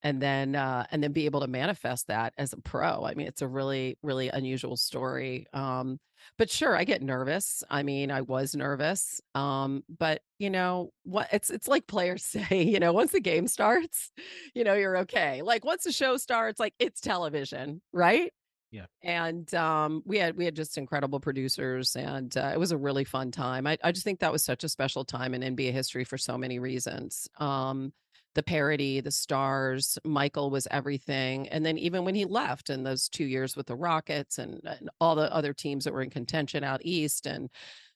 and 0.02 0.20
then 0.20 0.54
uh 0.54 0.84
and 0.90 1.02
then 1.02 1.12
be 1.12 1.26
able 1.26 1.40
to 1.40 1.46
manifest 1.46 2.08
that 2.08 2.32
as 2.38 2.52
a 2.52 2.56
pro 2.58 3.04
i 3.04 3.14
mean 3.14 3.26
it's 3.26 3.42
a 3.42 3.48
really 3.48 3.98
really 4.02 4.28
unusual 4.28 4.76
story 4.76 5.46
um 5.52 5.98
but 6.38 6.50
sure 6.50 6.76
i 6.76 6.84
get 6.84 7.02
nervous 7.02 7.62
i 7.70 7.82
mean 7.82 8.10
i 8.10 8.20
was 8.20 8.54
nervous 8.54 9.20
um 9.34 9.82
but 9.98 10.20
you 10.38 10.50
know 10.50 10.90
what 11.04 11.28
it's 11.32 11.50
it's 11.50 11.68
like 11.68 11.86
players 11.86 12.24
say 12.24 12.62
you 12.62 12.78
know 12.78 12.92
once 12.92 13.12
the 13.12 13.20
game 13.20 13.46
starts 13.46 14.10
you 14.54 14.64
know 14.64 14.74
you're 14.74 14.98
okay 14.98 15.42
like 15.42 15.64
once 15.64 15.84
the 15.84 15.92
show 15.92 16.16
starts 16.16 16.60
like 16.60 16.74
it's 16.78 17.00
television 17.00 17.80
right? 17.92 18.32
Yeah. 18.72 18.86
And 19.02 19.52
um 19.54 20.02
we 20.04 20.18
had 20.18 20.36
we 20.36 20.44
had 20.44 20.56
just 20.56 20.76
incredible 20.76 21.20
producers 21.20 21.96
and 21.96 22.36
uh, 22.36 22.50
it 22.52 22.58
was 22.58 22.72
a 22.72 22.76
really 22.76 23.04
fun 23.04 23.30
time 23.30 23.66
I, 23.66 23.78
I 23.82 23.92
just 23.92 24.04
think 24.04 24.20
that 24.20 24.32
was 24.32 24.44
such 24.44 24.64
a 24.64 24.68
special 24.68 25.04
time 25.04 25.34
in 25.34 25.56
nba 25.56 25.72
history 25.72 26.04
for 26.04 26.18
so 26.18 26.36
many 26.36 26.58
reasons 26.58 27.28
um 27.38 27.92
the 28.36 28.42
parody, 28.42 29.00
the 29.00 29.10
stars, 29.10 29.98
Michael 30.04 30.50
was 30.50 30.68
everything. 30.70 31.48
And 31.48 31.66
then 31.66 31.78
even 31.78 32.04
when 32.04 32.14
he 32.14 32.26
left 32.26 32.70
in 32.70 32.84
those 32.84 33.08
two 33.08 33.24
years 33.24 33.56
with 33.56 33.66
the 33.66 33.74
Rockets 33.74 34.38
and, 34.38 34.60
and 34.64 34.90
all 35.00 35.16
the 35.16 35.34
other 35.34 35.52
teams 35.52 35.84
that 35.84 35.94
were 35.94 36.02
in 36.02 36.10
contention 36.10 36.62
out 36.62 36.82
east. 36.84 37.26
And 37.26 37.50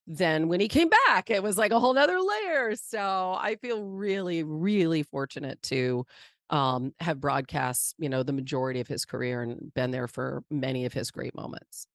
then 0.07 0.49
when 0.49 0.59
he 0.59 0.67
came 0.67 0.89
back, 1.07 1.29
it 1.31 1.43
was 1.43 1.59
like 1.59 1.73
a 1.73 1.79
whole 1.79 1.93
nother 1.93 2.19
layer. 2.19 2.75
So 2.75 3.37
I 3.39 3.57
feel 3.61 3.85
really, 3.85 4.43
really 4.43 5.03
fortunate 5.03 5.63
to 5.65 6.07
um, 6.49 6.95
have 7.01 7.21
broadcast, 7.21 7.95
you 7.99 8.09
know, 8.09 8.23
the 8.23 8.33
majority 8.33 8.81
of 8.81 8.89
his 8.89 9.05
career 9.05 9.43
and 9.43 9.73
been 9.75 9.91
there 9.91 10.09
for 10.09 10.43
many 10.51 10.87
of 10.87 10.95
his 10.95 11.11
great 11.11 11.35
moments. 11.35 11.87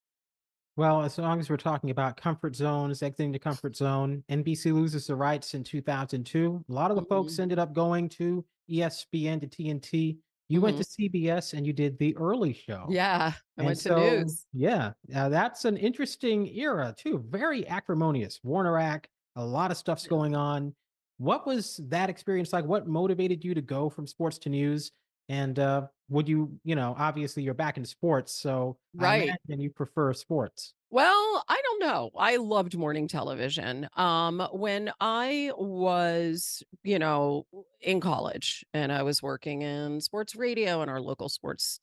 Well, 0.78 1.04
as 1.04 1.18
long 1.18 1.40
as 1.40 1.50
we're 1.50 1.58
talking 1.58 1.90
about 1.90 2.18
comfort 2.18 2.56
zones, 2.56 3.02
exiting 3.02 3.32
the 3.32 3.40
comfort 3.40 3.78
zone, 3.78 4.24
NBC 4.30 4.74
loses 4.74 5.08
the 5.08 5.16
rights 5.16 5.54
in 5.54 5.64
2002. 5.64 6.66
A 6.68 6.72
lot 6.72 6.92
of 6.92 6.96
the 6.96 7.02
mm-hmm. 7.02 7.10
folks 7.10 7.40
ended 7.40 7.60
up 7.60 7.74
going 7.74 8.10
to 8.10 8.44
ESPN 8.70 9.40
to 9.40 9.48
TNT. 9.48 10.18
You 10.50 10.58
mm-hmm. 10.58 10.64
went 10.64 10.78
to 10.78 10.84
CBS 10.84 11.54
and 11.54 11.66
you 11.66 11.72
did 11.72 11.98
the 11.98 12.16
early 12.18 12.54
show. 12.54 12.88
Yeah, 12.90 13.32
I 13.34 13.42
and 13.58 13.66
went 13.68 13.80
so, 13.80 13.96
to 13.96 14.20
news. 14.20 14.46
Yeah, 14.52 14.92
uh, 15.16 15.30
that's 15.30 15.64
an 15.64 15.78
interesting 15.78 16.48
era 16.48 16.94
too. 16.98 17.24
Very 17.30 17.66
acrimonious. 17.68 18.42
Warner 18.44 18.78
Act, 18.78 19.08
a 19.38 19.46
lot 19.46 19.72
of 19.72 19.78
stuff's 19.78 20.08
going 20.08 20.36
on. 20.36 20.76
What 21.18 21.48
was 21.48 21.80
that 21.88 22.10
experience 22.10 22.52
like? 22.52 22.66
What 22.66 22.86
motivated 22.86 23.46
you 23.46 23.54
to 23.54 23.62
go 23.62 23.90
from 23.90 24.06
sports 24.06 24.38
to 24.40 24.50
news? 24.50 24.92
And 25.30 25.58
uh, 25.58 25.88
would 26.10 26.28
you, 26.28 26.60
you 26.64 26.76
know, 26.76 26.96
obviously 26.98 27.44
you're 27.44 27.54
back 27.54 27.78
in 27.78 27.86
sports, 27.86 28.34
so 28.34 28.78
right, 28.94 29.32
and 29.50 29.62
you 29.62 29.70
prefer 29.70 30.14
sports. 30.14 30.74
Well, 30.92 31.44
I 31.50 31.62
don't 31.62 31.80
know. 31.82 32.12
I 32.16 32.38
loved 32.38 32.78
morning 32.78 33.08
television. 33.08 33.90
Um, 33.98 34.48
when 34.54 34.92
I 35.02 35.52
was, 35.58 36.64
you 36.84 37.00
know, 37.00 37.48
in 37.82 38.00
college 38.00 38.64
and 38.74 38.92
I 38.92 39.04
was 39.04 39.22
working 39.22 39.64
in 39.64 40.00
sports 40.00 40.36
radio 40.36 40.82
and 40.82 40.90
our 40.90 41.02
local 41.02 41.28
sports, 41.28 41.80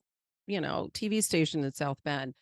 you 0.47 0.61
know, 0.61 0.89
TV 0.95 1.23
station 1.23 1.65
in 1.65 1.73
South 1.75 1.99
Bend, 2.05 2.35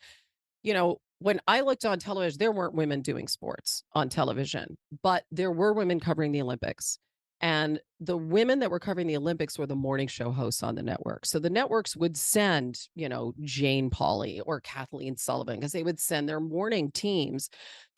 you 0.62 0.74
know, 0.74 0.98
when 1.18 1.40
I 1.46 1.60
looked 1.60 1.84
on 1.84 1.98
television, 1.98 2.38
there 2.38 2.52
weren't 2.52 2.74
women 2.74 3.02
doing 3.02 3.28
sports 3.28 3.82
on 3.92 4.08
television, 4.08 4.78
but 5.02 5.24
there 5.30 5.52
were 5.52 5.72
women 5.72 6.00
covering 6.00 6.32
the 6.32 6.42
Olympics. 6.42 6.98
And 7.40 7.80
the 8.00 8.16
women 8.16 8.58
that 8.58 8.70
were 8.70 8.78
covering 8.78 9.06
the 9.06 9.16
Olympics 9.16 9.58
were 9.58 9.66
the 9.66 9.76
morning 9.76 10.08
show 10.08 10.30
hosts 10.30 10.62
on 10.62 10.74
the 10.74 10.82
network. 10.82 11.24
So 11.24 11.38
the 11.38 11.50
networks 11.50 11.96
would 11.96 12.16
send, 12.16 12.78
you 12.94 13.08
know, 13.08 13.34
Jane 13.42 13.90
Pauley 13.90 14.40
or 14.44 14.60
Kathleen 14.60 15.16
Sullivan 15.16 15.56
because 15.56 15.72
they 15.72 15.82
would 15.82 16.00
send 16.00 16.28
their 16.28 16.40
morning 16.40 16.90
teams 16.90 17.48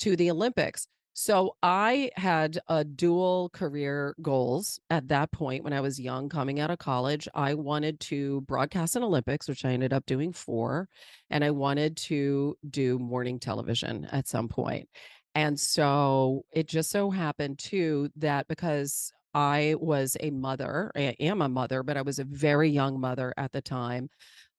to 0.01 0.15
the 0.15 0.31
Olympics. 0.31 0.87
So 1.15 1.57
I 1.63 2.11
had 2.17 2.59
a 2.69 2.85
dual 2.85 3.51
career 3.53 4.15
goals 4.23 4.81
at 4.89 5.09
that 5.09 5.31
point 5.31 5.63
when 5.63 5.75
I 5.75 5.83
was 5.83 6.01
young, 6.01 6.31
coming 6.31 6.59
out 6.59 6.71
of 6.71 6.79
college. 6.79 7.29
I 7.35 7.55
wanted 7.55 8.01
to 8.01 8.41
broadcast 8.43 8.97
an 8.97 9.03
Olympics, 9.03 9.47
which 9.47 9.65
I 9.65 9.73
ended 9.73 9.93
up 9.93 10.07
doing 10.07 10.33
four, 10.33 10.89
and 11.29 11.45
I 11.45 11.51
wanted 11.51 11.99
to 11.99 12.57
do 12.69 12.99
morning 12.99 13.39
television 13.41 14.07
at 14.11 14.27
some 14.27 14.49
point. 14.49 14.89
And 15.35 15.61
so 15.61 16.45
it 16.51 16.67
just 16.67 16.91
so 16.91 17.11
happened 17.11 17.59
too 17.59 18.11
that 18.17 18.49
because 18.49 19.13
I 19.35 19.77
was 19.81 20.17
a 20.21 20.31
mother, 20.31 20.91
I 20.95 21.17
am 21.21 21.43
a 21.43 21.49
mother, 21.49 21.83
but 21.83 21.97
I 21.97 22.03
was 22.03 22.19
a 22.19 22.25
very 22.25 22.69
young 22.69 23.01
mother 23.01 23.33
at 23.37 23.53
the 23.53 23.63
time. 23.63 24.11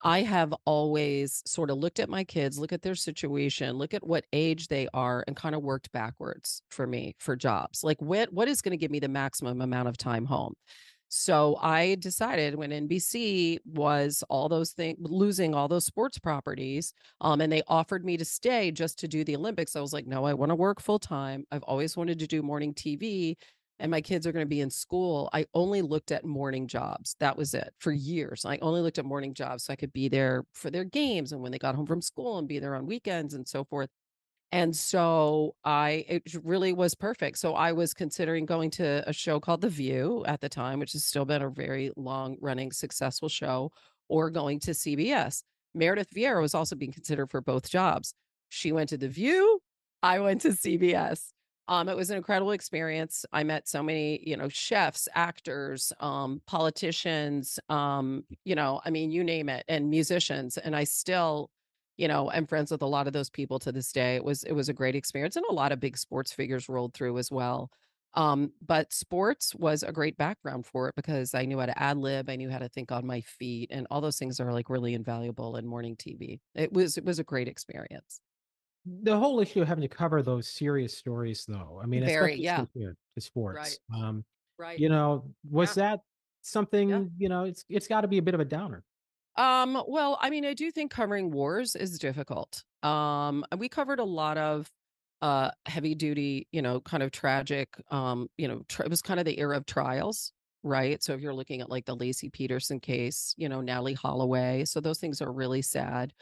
I 0.05 0.21
have 0.24 0.53
always 0.65 1.41
sort 1.45 1.69
of 1.69 1.78
looked 1.78 1.99
at 1.99 2.09
my 2.09 2.26
kids, 2.26 2.59
look 2.59 2.74
at 2.74 2.82
their 2.82 2.95
situation, 2.95 3.78
look 3.78 3.93
at 3.93 4.05
what 4.05 4.26
age 4.34 4.67
they 4.67 4.88
are, 4.93 5.24
and 5.28 5.36
kind 5.36 5.55
of 5.55 5.63
worked 5.63 5.91
backwards 5.93 6.61
for 6.69 6.86
me 6.86 7.15
for 7.19 7.36
jobs. 7.36 7.84
Like 7.84 8.01
what 8.01 8.34
what 8.34 8.49
is 8.49 8.61
going 8.61 8.71
to 8.71 8.78
give 8.78 8.91
me 8.91 8.99
the 8.99 9.07
maximum 9.07 9.61
amount 9.61 9.88
of 9.88 9.97
time 9.97 10.26
home? 10.26 10.55
So 11.15 11.57
I 11.61 11.95
decided 11.99 12.55
when 12.55 12.71
NBC 12.71 13.59
was 13.65 14.24
all 14.30 14.49
those 14.49 14.71
things 14.71 14.97
losing 14.99 15.53
all 15.53 15.67
those 15.67 15.86
sports 15.86 16.17
properties, 16.17 16.91
um, 17.21 17.39
and 17.39 17.53
they 17.53 17.61
offered 17.67 18.03
me 18.03 18.17
to 18.17 18.26
stay 18.26 18.71
just 18.71 18.97
to 18.99 19.07
do 19.07 19.24
the 19.24 19.36
Olympics. 19.36 19.76
I 19.76 19.82
was 19.82 19.93
like, 19.93 20.07
no, 20.07 20.26
I 20.26 20.34
want 20.34 20.49
to 20.49 20.55
work 20.55 20.82
full 20.82 20.97
time. 20.97 21.45
I've 21.51 21.63
always 21.63 21.95
wanted 21.95 22.17
to 22.19 22.28
do 22.28 22.41
morning 22.41 22.74
TV 22.74 23.36
and 23.84 23.92
my 23.92 24.00
kids 24.00 24.26
are 24.26 24.32
going 24.32 24.46
to 24.46 24.50
be 24.50 24.62
in 24.62 24.70
school, 24.70 25.30
I 25.34 25.46
only 25.54 25.82
looked 25.82 26.14
at 26.14 26.24
morning 26.24 26.68
jobs. 26.68 27.18
That 27.20 27.36
was 27.36 27.54
it 27.54 27.74
for 27.80 27.92
years. 27.92 28.46
I 28.46 28.58
only 28.62 28.80
looked 28.80 28.98
at 28.98 29.04
morning 29.04 29.34
jobs 29.34 29.66
so 29.66 29.74
I 29.74 29.76
could 29.76 29.92
be 29.92 30.08
there 30.08 30.46
for 30.54 30.72
their 30.72 30.86
games 30.86 31.34
and 31.34 31.42
when 31.42 31.52
they 31.52 31.58
got 31.58 31.76
home 31.76 31.86
from 31.86 32.02
school 32.02 32.38
and 32.38 32.48
be 32.48 32.60
there 32.60 32.76
on 32.76 32.86
weekends 32.86 33.34
and 33.34 33.46
so 33.46 33.66
forth. 33.66 33.90
And 34.54 34.74
so 34.74 35.56
I, 35.66 36.06
it 36.08 36.24
really 36.46 36.72
was 36.72 36.96
perfect. 36.96 37.40
So 37.40 37.56
I 37.56 37.74
was 37.74 37.94
considering 37.94 38.46
going 38.46 38.72
to 38.72 39.04
a 39.06 39.12
show 39.12 39.42
called 39.42 39.60
The 39.60 39.70
View 39.70 40.24
at 40.30 40.40
the 40.40 40.48
time, 40.48 40.80
which 40.80 40.94
has 40.94 41.04
still 41.04 41.26
been 41.26 41.42
a 41.42 41.50
very 41.50 41.92
long 41.98 42.38
running 42.40 42.72
successful 42.72 43.28
show, 43.28 43.74
or 44.08 44.30
going 44.30 44.62
to 44.62 44.72
CBS. 44.72 45.44
Meredith 45.76 46.10
Vieira 46.16 46.42
was 46.42 46.56
also 46.56 46.78
being 46.78 46.94
considered 46.94 47.30
for 47.30 47.42
both 47.42 47.70
jobs. 47.70 48.14
She 48.48 48.72
went 48.72 48.90
to 48.90 48.98
The 48.98 49.10
View. 49.10 49.60
I 50.02 50.22
went 50.22 50.40
to 50.42 50.50
CBS. 50.50 51.34
Um, 51.68 51.88
it 51.88 51.95
was 51.95 52.09
an 52.09 52.18
incredible 52.18 52.51
experience. 52.51 53.26
I 53.32 53.43
met 53.43 53.68
so 53.70 53.82
many, 53.82 54.22
you 54.28 54.36
know, 54.36 54.49
chefs, 54.49 55.07
actors, 55.16 55.93
um, 56.01 56.41
politicians, 56.45 57.57
um, 57.70 58.26
you 58.43 58.53
know, 58.55 58.82
I 58.84 58.89
mean, 58.89 59.11
you 59.11 59.24
name 59.24 59.47
it, 59.47 59.64
and 59.70 59.89
musicians. 59.89 60.57
And 60.57 60.76
I 60.76 60.84
still, 60.84 61.51
you 61.95 62.07
know, 62.07 62.30
am 62.32 62.47
friends 62.47 62.70
with 62.72 62.82
a 62.82 62.86
lot 62.88 63.07
of 63.07 63.14
those 63.14 63.30
people 63.30 63.59
to 63.59 63.72
this 63.72 63.91
day. 63.93 64.16
It 64.16 64.26
was 64.26 64.43
it 64.43 64.53
was 64.53 64.68
a 64.68 64.74
great 64.74 64.95
experience, 64.95 65.36
and 65.38 65.45
a 65.49 65.53
lot 65.53 65.72
of 65.72 65.80
big 65.80 65.97
sports 65.97 66.34
figures 66.34 66.68
rolled 66.68 66.93
through 66.93 67.18
as 67.18 67.32
well. 67.32 67.72
Um, 68.16 68.53
but 68.61 68.93
sports 68.93 69.55
was 69.55 69.84
a 69.84 69.91
great 69.91 70.18
background 70.18 70.66
for 70.68 70.88
it 70.89 70.95
because 70.95 71.34
I 71.34 71.45
knew 71.45 71.59
how 71.59 71.66
to 71.66 71.82
ad 71.82 71.97
lib, 71.97 72.30
I 72.30 72.36
knew 72.36 72.49
how 72.49 72.59
to 72.59 72.70
think 72.70 72.91
on 72.91 73.07
my 73.07 73.22
feet, 73.22 73.70
and 73.72 73.88
all 73.89 74.01
those 74.01 74.20
things 74.20 74.39
are 74.41 74.51
like 74.53 74.70
really 74.70 74.93
invaluable 74.93 75.55
in 75.57 75.66
morning 75.66 75.95
TV. 75.95 76.41
It 76.55 76.74
was 76.74 76.97
it 76.97 77.05
was 77.05 77.20
a 77.20 77.24
great 77.24 77.47
experience 77.47 78.20
the 78.86 79.18
whole 79.18 79.40
issue 79.40 79.62
of 79.62 79.68
having 79.68 79.82
to 79.82 79.88
cover 79.88 80.22
those 80.22 80.48
serious 80.48 80.96
stories 80.98 81.46
though 81.48 81.80
i 81.82 81.86
mean 81.86 82.04
very 82.06 82.34
especially 82.34 82.44
yeah. 82.44 82.66
to, 82.74 82.94
to 83.16 83.22
sports 83.22 83.80
right. 83.92 84.02
um 84.02 84.24
right. 84.58 84.80
you 84.80 84.90
know 84.90 85.24
was 85.50 85.76
yeah. 85.78 85.84
that 85.84 86.00
something 86.42 86.90
yeah 86.90 87.04
you 87.18 87.30
know 87.30 87.46
it's 87.46 87.64
it's 87.70 87.88
got 87.88 88.02
to 88.02 88.08
be 88.08 88.18
a 88.18 88.22
bit 88.22 88.34
of 88.34 88.40
a 88.40 88.46
downer. 88.46 88.84
Um 89.38 89.82
well 89.88 90.20
i 90.22 90.30
mean 90.30 90.46
i 90.46 90.54
do 90.54 90.70
think 90.70 90.92
covering 90.92 91.32
wars 91.32 91.76
is 91.76 91.98
difficult 91.98 92.64
um 92.84 93.46
we 93.58 93.70
covered 93.70 94.00
a 94.00 94.04
lot 94.04 94.38
of 94.38 94.70
uh 95.22 95.50
heavy 95.66 95.96
duty 95.96 96.48
you 96.52 96.62
know 96.62 96.82
kind 96.82 97.02
of 97.02 97.12
tragic 97.12 97.70
um 97.90 98.28
you 98.38 98.48
know 98.48 98.62
it 98.80 98.90
was 98.90 99.02
kind 99.02 99.20
of 99.20 99.26
the 99.26 99.40
era 99.40 99.58
of 99.58 99.66
trials 99.66 100.34
right? 100.66 101.04
So 101.04 101.14
if 101.14 101.20
you're 101.20 101.34
looking 101.34 101.60
at 101.60 101.70
like 101.70 101.86
the 101.86 101.96
laci 101.96 102.32
peterson 102.32 102.80
case 102.80 103.34
you 103.38 103.50
know 103.50 103.60
natalee 103.60 103.98
holloway 103.98 104.66
so 104.66 104.80
those 104.80 105.00
things 105.00 105.22
are 105.22 105.32
really 105.32 105.62
sad 105.62 106.14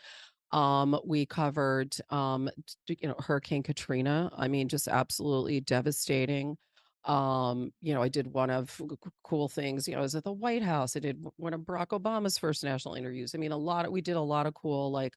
um, 0.51 0.99
we 1.05 1.25
covered, 1.25 1.95
um, 2.09 2.49
you 2.87 3.07
know, 3.07 3.15
Hurricane 3.19 3.63
Katrina. 3.63 4.31
I 4.37 4.47
mean, 4.47 4.67
just 4.67 4.87
absolutely 4.87 5.61
devastating. 5.61 6.57
Um, 7.05 7.71
you 7.81 7.93
know, 7.93 8.01
I 8.01 8.09
did 8.09 8.27
one 8.27 8.49
of 8.49 8.79
cool 9.23 9.47
things. 9.47 9.87
You 9.87 9.93
know, 9.93 9.99
I 9.99 10.03
was 10.03 10.15
at 10.15 10.23
the 10.23 10.31
White 10.31 10.61
House. 10.61 10.95
I 10.95 10.99
did 10.99 11.23
one 11.37 11.53
of 11.53 11.61
Barack 11.61 11.87
Obama's 11.87 12.37
first 12.37 12.63
national 12.63 12.95
interviews. 12.95 13.33
I 13.33 13.37
mean, 13.37 13.51
a 13.51 13.57
lot 13.57 13.85
of 13.85 13.91
we 13.91 14.01
did 14.01 14.17
a 14.17 14.21
lot 14.21 14.45
of 14.45 14.53
cool 14.53 14.91
like 14.91 15.13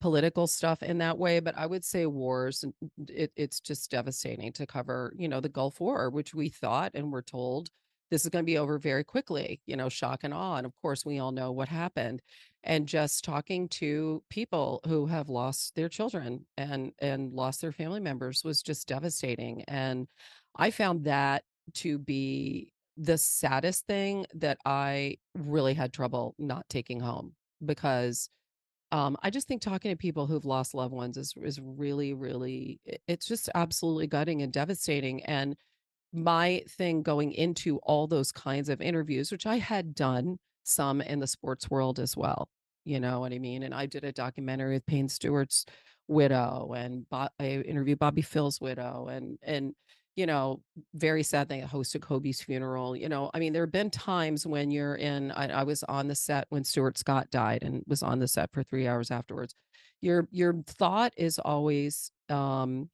political 0.00 0.46
stuff 0.46 0.82
in 0.82 0.98
that 0.98 1.18
way. 1.18 1.40
But 1.40 1.56
I 1.56 1.66
would 1.66 1.84
say 1.84 2.06
wars. 2.06 2.64
It, 3.08 3.32
it's 3.36 3.60
just 3.60 3.90
devastating 3.90 4.52
to 4.52 4.66
cover. 4.66 5.12
You 5.16 5.28
know, 5.28 5.40
the 5.40 5.48
Gulf 5.48 5.80
War, 5.80 6.10
which 6.10 6.34
we 6.34 6.50
thought 6.50 6.92
and 6.94 7.10
were 7.10 7.22
told 7.22 7.70
this 8.14 8.24
is 8.24 8.28
going 8.30 8.44
to 8.44 8.46
be 8.46 8.58
over 8.58 8.78
very 8.78 9.02
quickly. 9.02 9.60
You 9.66 9.76
know, 9.76 9.88
shock 9.88 10.22
and 10.22 10.32
awe. 10.32 10.56
And 10.56 10.66
of 10.66 10.72
course, 10.80 11.04
we 11.04 11.18
all 11.18 11.32
know 11.32 11.50
what 11.50 11.68
happened 11.68 12.22
and 12.62 12.86
just 12.86 13.24
talking 13.24 13.68
to 13.68 14.22
people 14.30 14.80
who 14.86 15.06
have 15.06 15.28
lost 15.28 15.74
their 15.74 15.88
children 15.88 16.46
and 16.56 16.92
and 16.98 17.32
lost 17.32 17.60
their 17.60 17.72
family 17.72 18.00
members 18.00 18.42
was 18.42 18.62
just 18.62 18.88
devastating 18.88 19.62
and 19.68 20.08
i 20.56 20.70
found 20.70 21.04
that 21.04 21.44
to 21.74 21.98
be 21.98 22.72
the 22.96 23.18
saddest 23.18 23.86
thing 23.86 24.24
that 24.34 24.58
i 24.64 25.16
really 25.34 25.74
had 25.74 25.92
trouble 25.92 26.34
not 26.38 26.68
taking 26.68 27.00
home 27.00 27.34
because 27.64 28.28
um, 28.92 29.16
I 29.24 29.30
just 29.30 29.48
think 29.48 29.60
talking 29.60 29.90
to 29.90 29.96
people 29.96 30.26
who've 30.28 30.44
lost 30.44 30.72
loved 30.72 30.94
ones 30.94 31.16
is 31.16 31.34
is 31.42 31.58
really, 31.60 32.14
really, 32.14 32.78
it's 33.08 33.26
just 33.26 33.50
absolutely 33.52 34.06
gutting 34.06 34.40
and 34.42 34.52
devastating. 34.52 35.24
And 35.24 35.56
my 36.14 36.62
thing 36.68 37.02
going 37.02 37.32
into 37.32 37.78
all 37.78 38.06
those 38.06 38.32
kinds 38.32 38.68
of 38.68 38.80
interviews, 38.80 39.32
which 39.32 39.46
I 39.46 39.58
had 39.58 39.94
done 39.94 40.38
some 40.62 41.00
in 41.00 41.18
the 41.20 41.26
sports 41.26 41.70
world 41.70 41.98
as 41.98 42.16
well. 42.16 42.48
You 42.84 43.00
know 43.00 43.20
what 43.20 43.32
I 43.32 43.38
mean? 43.38 43.62
And 43.62 43.74
I 43.74 43.86
did 43.86 44.04
a 44.04 44.12
documentary 44.12 44.74
with 44.74 44.86
Payne 44.86 45.08
Stewart's 45.08 45.66
widow 46.06 46.72
and 46.76 47.06
I 47.12 47.28
interviewed 47.40 47.98
Bobby 47.98 48.22
Phills' 48.22 48.60
widow 48.60 49.08
and 49.08 49.38
and 49.42 49.74
you 50.16 50.26
know, 50.26 50.60
very 50.94 51.24
sad 51.24 51.48
thing. 51.48 51.62
I 51.62 51.66
hosted 51.66 52.02
Kobe's 52.02 52.40
funeral. 52.40 52.94
You 52.96 53.08
know, 53.08 53.30
I 53.34 53.40
mean, 53.40 53.52
there 53.52 53.64
have 53.64 53.72
been 53.72 53.90
times 53.90 54.46
when 54.46 54.70
you're 54.70 54.94
in. 54.94 55.32
I, 55.32 55.48
I 55.48 55.62
was 55.64 55.82
on 55.84 56.06
the 56.06 56.14
set 56.14 56.46
when 56.50 56.62
Stuart 56.62 56.98
Scott 56.98 57.30
died, 57.30 57.64
and 57.64 57.82
was 57.88 58.02
on 58.02 58.20
the 58.20 58.28
set 58.28 58.50
for 58.52 58.62
three 58.62 58.86
hours 58.86 59.10
afterwards. 59.10 59.54
Your 60.00 60.28
your 60.30 60.62
thought 60.66 61.12
is 61.16 61.38
always, 61.40 62.12
um, 62.28 62.90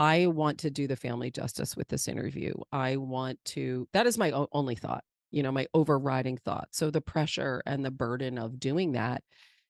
I 0.00 0.26
want 0.26 0.58
to 0.60 0.70
do 0.70 0.88
the 0.88 0.96
family 0.96 1.30
justice 1.30 1.76
with 1.76 1.86
this 1.88 2.08
interview. 2.08 2.54
I 2.72 2.96
want 2.96 3.38
to. 3.46 3.86
That 3.92 4.08
is 4.08 4.18
my 4.18 4.32
only 4.52 4.74
thought 4.74 5.04
you 5.30 5.42
know, 5.42 5.52
my 5.52 5.66
overriding 5.74 6.36
thought. 6.38 6.68
So 6.72 6.90
the 6.90 7.00
pressure 7.00 7.62
and 7.66 7.84
the 7.84 7.90
burden 7.90 8.38
of 8.38 8.58
doing 8.58 8.92
that 8.92 9.22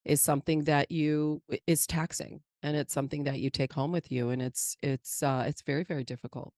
is 0.05 0.21
something 0.21 0.65
that 0.65 0.91
you 0.91 1.43
is 1.67 1.87
taxing 1.87 2.41
and 2.63 2.77
it's 2.77 2.95
something 2.95 3.25
that 3.25 3.41
you 3.41 3.51
take 3.51 3.73
home 3.73 3.93
with 3.93 4.11
you 4.11 4.31
and 4.31 4.41
it's 4.41 4.77
it's 4.83 5.23
uh 5.23 5.45
it's 5.47 5.63
very 5.63 5.85
very 5.85 6.05
difficult. 6.05 6.55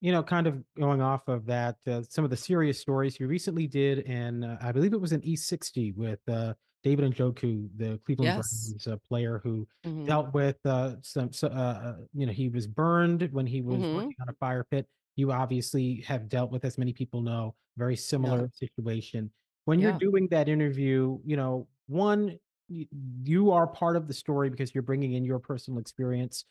You 0.00 0.10
know, 0.10 0.22
kind 0.22 0.48
of 0.48 0.64
going 0.76 1.00
off 1.00 1.28
of 1.28 1.46
that, 1.46 1.76
uh, 1.86 2.02
some 2.02 2.24
of 2.24 2.30
the 2.30 2.36
serious 2.36 2.80
stories 2.80 3.20
you 3.20 3.28
recently 3.28 3.68
did, 3.68 4.00
and 4.00 4.44
uh, 4.44 4.56
I 4.60 4.72
believe 4.72 4.94
it 4.94 5.00
was 5.00 5.12
an 5.12 5.22
E60 5.22 5.94
with 5.94 6.18
uh, 6.28 6.54
David 6.82 7.12
Njoku, 7.12 7.68
the 7.76 7.98
Cleveland 8.04 8.34
Yes. 8.34 8.74
Browns 8.74 8.86
uh, 8.86 8.96
player 9.08 9.40
who 9.42 9.66
hmm 9.84 10.06
dealt 10.06 10.34
with 10.34 10.58
uh, 10.64 10.96
some, 11.02 11.32
so, 11.32 11.48
uh, 11.48 11.50
uh, 11.50 11.96
you 12.12 12.26
know, 12.26 12.32
he 12.32 12.48
was 12.48 12.66
burned 12.66 13.28
when 13.32 13.46
he 13.46 13.62
was 13.62 13.84
hmm 13.84 13.84
working 13.90 14.16
on 14.20 14.28
a 14.28 14.34
fire 14.34 14.64
pit. 14.64 14.88
You 15.16 15.32
obviously 15.32 15.96
have 16.02 16.28
dealt 16.28 16.50
with, 16.50 16.64
as 16.64 16.78
many 16.78 16.92
people 16.92 17.20
know, 17.22 17.54
very 17.76 17.96
Yeah. 18.22 18.36
similar 18.36 18.50
situation. 18.52 19.30
When 19.64 19.78
you're 19.80 19.92
doing 19.92 20.26
that 20.28 20.48
interview, 20.48 21.20
you 21.24 21.36
know, 21.36 21.68
one, 21.86 22.38
you 22.68 23.50
are 23.50 23.66
part 23.66 23.96
of 23.96 24.08
the 24.08 24.14
story 24.14 24.50
because 24.50 24.74
you're 24.74 24.82
bringing 24.82 25.12
in 25.12 25.24
your 25.24 25.38
personal 25.38 25.78
experience 25.78 26.44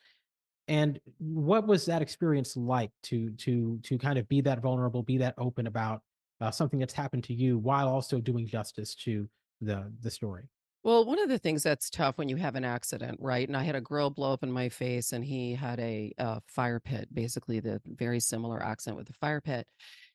and 0.67 0.99
what 1.17 1.67
was 1.67 1.86
that 1.86 2.01
experience 2.01 2.55
like 2.55 2.91
to 3.03 3.32
to 3.34 3.79
to 3.84 3.97
kind 3.97 4.17
of 4.19 4.27
be 4.27 4.41
that 4.41 4.61
vulnerable, 4.61 5.03
be 5.03 5.17
that 5.17 5.34
open 5.38 5.67
about 5.67 6.01
uh, 6.39 6.51
something 6.51 6.79
that's 6.79 6.93
happened 6.93 7.23
to 7.25 7.34
you 7.34 7.57
while 7.57 7.88
also 7.88 8.19
doing 8.21 8.47
justice 8.47 8.95
to 8.95 9.29
the 9.62 9.93
the 9.99 10.12
story? 10.12 10.49
Well, 10.84 11.05
one 11.05 11.20
of 11.20 11.30
the 11.30 11.38
things 11.38 11.62
that's 11.62 11.91
tough 11.91 12.18
when 12.18 12.28
you 12.28 12.38
have 12.38 12.55
an 12.55 12.64
accident, 12.66 13.20
right? 13.22 13.47
And 13.47 13.55
I 13.55 13.64
had 13.64 13.76
a 13.76 13.82
grill 13.82 14.09
blow 14.09 14.34
up 14.34 14.41
in 14.43 14.51
my 14.51 14.70
face, 14.70 15.12
and 15.14 15.24
he 15.24 15.53
had 15.53 15.80
a, 15.80 16.12
uh 16.18 16.39
fire 16.47 16.80
pit, 16.80 17.14
basically 17.14 17.59
the 17.59 17.82
very 17.86 18.20
similar 18.20 18.62
accident 18.64 18.97
with 18.97 19.07
the 19.07 19.14
fire 19.14 19.41
pit, 19.41 19.68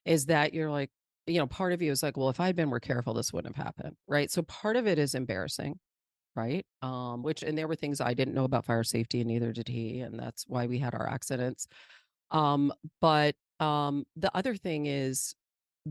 is 0.05 0.25
that 0.27 0.53
you're 0.53 0.69
like, 0.71 0.91
you 1.25 1.37
know, 1.39 1.47
part 1.47 1.71
of 1.73 1.81
you 1.81 1.91
is 1.91 2.03
like, 2.03 2.17
well, 2.17 2.29
if 2.29 2.39
I'd 2.39 2.55
been 2.55 2.69
more 2.69 2.79
careful, 2.81 3.13
this 3.13 3.31
wouldn't 3.33 3.55
have 3.55 3.65
happened, 3.65 3.95
right? 4.07 4.29
So 4.31 4.41
part 4.43 4.75
of 4.75 4.87
it 4.87 4.99
is 4.99 5.15
embarrassing, 5.15 5.79
right? 6.35 6.65
Um, 6.83 7.23
which 7.23 7.43
and 7.43 7.57
there 7.57 7.67
were 7.69 7.75
things 7.75 8.01
I 8.01 8.13
didn't 8.15 8.35
know 8.35 8.45
about 8.45 8.65
fire 8.65 8.83
safety, 8.85 9.21
and 9.21 9.29
neither 9.29 9.53
did 9.53 9.69
he, 9.69 10.01
and 10.01 10.19
that's 10.19 10.45
why 10.47 10.67
we 10.67 10.79
had 10.79 10.95
our 10.95 11.07
accidents. 11.09 11.67
Um, 12.31 12.73
but 13.01 13.35
um, 13.59 14.05
the 14.15 14.35
other 14.37 14.55
thing 14.55 14.85
is 14.87 15.35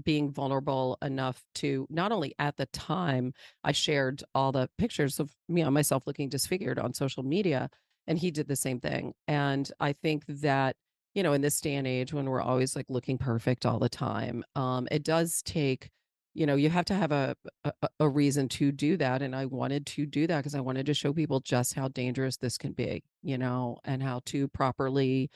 being 0.04 0.32
vulnerable 0.32 0.98
enough 1.02 1.42
to 1.56 1.86
not 1.90 2.12
only 2.12 2.34
at 2.38 2.56
the 2.56 2.66
time 2.66 3.32
I 3.64 3.72
shared 3.72 4.22
all 4.34 4.52
the 4.52 4.68
pictures 4.78 5.20
of 5.20 5.32
me 5.48 5.62
on 5.62 5.72
myself 5.74 6.06
looking 6.06 6.28
disfigured 6.28 6.78
on 6.78 6.94
social 6.94 7.22
media. 7.22 7.70
and 8.06 8.18
he 8.18 8.30
did 8.30 8.48
the 8.48 8.56
same 8.56 8.80
thing. 8.80 9.14
And 9.28 9.70
I 9.80 9.92
think 9.92 10.24
that 10.26 10.76
you 11.14 11.22
know 11.22 11.32
in 11.32 11.40
this 11.42 11.60
day 11.60 11.74
and 11.74 11.86
age 11.86 12.12
when 12.12 12.26
we're 12.28 12.42
always 12.42 12.76
like 12.76 12.86
looking 12.90 13.18
perfect 13.18 13.66
all 13.66 13.78
the 13.78 13.88
time, 13.88 14.44
um, 14.54 14.86
it 14.90 15.02
does 15.04 15.42
take 15.42 15.90
you 16.34 16.46
know 16.46 16.54
you 16.54 16.68
have 16.70 16.84
to 16.86 16.94
have 16.94 17.12
a, 17.12 17.34
a 17.64 17.72
a 18.00 18.08
reason 18.08 18.48
to 18.48 18.70
do 18.72 18.96
that 18.98 19.22
and 19.22 19.34
i 19.34 19.46
wanted 19.46 19.86
to 19.86 20.04
do 20.06 20.26
that 20.26 20.38
because 20.38 20.54
i 20.54 20.60
wanted 20.60 20.84
to 20.86 20.92
show 20.94 21.12
people 21.12 21.40
just 21.40 21.74
how 21.74 21.88
dangerous 21.88 22.36
this 22.36 22.58
can 22.58 22.72
be 22.72 23.02
you 23.22 23.38
know 23.38 23.78
and 23.84 24.02
how 24.02 24.20
to 24.26 24.46
properly 24.48 25.30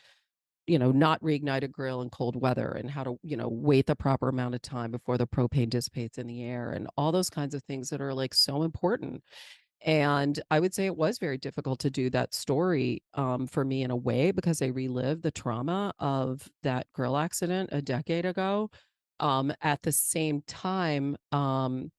you 0.66 0.78
know 0.78 0.90
not 0.90 1.20
reignite 1.22 1.62
a 1.62 1.68
grill 1.68 2.02
in 2.02 2.10
cold 2.10 2.36
weather 2.36 2.70
and 2.72 2.90
how 2.90 3.04
to 3.04 3.18
you 3.22 3.36
know 3.36 3.48
wait 3.48 3.86
the 3.86 3.96
proper 3.96 4.28
amount 4.28 4.54
of 4.54 4.62
time 4.62 4.90
before 4.90 5.18
the 5.18 5.26
propane 5.26 5.70
dissipates 5.70 6.18
in 6.18 6.26
the 6.26 6.42
air 6.42 6.70
and 6.70 6.88
all 6.96 7.12
those 7.12 7.30
kinds 7.30 7.54
of 7.54 7.62
things 7.64 7.90
that 7.90 8.00
are 8.00 8.14
like 8.14 8.34
so 8.34 8.62
important. 8.62 9.22
And 9.86 10.38
i 10.50 10.60
would 10.60 10.74
say 10.74 10.86
it 10.86 10.96
was 10.96 11.18
very 11.18 11.38
difficult 11.38 11.80
to 11.80 11.90
do 11.90 12.10
that 12.10 12.34
story 12.34 13.02
um, 13.14 13.46
for 13.46 13.64
me 13.64 13.82
in 13.82 13.90
a 13.90 13.96
way 13.96 14.30
because 14.30 14.60
i 14.62 14.66
relived 14.66 15.22
the 15.22 15.30
trauma 15.30 15.94
of 15.98 16.48
that 16.62 16.86
grill 16.92 17.16
accident 17.16 17.70
a 17.72 17.80
decade 17.80 18.26
ago 18.26 18.70
um, 19.20 19.52
at 19.60 19.82
the 19.82 19.92
same 19.92 20.42
time, 20.46 21.16
um, 21.30 21.92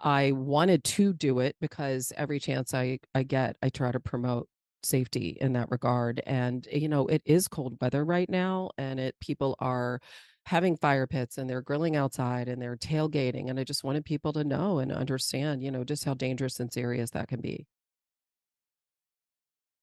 I 0.00 0.32
wanted 0.32 0.84
to 0.84 1.12
do 1.12 1.40
it 1.40 1.56
because 1.60 2.12
every 2.16 2.40
chance 2.40 2.74
I, 2.74 3.00
I 3.14 3.22
get, 3.22 3.56
I 3.62 3.68
try 3.68 3.92
to 3.92 4.00
promote 4.00 4.48
safety 4.84 5.36
in 5.40 5.52
that 5.54 5.70
regard. 5.70 6.20
And, 6.26 6.66
you 6.72 6.88
know, 6.88 7.06
it 7.06 7.22
is 7.24 7.48
cold 7.48 7.76
weather 7.80 8.04
right 8.04 8.28
now 8.28 8.70
and 8.78 9.00
it 9.00 9.16
people 9.20 9.56
are 9.60 10.00
having 10.46 10.76
fire 10.76 11.06
pits 11.06 11.38
and 11.38 11.48
they're 11.50 11.62
grilling 11.62 11.96
outside 11.96 12.48
and 12.48 12.60
they're 12.62 12.76
tailgating. 12.76 13.50
And 13.50 13.58
I 13.60 13.64
just 13.64 13.84
wanted 13.84 14.04
people 14.04 14.32
to 14.34 14.44
know 14.44 14.78
and 14.78 14.92
understand, 14.92 15.62
you 15.62 15.70
know, 15.70 15.84
just 15.84 16.04
how 16.04 16.14
dangerous 16.14 16.60
and 16.60 16.72
serious 16.72 17.10
that 17.10 17.28
can 17.28 17.40
be. 17.40 17.66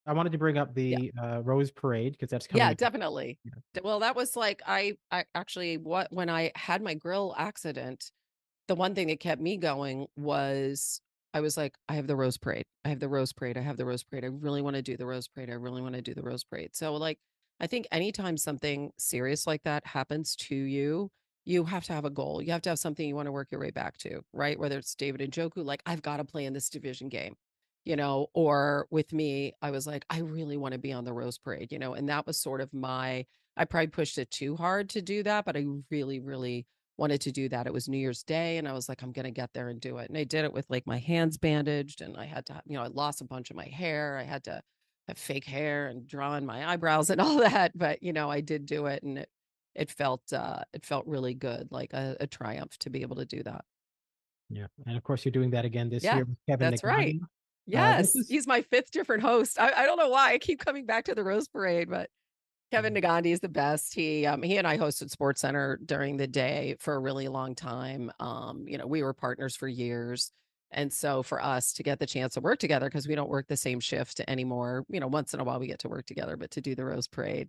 I 0.05 0.13
wanted 0.13 0.31
to 0.33 0.37
bring 0.37 0.57
up 0.57 0.73
Yeah. 0.89 0.99
the 0.99 1.11
uh, 1.19 1.41
Rose 1.43 1.71
Parade 1.71 2.13
because 2.13 2.29
that's 2.29 2.47
coming. 2.47 2.69
Yeah, 2.69 2.73
up. 2.73 2.77
definitely. 2.77 3.39
Yeah. 3.43 3.53
Well, 3.83 3.99
that 3.99 4.15
was 4.15 4.35
like 4.35 4.61
I 4.65 4.97
I 5.11 5.25
actually 5.35 5.77
what 5.77 6.11
when 6.11 6.29
I 6.29 6.51
had 6.55 6.81
my 6.81 6.93
grill 6.93 7.33
accident, 7.37 8.11
the 8.67 8.75
one 8.75 8.95
thing 8.95 9.07
that 9.09 9.19
kept 9.21 9.41
me 9.41 9.57
going 9.57 10.07
was 10.17 11.01
I 11.35 11.41
was 11.41 11.57
like, 11.57 11.75
I 11.87 11.95
have 11.95 12.07
the 12.07 12.15
Rose 12.15 12.37
Parade. 12.37 12.65
I 12.85 12.89
have 12.89 12.99
the 12.99 13.09
Rose 13.09 13.33
Parade. 13.33 13.57
I 13.57 13.61
have 13.61 13.77
the 13.77 13.85
Rose 13.85 14.03
Parade. 14.03 14.23
I 14.23 14.29
really 14.29 14.61
want 14.61 14.77
to 14.77 14.81
do 14.81 14.97
the 14.97 15.05
Rose 15.05 15.27
Parade. 15.27 15.49
I 15.49 15.53
really 15.53 15.81
want 15.81 15.93
to 15.95 16.01
do 16.01 16.15
the 16.15 16.23
Rose 16.23 16.43
Parade. 16.43 16.75
So 16.75 16.95
like 16.95 17.19
I 17.59 17.67
think 17.67 17.87
anytime 17.91 18.37
something 18.37 18.91
serious 18.97 19.45
like 19.45 19.63
that 19.63 19.85
happens 19.85 20.35
to 20.37 20.55
you, 20.55 21.11
you 21.43 21.65
have 21.65 21.83
to 21.85 21.93
have 21.93 22.05
a 22.05 22.09
goal. 22.09 22.41
You 22.41 22.51
have 22.53 22.61
to 22.63 22.69
have 22.69 22.79
something 22.79 23.07
you 23.07 23.15
want 23.15 23.27
to 23.27 23.31
work 23.31 23.49
your 23.51 23.61
way 23.61 23.71
back 23.71 23.97
to, 23.99 24.21
right? 24.33 24.59
Whether 24.59 24.79
it's 24.79 24.95
David 24.95 25.29
Njoku, 25.29 25.63
like 25.63 25.83
I've 25.85 26.01
got 26.01 26.17
to 26.17 26.23
play 26.25 26.45
in 26.45 26.53
this 26.53 26.69
division 26.69 27.09
game 27.09 27.35
you 27.85 27.95
know, 27.95 28.27
or 28.33 28.87
with 28.89 29.13
me, 29.13 29.53
I 29.61 29.69
was 29.71 29.85
like, 29.85 30.05
I 30.09 30.19
really 30.19 30.57
want 30.57 30.73
to 30.73 30.79
be 30.79 30.91
on 30.91 31.05
the 31.05 31.13
Rose 31.13 31.37
Parade, 31.37 31.71
you 31.71 31.79
know, 31.79 31.93
and 31.93 32.09
that 32.09 32.25
was 32.25 32.37
sort 32.37 32.59
of 32.59 32.73
my, 32.73 33.25
I 33.55 33.65
probably 33.65 33.87
pushed 33.87 34.17
it 34.17 34.31
too 34.31 34.55
hard 34.55 34.89
to 34.89 35.01
do 35.01 35.21
that, 35.23 35.45
but 35.45 35.55
I 35.55 35.65
really, 35.91 36.19
really 36.19 36.65
wanted 36.97 37.21
to 37.21 37.31
do 37.31 37.49
that. 37.49 37.67
It 37.67 37.73
was 37.73 37.89
New 37.89 37.97
Year's 37.97 38.23
Day, 38.23 38.57
and 38.57 38.67
I 38.67 38.73
was 38.73 38.87
like, 38.89 39.01
I'm 39.01 39.11
going 39.11 39.25
to 39.25 39.31
get 39.31 39.53
there 39.53 39.69
and 39.69 39.79
do 39.81 39.97
it. 39.97 40.09
And 40.09 40.17
I 40.17 40.23
did 40.23 40.45
it 40.45 40.53
with 40.53 40.65
like 40.69 40.87
my 40.87 40.97
hands 40.97 41.37
bandaged, 41.37 42.01
and 42.01 42.17
I 42.17 42.25
had 42.25 42.45
to, 42.47 42.61
you 42.65 42.75
know, 42.77 42.83
I 42.83 42.87
lost 42.87 43.21
a 43.21 43.25
bunch 43.25 43.49
of 43.49 43.55
my 43.57 43.65
hair. 43.65 44.17
I 44.17 44.23
had 44.23 44.43
to 44.45 44.61
have 45.07 45.17
fake 45.17 45.45
hair 45.45 45.87
and 45.87 46.07
draw 46.07 46.35
in 46.35 46.45
my 46.45 46.67
eyebrows 46.71 47.09
and 47.09 47.21
all 47.21 47.37
that, 47.39 47.77
but 47.77 48.01
you 48.03 48.13
know, 48.13 48.29
I 48.31 48.41
did 48.41 48.65
do 48.65 48.85
it, 48.87 49.03
and 49.03 49.19
it, 49.19 49.29
it 49.75 49.91
felt, 49.91 50.31
uh, 50.33 50.61
it 50.73 50.85
felt 50.85 51.05
really 51.07 51.33
good, 51.33 51.67
like 51.71 51.93
a, 51.93 52.15
a 52.21 52.27
triumph 52.27 52.77
to 52.79 52.89
be 52.89 53.01
able 53.01 53.17
to 53.17 53.25
do 53.25 53.43
that. 53.43 53.65
Yeah, 54.49 54.67
and 54.85 54.95
of 54.97 55.03
course 55.03 55.25
you're 55.25 55.31
doing 55.31 55.49
that 55.51 55.65
again 55.65 55.89
this 55.89 56.03
Yeah, 56.03 56.13
year 56.13 56.25
with 56.25 56.37
Kevin 56.47 56.69
that's 56.69 56.83
right. 56.83 57.17
Negandhi. 57.17 57.21
Uh, 57.73 57.95
Yes, 57.97 58.07
is 58.15 58.27
he's 58.27 58.45
my 58.47 58.61
fifth 58.61 58.91
different 58.91 59.23
host. 59.23 59.59
I, 59.59 59.71
I 59.71 59.85
don't 59.85 59.97
know 59.97 60.09
why 60.09 60.33
I 60.33 60.37
keep 60.37 60.59
coming 60.59 60.85
back 60.85 61.05
to 61.05 61.15
the 61.15 61.23
Rose 61.23 61.47
Parade, 61.47 61.89
but 61.89 62.09
Kevin. 62.75 62.93
Negandhi 62.93 63.27
is 63.31 63.39
the 63.39 63.47
best. 63.47 63.93
He 63.95 64.25
um 64.25 64.43
he 64.43 64.57
and 64.57 64.67
I 64.67 64.77
hosted 64.77 65.09
SportsCenter 65.09 65.77
during 65.85 66.17
the 66.17 66.27
day 66.27 66.75
for 66.81 66.95
a 66.95 66.99
really 66.99 67.29
long 67.29 67.55
time. 67.55 68.11
Um, 68.19 68.65
you 68.67 68.77
know, 68.77 68.85
we 68.85 69.01
were 69.01 69.13
partners 69.13 69.55
for 69.55 69.65
years. 69.69 70.33
And 70.71 70.91
so 70.91 71.23
for 71.23 71.41
us 71.41 71.71
to 71.71 71.83
get 71.83 71.99
the 71.99 72.05
chance 72.05 72.33
to 72.33 72.41
work 72.41 72.59
together, 72.59 72.87
because 72.87 73.07
we 73.07 73.15
don't 73.15 73.29
work 73.29 73.47
the 73.47 73.55
same 73.55 73.79
shift 73.79 74.19
anymore, 74.27 74.83
you 74.89 74.99
know, 74.99 75.07
once 75.07 75.33
in 75.33 75.39
a 75.39 75.45
while 75.45 75.57
we 75.57 75.67
get 75.67 75.79
to 75.79 75.87
work 75.87 76.05
together, 76.05 76.35
but 76.35 76.51
to 76.51 76.59
do 76.59 76.75
the 76.75 76.83
Rose 76.83 77.07
Parade 77.07 77.47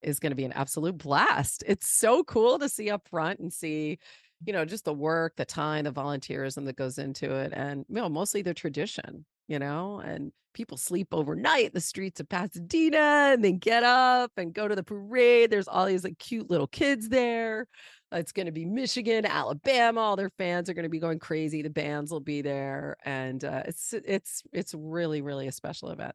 is 0.00 0.20
going 0.20 0.30
to 0.30 0.36
be 0.36 0.44
an 0.44 0.52
absolute 0.52 0.96
blast. 0.96 1.64
It's 1.66 1.88
so 1.88 2.22
cool 2.22 2.60
to 2.60 2.68
see 2.68 2.88
up 2.88 3.08
front 3.08 3.40
and 3.40 3.52
see, 3.52 3.98
you 4.46 4.52
know, 4.52 4.64
just 4.64 4.84
the 4.84 4.94
work, 4.94 5.34
the 5.34 5.44
time, 5.44 5.86
the 5.86 5.92
volunteerism 5.92 6.66
that 6.66 6.76
goes 6.76 6.98
into 6.98 7.34
it, 7.34 7.52
and 7.52 7.84
you 7.88 7.96
know, 7.96 8.08
mostly 8.08 8.42
the 8.42 8.54
tradition, 8.54 9.24
you 9.48 9.58
know, 9.58 9.98
and 9.98 10.32
people 10.54 10.76
sleep 10.76 11.08
overnight 11.12 11.66
in 11.66 11.72
the 11.72 11.80
streets 11.80 12.20
of 12.20 12.28
Pasadena 12.28 13.30
and 13.32 13.44
they 13.44 13.52
get 13.52 13.84
up 13.84 14.32
and 14.36 14.52
go 14.52 14.66
to 14.68 14.74
the 14.74 14.82
parade. 14.82 15.50
There's 15.50 15.68
all 15.68 15.86
these 15.86 16.04
like 16.04 16.18
cute 16.18 16.50
little 16.50 16.66
kids 16.66 17.08
there. 17.08 17.66
It's 18.10 18.32
going 18.32 18.46
to 18.46 18.52
be 18.52 18.64
Michigan, 18.64 19.26
Alabama. 19.26 20.00
All 20.00 20.16
their 20.16 20.30
fans 20.30 20.68
are 20.68 20.74
going 20.74 20.84
to 20.84 20.88
be 20.88 20.98
going 20.98 21.18
crazy. 21.18 21.62
The 21.62 21.70
bands 21.70 22.10
will 22.10 22.20
be 22.20 22.40
there, 22.40 22.96
and 23.04 23.44
uh, 23.44 23.64
it's 23.66 23.92
it's 23.92 24.42
it's 24.50 24.74
really 24.74 25.20
really 25.20 25.46
a 25.46 25.52
special 25.52 25.90
event. 25.90 26.14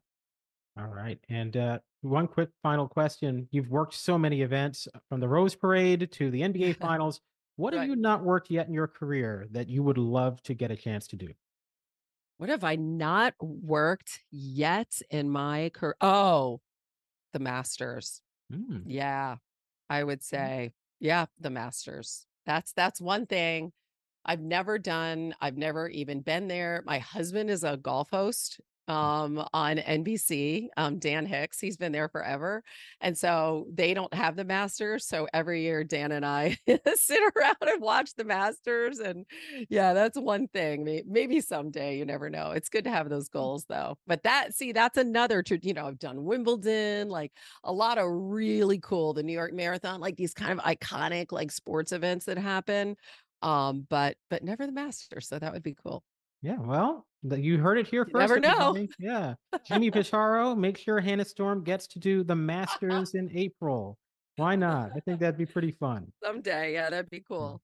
all 0.76 0.88
right. 0.88 1.20
And 1.28 1.56
uh, 1.56 1.78
one 2.00 2.26
quick 2.26 2.48
final 2.64 2.88
question: 2.88 3.46
You've 3.52 3.70
worked 3.70 3.94
so 3.94 4.18
many 4.18 4.42
events 4.42 4.88
uh, 4.92 4.98
from 5.08 5.20
the 5.20 5.28
Rose 5.28 5.54
Parade 5.54 6.10
to 6.12 6.32
the 6.32 6.40
NBA 6.40 6.76
Finals. 6.80 7.20
What 7.56 7.74
have 7.74 7.86
you 7.86 7.94
not 7.94 8.24
worked 8.24 8.50
yet 8.50 8.66
in 8.66 8.74
your 8.74 8.88
career 8.88 9.46
that 9.52 9.68
you 9.68 9.84
would 9.84 9.98
love 9.98 10.42
to 10.42 10.54
get 10.54 10.72
a 10.72 10.76
chance 10.76 11.06
to 11.08 11.16
do? 11.16 11.28
What 12.36 12.48
have 12.50 12.64
I 12.64 12.76
not 12.76 13.34
worked 13.40 14.24
yet 14.30 15.00
in 15.10 15.30
my 15.30 15.70
career? 15.72 15.96
Oh, 16.00 16.60
the 17.32 17.40
Masters. 17.40 18.22
Mm, 18.52 18.84
Yeah, 18.86 19.38
I 19.90 20.04
would 20.04 20.22
say, 20.22 20.74
yeah, 21.00 21.26
the 21.38 21.50
Masters. 21.50 22.26
That's 22.46 22.72
that's 22.72 23.00
one 23.00 23.26
thing 23.26 23.72
I've 24.24 24.40
never 24.42 24.78
done. 24.78 25.34
I've 25.40 25.58
never 25.58 25.88
even 25.88 26.22
been 26.22 26.48
there. 26.48 26.82
My 26.86 26.98
husband 27.00 27.50
is 27.50 27.64
a 27.64 27.76
golf 27.78 28.10
host 28.10 28.60
um 28.88 29.46
on 29.52 29.78
NBC, 29.78 30.68
um 30.76 30.98
Dan 30.98 31.26
Hicks. 31.26 31.58
He's 31.60 31.76
been 31.76 31.92
there 31.92 32.08
forever. 32.08 32.62
And 33.00 33.16
so 33.16 33.66
they 33.72 33.94
don't 33.94 34.12
have 34.14 34.36
the 34.36 34.44
Masters, 34.44 35.06
so 35.06 35.26
every 35.32 35.62
year 35.62 35.84
Dan 35.84 36.12
and 36.12 36.24
I 36.26 36.58
sit 36.94 37.20
around 37.36 37.56
and 37.62 37.80
watch 37.82 38.14
the 38.14 38.24
Masters 38.24 38.98
and 38.98 39.24
yeah, 39.68 39.92
that's 39.92 40.18
one 40.18 40.48
thing. 40.48 41.02
Maybe 41.06 41.40
someday, 41.40 41.98
you 41.98 42.04
never 42.04 42.30
know. 42.30 42.50
It's 42.50 42.68
good 42.68 42.84
to 42.84 42.90
have 42.90 43.08
those 43.08 43.28
goals 43.28 43.64
though. 43.68 43.96
But 44.06 44.22
that 44.24 44.54
see, 44.54 44.72
that's 44.72 44.98
another 44.98 45.42
tr- 45.42 45.54
you 45.62 45.74
know, 45.74 45.86
I've 45.86 45.98
done 45.98 46.24
Wimbledon, 46.24 47.08
like 47.08 47.32
a 47.62 47.72
lot 47.72 47.98
of 47.98 48.06
really 48.10 48.78
cool 48.80 49.14
the 49.14 49.22
New 49.22 49.32
York 49.32 49.52
Marathon, 49.52 50.00
like 50.00 50.16
these 50.16 50.34
kind 50.34 50.52
of 50.52 50.64
iconic 50.64 51.32
like 51.32 51.50
sports 51.50 51.92
events 51.92 52.26
that 52.26 52.38
happen. 52.38 52.96
Um, 53.42 53.86
but 53.88 54.16
but 54.30 54.42
never 54.42 54.66
the 54.66 54.72
Masters, 54.72 55.28
so 55.28 55.38
that 55.38 55.52
would 55.52 55.62
be 55.62 55.74
cool. 55.74 56.02
yeah. 56.42 56.56
Well, 56.58 57.06
you 57.30 57.58
heard 57.58 57.78
it 57.78 57.86
here 57.86 58.04
You 58.06 58.12
first. 58.12 58.28
never 58.28 58.40
know. 58.40 58.86
Yeah. 58.98 59.34
Jimmy 59.66 59.90
Pitaro, 59.92 60.56
make 60.56 60.76
sure 60.78 61.00
Hannah 61.00 61.24
Storm 61.24 61.64
gets 61.64 61.86
to 61.88 61.98
do 61.98 62.22
the 62.24 62.36
Masters 62.52 63.14
in 63.14 63.30
April. 63.34 63.98
Why 64.36 64.56
not? 64.56 64.90
I 64.96 65.00
think 65.00 65.20
that'd 65.20 65.38
be 65.38 65.46
pretty 65.46 65.70
fun. 65.70 66.12
Someday, 66.22 66.72
yeah, 66.74 66.90
that'd 66.90 67.10
be 67.10 67.22
cool. 67.26 67.60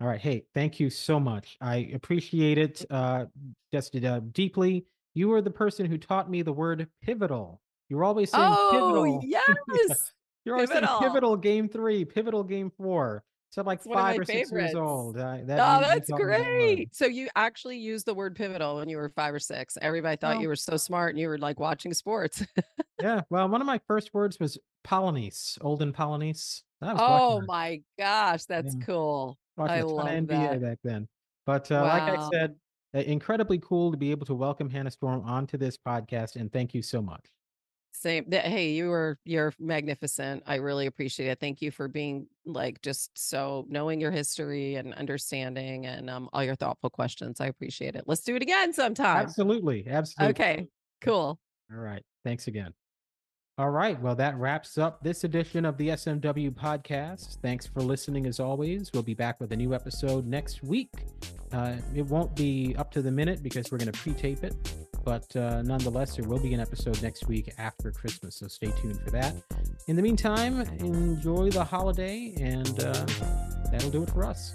All 0.00 0.06
right. 0.08 0.20
Hey, 0.20 0.44
thank 0.54 0.78
you 0.80 0.90
so 0.90 1.18
much. 1.20 1.56
I 1.60 1.90
appreciate 1.94 2.56
it 2.58 2.84
uh, 2.90 3.26
just 3.72 3.94
uh, 3.96 4.20
deeply. 4.32 4.86
You 5.14 5.28
were 5.28 5.42
the 5.42 5.50
person 5.50 5.86
who 5.86 5.98
taught 5.98 6.30
me 6.30 6.42
the 6.42 6.52
word 6.52 6.88
pivotal. 7.02 7.60
You 7.88 7.96
were 7.96 8.04
always 8.04 8.30
saying 8.30 8.44
Oh 8.46 8.70
pivotal. 8.72 9.20
yes. 9.24 10.12
You're 10.44 10.54
always 10.54 10.70
saying 10.70 10.82
pivotal. 10.82 11.00
pivotal 11.00 11.36
game 11.36 11.68
three, 11.68 12.04
pivotal 12.04 12.44
game 12.44 12.70
four. 12.78 13.24
So 13.50 13.62
like 13.62 13.78
It's 13.80 13.86
one 13.86 13.96
five 13.98 14.18
or 14.20 14.24
six 14.24 14.52
years 14.52 14.74
old. 14.74 15.16
Uh, 15.16 15.38
that 15.44 15.58
Oh, 15.58 15.80
that's 15.80 16.08
taught 16.08 16.20
me 16.20 16.24
that 16.26 16.38
word. 16.40 16.44
great. 16.44 16.94
So 16.94 17.06
you 17.06 17.28
actually 17.34 17.78
used 17.78 18.06
the 18.06 18.14
word 18.14 18.36
pivotal 18.36 18.76
when 18.76 18.88
you 18.88 18.96
were 18.96 19.08
five 19.10 19.34
or 19.34 19.40
six. 19.40 19.76
Everybody 19.82 20.16
thought 20.16 20.34
Well- 20.34 20.42
you 20.42 20.48
were 20.48 20.56
so 20.56 20.76
smart 20.76 21.10
and 21.10 21.18
you 21.18 21.28
were 21.28 21.38
like 21.38 21.58
watching 21.58 21.92
sports. 21.92 22.44
Yeah. 23.02 23.22
Well, 23.30 23.48
one 23.48 23.60
of 23.60 23.66
my 23.66 23.80
first 23.88 24.12
words 24.14 24.38
was 24.38 24.58
Polonese, 24.86 25.58
olden 25.62 25.92
Polonese. 25.92 26.62
Oh 26.82 27.40
my 27.46 27.80
gosh, 27.98 28.44
that's 28.44 28.74
Yeah. 28.76 28.84
cool. 28.84 29.38
I 29.58 29.80
love 29.80 30.06
NBA 30.06 30.26
that. 30.28 30.62
back 30.62 30.78
then. 30.84 31.08
But 31.46 31.70
uh, 31.72 31.82
like 31.82 32.02
I 32.02 32.28
said, 32.30 32.54
incredibly 32.92 33.58
cool 33.58 33.90
to 33.90 33.96
be 33.96 34.10
able 34.10 34.26
to 34.26 34.34
welcome 34.34 34.70
Hannah 34.70 34.90
Storm 34.90 35.22
onto 35.24 35.56
this 35.58 35.76
podcast. 35.76 36.36
And 36.36 36.52
thank 36.52 36.72
you 36.74 36.82
so 36.82 37.02
much. 37.02 37.24
Same. 38.00 38.24
th- 38.30 38.44
Hey, 38.44 38.70
you 38.70 38.88
were 38.88 39.18
you're 39.26 39.52
magnificent. 39.58 40.42
I 40.46 40.54
really 40.56 40.86
appreciate 40.86 41.28
it. 41.28 41.38
Thank 41.38 41.60
you 41.60 41.70
for 41.70 41.86
being 41.86 42.26
like 42.46 42.80
just 42.80 43.10
so 43.14 43.66
knowing 43.68 44.00
your 44.00 44.10
history 44.10 44.76
and 44.76 44.94
understanding 44.94 45.84
and 45.84 46.08
um 46.08 46.30
all 46.32 46.42
your 46.42 46.54
thoughtful 46.54 46.88
questions. 46.88 47.40
I 47.42 47.46
appreciate 47.46 47.96
it. 47.96 48.04
Let's 48.06 48.22
do 48.22 48.34
it 48.36 48.42
again 48.42 48.72
sometime. 48.72 49.18
Absolutely. 49.18 49.86
Absolutely. 49.86 50.30
Okay. 50.30 50.68
Cool. 51.02 51.38
All 51.70 51.78
right. 51.78 52.02
Thanks 52.24 52.46
again. 52.46 52.72
All 53.58 53.68
right. 53.68 54.00
Well, 54.00 54.14
that 54.14 54.38
wraps 54.38 54.78
up 54.78 55.02
this 55.04 55.24
edition 55.24 55.66
of 55.66 55.76
the 55.76 55.88
SMW 55.88 56.50
podcast. 56.52 57.36
Thanks 57.42 57.66
for 57.66 57.80
listening 57.82 58.26
as 58.26 58.40
always. 58.40 58.90
We'll 58.94 59.02
be 59.02 59.12
back 59.12 59.38
with 59.38 59.52
a 59.52 59.56
new 59.56 59.74
episode 59.74 60.26
next 60.26 60.62
week. 60.62 60.88
Uh, 61.52 61.74
it 61.94 62.06
won't 62.06 62.34
be 62.34 62.74
up 62.78 62.90
to 62.92 63.02
the 63.02 63.10
minute 63.10 63.42
because 63.42 63.70
we're 63.70 63.76
going 63.76 63.92
to 63.92 63.98
pre 63.98 64.14
tape 64.14 64.44
it, 64.44 64.54
but 65.10 65.34
uh, 65.34 65.60
nonetheless, 65.62 66.14
there 66.14 66.28
will 66.28 66.38
be 66.38 66.54
an 66.54 66.60
episode 66.60 67.02
next 67.02 67.26
week 67.26 67.52
after 67.58 67.90
Christmas, 67.90 68.36
so 68.36 68.46
stay 68.46 68.70
tuned 68.80 69.00
for 69.00 69.10
that. 69.10 69.34
In 69.88 69.96
the 69.96 70.02
meantime, 70.02 70.60
enjoy 70.78 71.50
the 71.50 71.64
holiday, 71.64 72.32
and 72.40 72.78
uh, 72.78 72.92
that'll 73.72 73.90
do 73.90 74.04
it 74.04 74.10
for 74.10 74.24
us. 74.24 74.54